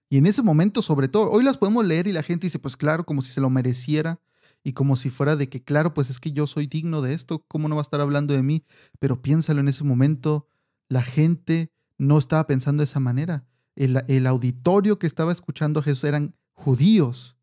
Y 0.10 0.18
en 0.18 0.28
ese 0.28 0.44
momento, 0.44 0.82
sobre 0.82 1.08
todo, 1.08 1.30
hoy 1.32 1.44
las 1.44 1.58
podemos 1.58 1.86
leer 1.86 2.08
y 2.08 2.12
la 2.12 2.24
gente 2.24 2.48
dice, 2.48 2.60
pues 2.60 2.78
claro, 2.78 3.06
como 3.06 3.22
si 3.22 3.32
se 3.32 3.42
lo 3.42 3.50
mereciera 3.50 4.22
y 4.64 4.74
como 4.74 4.96
si 4.96 5.10
fuera 5.10 5.36
de 5.36 5.50
que, 5.50 5.64
claro, 5.64 5.94
pues 5.94 6.10
es 6.10 6.20
que 6.20 6.32
yo 6.32 6.48
soy 6.48 6.68
digno 6.68 7.02
de 7.02 7.14
esto, 7.14 7.44
¿cómo 7.48 7.68
no 7.68 7.76
va 7.76 7.82
a 7.82 7.84
estar 7.84 8.02
hablando 8.02 8.34
de 8.34 8.44
mí? 8.44 8.66
Pero 9.00 9.22
piénsalo 9.22 9.60
en 9.60 9.68
ese 9.68 9.84
momento, 9.84 10.48
la 10.90 11.02
gente 11.02 11.72
no 11.98 12.18
estaba 12.18 12.46
pensando 12.48 12.82
de 12.82 12.86
esa 12.86 13.00
manera. 13.00 13.46
El, 13.76 14.04
el 14.08 14.28
auditorio 14.28 15.00
que 15.00 15.08
estaba 15.08 15.32
escuchando 15.32 15.80
a 15.80 15.84
Jesús 15.84 16.04
eran 16.04 16.36
judíos. 16.54 17.36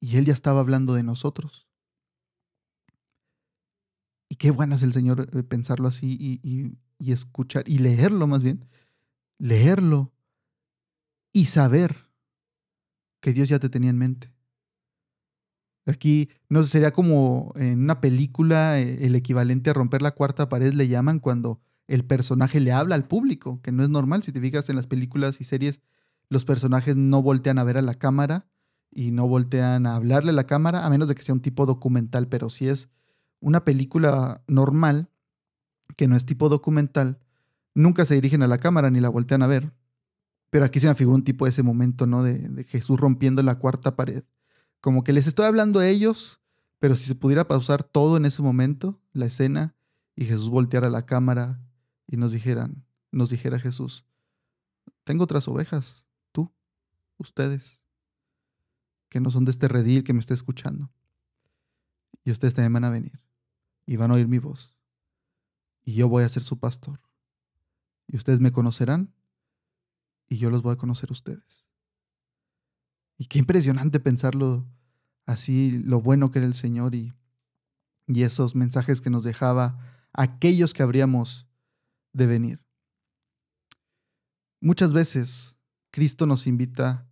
Y 0.00 0.16
él 0.16 0.26
ya 0.26 0.34
estaba 0.34 0.60
hablando 0.60 0.94
de 0.94 1.02
nosotros. 1.02 1.66
Y 4.28 4.36
qué 4.36 4.50
bueno 4.50 4.74
es 4.74 4.82
el 4.82 4.92
Señor 4.92 5.28
eh, 5.32 5.42
pensarlo 5.42 5.88
así 5.88 6.16
y, 6.18 6.40
y, 6.42 6.76
y 6.98 7.12
escuchar 7.12 7.64
y 7.68 7.78
leerlo 7.78 8.26
más 8.26 8.42
bien. 8.42 8.66
Leerlo 9.38 10.12
y 11.32 11.46
saber 11.46 12.10
que 13.20 13.32
Dios 13.32 13.48
ya 13.48 13.58
te 13.58 13.68
tenía 13.68 13.90
en 13.90 13.98
mente. 13.98 14.32
Aquí 15.86 16.30
no 16.48 16.62
sé, 16.62 16.70
sería 16.70 16.90
como 16.90 17.52
en 17.56 17.80
una 17.80 18.00
película 18.00 18.80
eh, 18.80 19.06
el 19.06 19.14
equivalente 19.14 19.70
a 19.70 19.72
romper 19.72 20.02
la 20.02 20.12
cuarta 20.12 20.48
pared 20.48 20.72
le 20.72 20.88
llaman 20.88 21.20
cuando 21.20 21.60
el 21.86 22.04
personaje 22.04 22.58
le 22.58 22.72
habla 22.72 22.96
al 22.96 23.06
público, 23.06 23.60
que 23.62 23.70
no 23.70 23.84
es 23.84 23.88
normal. 23.88 24.22
Si 24.22 24.32
te 24.32 24.40
fijas 24.40 24.68
en 24.68 24.76
las 24.76 24.86
películas 24.86 25.40
y 25.40 25.44
series, 25.44 25.80
los 26.28 26.44
personajes 26.44 26.96
no 26.96 27.22
voltean 27.22 27.58
a 27.58 27.64
ver 27.64 27.78
a 27.78 27.82
la 27.82 27.94
cámara 27.94 28.46
y 28.90 29.12
no 29.12 29.28
voltean 29.28 29.86
a 29.86 29.94
hablarle 29.94 30.30
a 30.30 30.34
la 30.34 30.46
cámara, 30.46 30.84
a 30.84 30.90
menos 30.90 31.08
de 31.08 31.14
que 31.14 31.22
sea 31.22 31.34
un 31.34 31.42
tipo 31.42 31.66
documental, 31.66 32.28
pero 32.28 32.50
si 32.50 32.68
es 32.68 32.88
una 33.40 33.64
película 33.64 34.42
normal, 34.48 35.10
que 35.96 36.08
no 36.08 36.16
es 36.16 36.26
tipo 36.26 36.48
documental, 36.48 37.20
nunca 37.74 38.04
se 38.04 38.14
dirigen 38.14 38.42
a 38.42 38.48
la 38.48 38.58
cámara 38.58 38.90
ni 38.90 39.00
la 39.00 39.08
voltean 39.08 39.42
a 39.42 39.46
ver, 39.46 39.72
pero 40.50 40.64
aquí 40.64 40.80
se 40.80 40.88
me 40.88 40.94
figura 40.94 41.16
un 41.16 41.24
tipo 41.24 41.44
de 41.44 41.50
ese 41.50 41.62
momento, 41.62 42.06
¿no? 42.06 42.22
De, 42.22 42.64
Jesús 42.64 42.98
rompiendo 42.98 43.42
la 43.42 43.58
cuarta 43.58 43.96
pared. 43.96 44.24
Como 44.80 45.04
que 45.04 45.12
les 45.12 45.26
estoy 45.26 45.46
hablando 45.46 45.80
a 45.80 45.88
ellos, 45.88 46.40
pero 46.78 46.96
si 46.96 47.04
se 47.04 47.14
pudiera 47.14 47.48
pausar 47.48 47.82
todo 47.82 48.16
en 48.16 48.24
ese 48.24 48.42
momento, 48.42 49.00
la 49.12 49.26
escena, 49.26 49.76
y 50.14 50.24
Jesús 50.24 50.48
volteara 50.48 50.88
la 50.88 51.04
cámara 51.04 51.60
y 52.06 52.16
nos 52.16 52.32
dijeran, 52.32 52.86
nos 53.10 53.30
dijera 53.30 53.58
Jesús, 53.58 54.06
tengo 55.04 55.24
otras 55.24 55.46
ovejas, 55.48 56.06
tú, 56.32 56.52
ustedes, 57.18 57.80
que 59.08 59.20
no 59.20 59.30
son 59.30 59.44
de 59.44 59.50
este 59.50 59.68
redil 59.68 60.04
que 60.04 60.12
me 60.12 60.20
está 60.20 60.34
escuchando. 60.34 60.90
Y 62.24 62.30
ustedes 62.30 62.54
también 62.54 62.72
van 62.72 62.84
a 62.84 62.90
venir 62.90 63.20
y 63.86 63.96
van 63.96 64.10
a 64.10 64.14
oír 64.14 64.26
mi 64.26 64.38
voz. 64.38 64.75
Y 65.86 65.94
yo 65.94 66.08
voy 66.08 66.24
a 66.24 66.28
ser 66.28 66.42
su 66.42 66.58
pastor. 66.58 67.00
Y 68.08 68.16
ustedes 68.16 68.40
me 68.40 68.52
conocerán 68.52 69.14
y 70.28 70.36
yo 70.36 70.50
los 70.50 70.60
voy 70.60 70.74
a 70.74 70.76
conocer 70.76 71.10
a 71.10 71.12
ustedes. 71.12 71.64
Y 73.16 73.26
qué 73.26 73.38
impresionante 73.38 74.00
pensarlo 74.00 74.66
así, 75.26 75.70
lo 75.70 76.02
bueno 76.02 76.30
que 76.30 76.40
era 76.40 76.46
el 76.46 76.54
Señor 76.54 76.94
y, 76.94 77.14
y 78.08 78.24
esos 78.24 78.54
mensajes 78.56 79.00
que 79.00 79.10
nos 79.10 79.24
dejaba 79.24 79.78
aquellos 80.12 80.74
que 80.74 80.82
habríamos 80.82 81.46
de 82.12 82.26
venir. 82.26 82.64
Muchas 84.60 84.92
veces 84.92 85.56
Cristo 85.92 86.26
nos 86.26 86.48
invita 86.48 87.08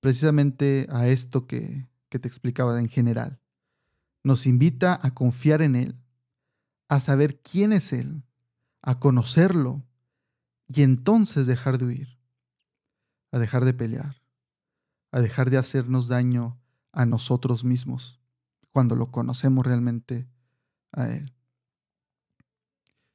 precisamente 0.00 0.88
a 0.90 1.06
esto 1.06 1.46
que, 1.46 1.88
que 2.08 2.18
te 2.18 2.26
explicaba 2.26 2.78
en 2.80 2.88
general. 2.88 3.40
Nos 4.24 4.46
invita 4.46 4.98
a 5.00 5.14
confiar 5.14 5.62
en 5.62 5.76
Él, 5.76 6.03
a 6.94 7.00
saber 7.00 7.40
quién 7.40 7.72
es 7.72 7.92
Él, 7.92 8.22
a 8.82 8.98
conocerlo 8.98 9.84
y 10.68 10.82
entonces 10.82 11.46
dejar 11.46 11.78
de 11.78 11.86
huir 11.86 12.14
a 13.34 13.38
dejar 13.40 13.64
de 13.64 13.74
pelear, 13.74 14.22
a 15.10 15.20
dejar 15.20 15.50
de 15.50 15.58
hacernos 15.58 16.06
daño 16.06 16.56
a 16.92 17.04
nosotros 17.04 17.64
mismos 17.64 18.20
cuando 18.70 18.94
lo 18.94 19.10
conocemos 19.10 19.66
realmente 19.66 20.28
a 20.92 21.08
Él. 21.08 21.34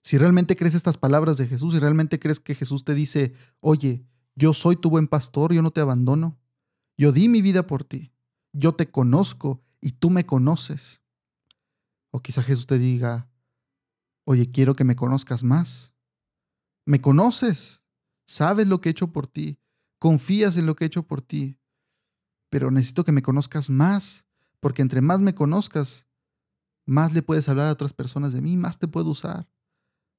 Si 0.03 0.18
realmente 0.18 0.58
crees 0.58 0.76
estas 0.76 0.97
palabras 0.97 1.38
de 1.38 1.47
Jesús, 1.47 1.72
si 1.72 1.80
realmente 1.80 2.20
crees 2.20 2.41
que 2.41 2.53
Jesús 2.53 2.84
te 2.84 2.95
dice, 2.95 3.34
oye, 3.62 4.06
yo 4.36 4.53
soy 4.53 4.76
tu 4.76 4.89
buen 4.89 5.08
pastor, 5.08 5.53
yo 5.53 5.62
no 5.62 5.72
te 5.72 5.80
abandono, 5.80 6.38
yo 6.97 7.14
di 7.14 7.30
mi 7.30 7.41
vida 7.41 7.66
por 7.66 7.86
ti, 7.86 8.12
yo 8.51 8.76
te 8.76 8.91
conozco 8.91 9.64
y 9.80 9.93
tú 9.93 10.10
me 10.10 10.26
conoces. 10.26 10.99
O 12.12 12.22
quizá 12.22 12.43
Jesús 12.43 12.68
te 12.68 12.78
diga, 12.78 13.30
oye, 14.30 14.51
quiero 14.51 14.75
que 14.75 14.84
me 14.84 14.95
conozcas 14.95 15.43
más. 15.43 15.91
Me 16.86 17.01
conoces, 17.01 17.82
sabes 18.27 18.67
lo 18.67 18.80
que 18.80 18.89
he 18.89 18.91
hecho 18.91 19.11
por 19.11 19.25
ti, 19.25 19.57
confías 19.97 20.55
en 20.55 20.67
lo 20.67 20.75
que 20.75 20.84
he 20.84 20.88
hecho 20.88 21.01
por 21.01 21.23
ti, 21.23 21.57
pero 22.51 22.69
necesito 22.69 23.03
que 23.03 23.11
me 23.11 23.23
conozcas 23.23 23.71
más, 23.71 24.27
porque 24.59 24.84
entre 24.84 25.01
más 25.01 25.19
me 25.19 25.34
conozcas, 25.34 26.05
más 26.86 27.11
le 27.11 27.23
puedes 27.23 27.49
hablar 27.49 27.69
a 27.69 27.71
otras 27.71 27.93
personas 27.93 28.32
de 28.32 28.41
mí, 28.41 28.55
más 28.55 28.77
te 28.77 28.88
puedo 28.88 29.09
usar, 29.09 29.49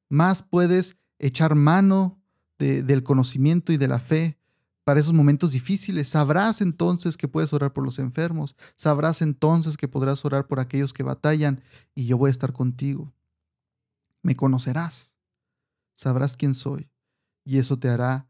más 0.09 0.43
puedes 0.43 0.97
echar 1.21 1.55
mano 1.55 2.21
del 2.59 3.05
conocimiento 3.05 3.73
y 3.73 3.77
de 3.77 3.87
la 3.87 4.01
fe 4.01 4.41
para 4.83 4.99
esos 4.99 5.15
momentos 5.15 5.53
difíciles. 5.53 6.09
Sabrás 6.09 6.63
entonces 6.63 7.17
que 7.17 7.29
puedes 7.29 7.53
orar 7.53 7.73
por 7.73 7.85
los 7.85 8.01
enfermos. 8.01 8.57
Sabrás 8.75 9.23
entonces 9.23 9.77
que 9.77 9.87
podrás 9.87 10.25
orar 10.25 10.49
por 10.49 10.59
aquellos 10.59 10.93
que 10.93 11.05
batallan 11.05 11.63
y 11.95 12.07
yo 12.07 12.19
voy 12.19 12.29
a 12.29 12.33
estar 12.33 12.53
contigo. 12.53 13.15
Me 14.23 14.37
conocerás. 14.37 15.15
Sabrás 15.95 16.37
quién 16.37 16.55
soy. 16.55 16.91
Y 17.45 17.59
eso 17.59 17.79
te 17.79 17.89
hará 17.89 18.29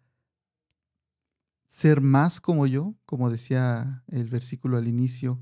ser 1.67 2.01
más 2.01 2.41
como 2.41 2.67
yo, 2.67 2.97
como 3.07 3.31
decía 3.31 4.03
el 4.09 4.29
versículo 4.29 4.77
al 4.77 4.89
inicio. 4.89 5.41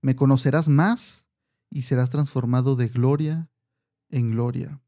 Me 0.00 0.16
conocerás 0.16 0.68
más 0.68 1.24
y 1.70 1.82
serás 1.82 2.10
transformado 2.10 2.74
de 2.74 2.88
gloria 2.88 3.50
en 4.08 4.30
gloria. 4.30 4.80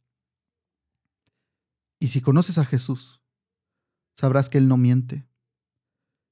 Y 2.01 2.09
si 2.09 2.21
conoces 2.21 2.59
a 2.59 2.64
Jesús, 2.64 3.23
sabrás 4.14 4.49
que 4.49 4.59
Él 4.59 4.66
no 4.66 4.77
miente. 4.77 5.29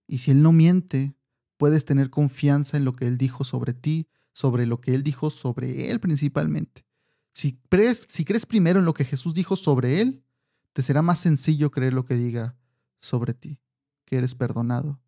Y 0.06 0.18
si 0.18 0.30
Él 0.30 0.42
no 0.42 0.52
miente, 0.52 1.14
puedes 1.58 1.84
tener 1.84 2.10
confianza 2.10 2.76
en 2.76 2.84
lo 2.84 2.94
que 2.94 3.06
Él 3.06 3.18
dijo 3.18 3.44
sobre 3.44 3.74
ti, 3.74 4.08
sobre 4.32 4.66
lo 4.66 4.80
que 4.80 4.94
Él 4.94 5.02
dijo 5.02 5.30
sobre 5.30 5.90
Él 5.90 6.00
principalmente. 6.00 6.87
Si 7.38 7.52
crees, 7.68 8.04
si 8.08 8.24
crees 8.24 8.46
primero 8.46 8.80
en 8.80 8.84
lo 8.84 8.94
que 8.94 9.04
Jesús 9.04 9.32
dijo 9.32 9.54
sobre 9.54 10.00
Él, 10.00 10.24
te 10.72 10.82
será 10.82 11.02
más 11.02 11.20
sencillo 11.20 11.70
creer 11.70 11.92
lo 11.92 12.04
que 12.04 12.16
diga 12.16 12.56
sobre 13.00 13.32
ti, 13.32 13.60
que 14.06 14.16
eres 14.18 14.34
perdonado, 14.34 15.00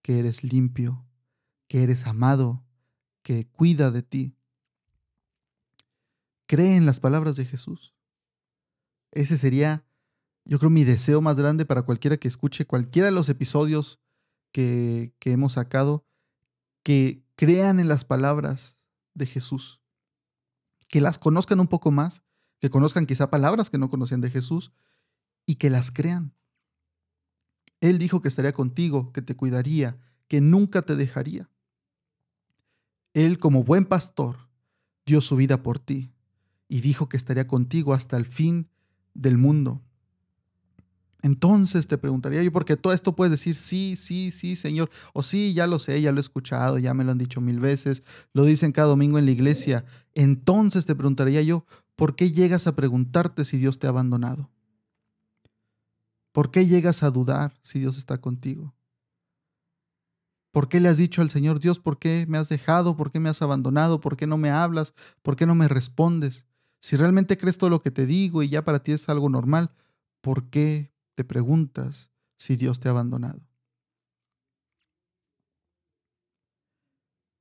que 0.00 0.20
eres 0.20 0.44
limpio, 0.44 1.04
que 1.66 1.82
eres 1.82 2.06
amado, 2.06 2.64
que 3.24 3.48
cuida 3.48 3.90
de 3.90 4.04
ti. 4.04 4.36
Cree 6.46 6.76
en 6.76 6.86
las 6.86 7.00
palabras 7.00 7.34
de 7.34 7.44
Jesús. 7.44 7.92
Ese 9.10 9.36
sería, 9.36 9.84
yo 10.44 10.60
creo, 10.60 10.70
mi 10.70 10.84
deseo 10.84 11.20
más 11.20 11.38
grande 11.38 11.66
para 11.66 11.82
cualquiera 11.82 12.18
que 12.18 12.28
escuche 12.28 12.66
cualquiera 12.66 13.06
de 13.06 13.14
los 13.14 13.28
episodios 13.28 13.98
que, 14.52 15.12
que 15.18 15.32
hemos 15.32 15.54
sacado, 15.54 16.06
que 16.84 17.24
crean 17.34 17.80
en 17.80 17.88
las 17.88 18.04
palabras 18.04 18.76
de 19.14 19.26
Jesús, 19.26 19.80
que 20.88 21.00
las 21.00 21.18
conozcan 21.18 21.60
un 21.60 21.68
poco 21.68 21.90
más, 21.90 22.22
que 22.58 22.70
conozcan 22.70 23.06
quizá 23.06 23.30
palabras 23.30 23.70
que 23.70 23.78
no 23.78 23.88
conocían 23.88 24.20
de 24.20 24.30
Jesús 24.30 24.72
y 25.46 25.56
que 25.56 25.70
las 25.70 25.90
crean. 25.90 26.34
Él 27.80 27.98
dijo 27.98 28.20
que 28.20 28.28
estaría 28.28 28.52
contigo, 28.52 29.12
que 29.12 29.22
te 29.22 29.36
cuidaría, 29.36 29.98
que 30.26 30.40
nunca 30.40 30.82
te 30.82 30.96
dejaría. 30.96 31.48
Él 33.14 33.38
como 33.38 33.64
buen 33.64 33.84
pastor 33.84 34.48
dio 35.06 35.20
su 35.20 35.36
vida 35.36 35.62
por 35.62 35.78
ti 35.78 36.12
y 36.68 36.80
dijo 36.80 37.08
que 37.08 37.16
estaría 37.16 37.46
contigo 37.46 37.94
hasta 37.94 38.16
el 38.16 38.26
fin 38.26 38.68
del 39.14 39.38
mundo. 39.38 39.82
Entonces 41.22 41.88
te 41.88 41.98
preguntaría 41.98 42.42
yo, 42.42 42.52
porque 42.52 42.76
todo 42.76 42.92
esto 42.92 43.16
puedes 43.16 43.32
decir, 43.32 43.56
sí, 43.56 43.96
sí, 43.96 44.30
sí, 44.30 44.54
Señor, 44.54 44.90
o 45.12 45.22
sí, 45.22 45.52
ya 45.52 45.66
lo 45.66 45.78
sé, 45.78 46.00
ya 46.00 46.12
lo 46.12 46.18
he 46.18 46.20
escuchado, 46.20 46.78
ya 46.78 46.94
me 46.94 47.04
lo 47.04 47.10
han 47.10 47.18
dicho 47.18 47.40
mil 47.40 47.58
veces, 47.58 48.04
lo 48.32 48.44
dicen 48.44 48.72
cada 48.72 48.88
domingo 48.88 49.18
en 49.18 49.24
la 49.24 49.32
iglesia. 49.32 49.84
Entonces 50.14 50.86
te 50.86 50.94
preguntaría 50.94 51.42
yo, 51.42 51.66
¿por 51.96 52.14
qué 52.14 52.30
llegas 52.30 52.66
a 52.68 52.76
preguntarte 52.76 53.44
si 53.44 53.58
Dios 53.58 53.78
te 53.78 53.88
ha 53.88 53.90
abandonado? 53.90 54.48
¿Por 56.32 56.52
qué 56.52 56.66
llegas 56.66 57.02
a 57.02 57.10
dudar 57.10 57.58
si 57.62 57.80
Dios 57.80 57.98
está 57.98 58.18
contigo? 58.20 58.74
¿Por 60.52 60.68
qué 60.68 60.78
le 60.78 60.88
has 60.88 60.98
dicho 60.98 61.20
al 61.20 61.30
Señor 61.30 61.58
Dios, 61.58 61.80
por 61.80 61.98
qué 61.98 62.26
me 62.28 62.38
has 62.38 62.48
dejado, 62.48 62.96
por 62.96 63.10
qué 63.10 63.18
me 63.18 63.28
has 63.28 63.42
abandonado, 63.42 64.00
por 64.00 64.16
qué 64.16 64.26
no 64.26 64.38
me 64.38 64.50
hablas, 64.50 64.94
por 65.22 65.34
qué 65.34 65.46
no 65.46 65.56
me 65.56 65.66
respondes? 65.66 66.46
Si 66.80 66.96
realmente 66.96 67.36
crees 67.36 67.58
todo 67.58 67.70
lo 67.70 67.82
que 67.82 67.90
te 67.90 68.06
digo 68.06 68.42
y 68.44 68.48
ya 68.48 68.64
para 68.64 68.82
ti 68.82 68.92
es 68.92 69.08
algo 69.08 69.28
normal, 69.28 69.72
¿por 70.20 70.48
qué 70.48 70.92
te 71.18 71.24
preguntas 71.24 72.12
si 72.36 72.54
Dios 72.54 72.78
te 72.78 72.86
ha 72.86 72.92
abandonado? 72.92 73.40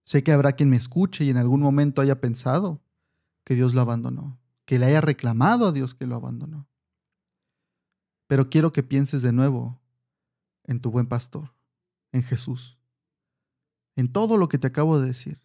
Sé 0.04 0.24
que 0.24 0.32
habrá 0.32 0.54
quien 0.54 0.72
me 0.72 0.78
escuche 0.78 1.24
y 1.24 1.30
en 1.30 1.38
algún 1.38 1.62
momento 1.62 2.02
haya 2.02 2.20
pensado 2.20 2.82
que 3.44 3.54
Dios 3.54 3.76
lo 3.76 3.82
abandonó, 3.82 4.40
que 4.66 4.80
le 4.80 4.88
haya 4.88 5.00
reclamado 5.00 5.68
a 5.68 5.72
Dios 5.72 5.94
que 5.94 6.08
lo 6.08 6.16
abandonó. 6.16 6.68
Pero 8.26 8.50
quiero 8.50 8.72
que 8.72 8.82
pienses 8.82 9.22
de 9.22 9.32
nuevo 9.32 9.80
en 10.64 10.82
tu 10.82 10.90
buen 10.90 11.06
pastor, 11.06 11.54
en 12.12 12.24
Jesús, 12.24 12.80
en 13.96 14.12
todo 14.12 14.38
lo 14.38 14.50
que 14.50 14.58
te 14.58 14.66
acabo 14.66 15.00
de 15.00 15.06
decir 15.06 15.40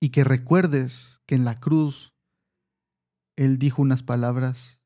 y 0.00 0.08
que 0.08 0.24
recuerdes 0.24 1.22
que 1.26 1.36
en 1.36 1.44
la 1.44 1.60
cruz 1.60 2.12
Él 3.36 3.56
dijo 3.56 3.82
unas 3.82 4.02
palabras 4.02 4.79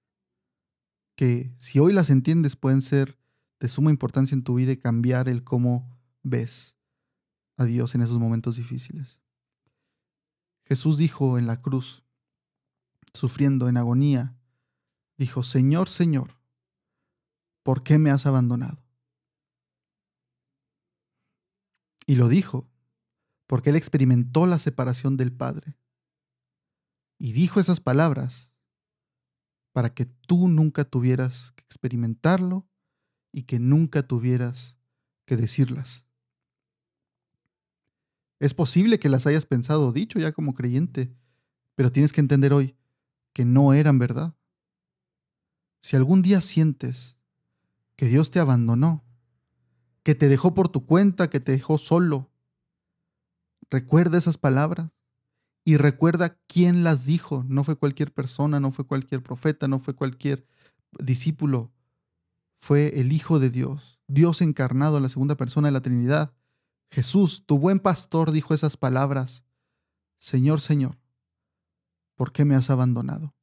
que 1.17 1.55
si 1.59 1.79
hoy 1.79 1.93
las 1.93 2.11
entiendes 2.11 2.57
pueden 2.57 2.83
ser 2.83 3.19
de 3.61 3.69
suma 3.69 3.91
importancia 3.91 4.35
en 4.35 4.43
tu 4.43 4.55
vida 4.55 4.73
y 4.73 4.77
cambiar 4.77 5.29
el 5.29 5.45
cómo 5.45 5.97
ves 6.23 6.77
a 7.57 7.65
Dios 7.65 7.95
en 7.95 8.03
esos 8.03 8.19
momentos 8.19 8.57
difíciles. 8.57 9.21
Jesús 10.65 10.97
dijo 10.97 11.39
en 11.39 11.47
la 11.47 11.61
cruz, 11.61 12.05
sufriendo 13.13 13.69
en 13.69 13.77
agonía, 13.77 14.37
dijo, 15.17 15.43
Señor, 15.43 15.89
Señor, 15.89 16.39
¿por 17.63 17.83
qué 17.83 17.99
me 17.99 18.11
has 18.11 18.27
abandonado? 18.27 18.83
Y 22.07 22.17
lo 22.17 22.29
dijo 22.29 22.69
porque 23.47 23.71
él 23.71 23.77
experimentó 23.77 24.47
la 24.47 24.59
separación 24.59 25.17
del 25.17 25.33
Padre. 25.33 25.77
Y 27.19 27.33
dijo 27.33 27.61
esas 27.61 27.81
palabras 27.81 28.54
para 29.75 29.93
que 29.93 30.07
tú 30.07 30.49
nunca 30.49 30.87
tuvieras 30.87 31.53
que 31.53 31.65
experimentarlo 31.65 32.67
y 33.31 33.43
que 33.43 33.59
nunca 33.59 34.07
tuvieras 34.07 34.79
que 35.27 35.37
decirlas. 35.37 36.07
Es 38.41 38.55
posible 38.55 38.99
que 38.99 39.11
las 39.11 39.27
hayas 39.27 39.45
pensado 39.45 39.89
o 39.89 39.93
dicho 39.93 40.19
ya 40.19 40.33
como 40.33 40.55
creyente, 40.55 41.15
pero 41.75 41.93
tienes 41.93 42.15
que 42.15 42.23
entender 42.23 42.55
hoy 42.55 42.75
que 43.35 43.45
no 43.45 43.75
eran 43.75 43.99
verdad. 43.99 44.35
Si 45.83 45.97
algún 45.97 46.23
día 46.23 46.41
sientes 46.41 47.19
que 47.97 48.07
Dios 48.07 48.31
te 48.31 48.41
abandonó, 48.41 49.05
que 50.03 50.15
te 50.15 50.31
dejó 50.31 50.55
por 50.55 50.71
tu 50.71 50.87
cuenta, 50.87 51.29
que 51.29 51.41
te 51.41 51.53
dejó 51.53 51.77
solo, 51.77 52.31
Recuerda 53.71 54.19
esas 54.19 54.39
palabras 54.39 54.91
y 55.65 55.77
recuerda 55.77 56.39
quién 56.47 56.85
las 56.85 57.07
dijo. 57.07 57.45
No 57.49 57.65
fue 57.65 57.77
cualquier 57.77 58.13
persona, 58.13 58.61
no 58.61 58.71
fue 58.71 58.87
cualquier 58.87 59.23
profeta, 59.23 59.69
no 59.69 59.79
fue 59.79 59.95
cualquier 59.95 60.47
discípulo. 60.99 61.73
Fue 62.61 63.01
el 63.01 63.13
Hijo 63.13 63.39
de 63.39 63.51
Dios, 63.51 64.01
Dios 64.07 64.41
encarnado, 64.41 65.01
la 65.01 65.09
segunda 65.09 65.37
persona 65.37 65.69
de 65.69 65.73
la 65.73 65.83
Trinidad. 65.83 66.35
Jesús, 66.91 67.45
tu 67.47 67.59
buen 67.59 67.81
pastor, 67.81 68.31
dijo 68.31 68.55
esas 68.55 68.77
palabras. 68.77 69.45
Señor, 70.19 70.61
Señor, 70.61 70.99
¿por 72.15 72.33
qué 72.33 72.45
me 72.45 72.55
has 72.55 72.71
abandonado? 72.71 73.35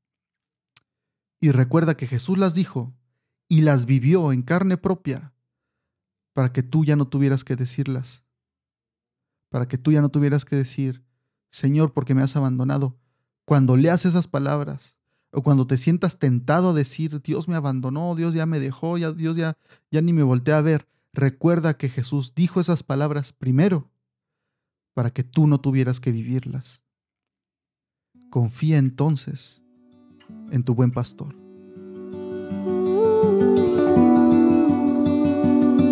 Y 1.40 1.52
recuerda 1.52 1.98
que 1.98 2.08
Jesús 2.08 2.38
las 2.38 2.56
dijo 2.56 2.94
y 3.48 3.62
las 3.62 3.86
vivió 3.86 4.32
en 4.32 4.42
carne 4.42 4.78
propia 4.78 5.34
para 6.34 6.54
que 6.54 6.64
tú 6.64 6.86
ya 6.86 6.96
no 6.96 7.08
tuvieras 7.08 7.44
que 7.44 7.56
decirlas 7.56 8.24
para 9.52 9.68
que 9.68 9.78
tú 9.78 9.92
ya 9.92 10.02
no 10.02 10.10
tuvieras 10.10 10.46
que 10.46 10.56
decir, 10.56 11.04
Señor, 11.52 11.94
porque 11.94 12.16
me 12.16 12.24
has 12.24 12.36
abandonado. 12.36 12.98
Cuando 13.46 13.78
leas 13.78 14.06
esas 14.06 14.28
palabras, 14.28 14.96
o 15.32 15.44
cuando 15.44 15.68
te 15.68 15.78
sientas 15.78 16.18
tentado 16.18 16.72
a 16.72 16.74
decir, 16.74 17.22
Dios 17.22 17.48
me 17.48 17.56
abandonó, 17.56 18.16
Dios 18.16 18.34
ya 18.34 18.46
me 18.46 18.60
dejó, 18.60 18.98
ya, 18.98 19.12
Dios 19.12 19.38
ya, 19.38 19.58
ya 19.92 20.02
ni 20.02 20.14
me 20.14 20.24
volteé 20.24 20.54
a 20.54 20.62
ver, 20.62 20.88
recuerda 21.14 21.78
que 21.78 21.90
Jesús 21.90 22.34
dijo 22.36 22.60
esas 22.60 22.84
palabras 22.84 23.34
primero 23.34 23.90
para 24.94 25.12
que 25.12 25.24
tú 25.24 25.48
no 25.48 25.60
tuvieras 25.60 26.00
que 26.00 26.12
vivirlas. 26.12 26.82
Confía 28.30 28.78
entonces 28.78 29.62
en 30.52 30.64
tu 30.64 30.74
buen 30.74 30.92
pastor. 30.92 31.41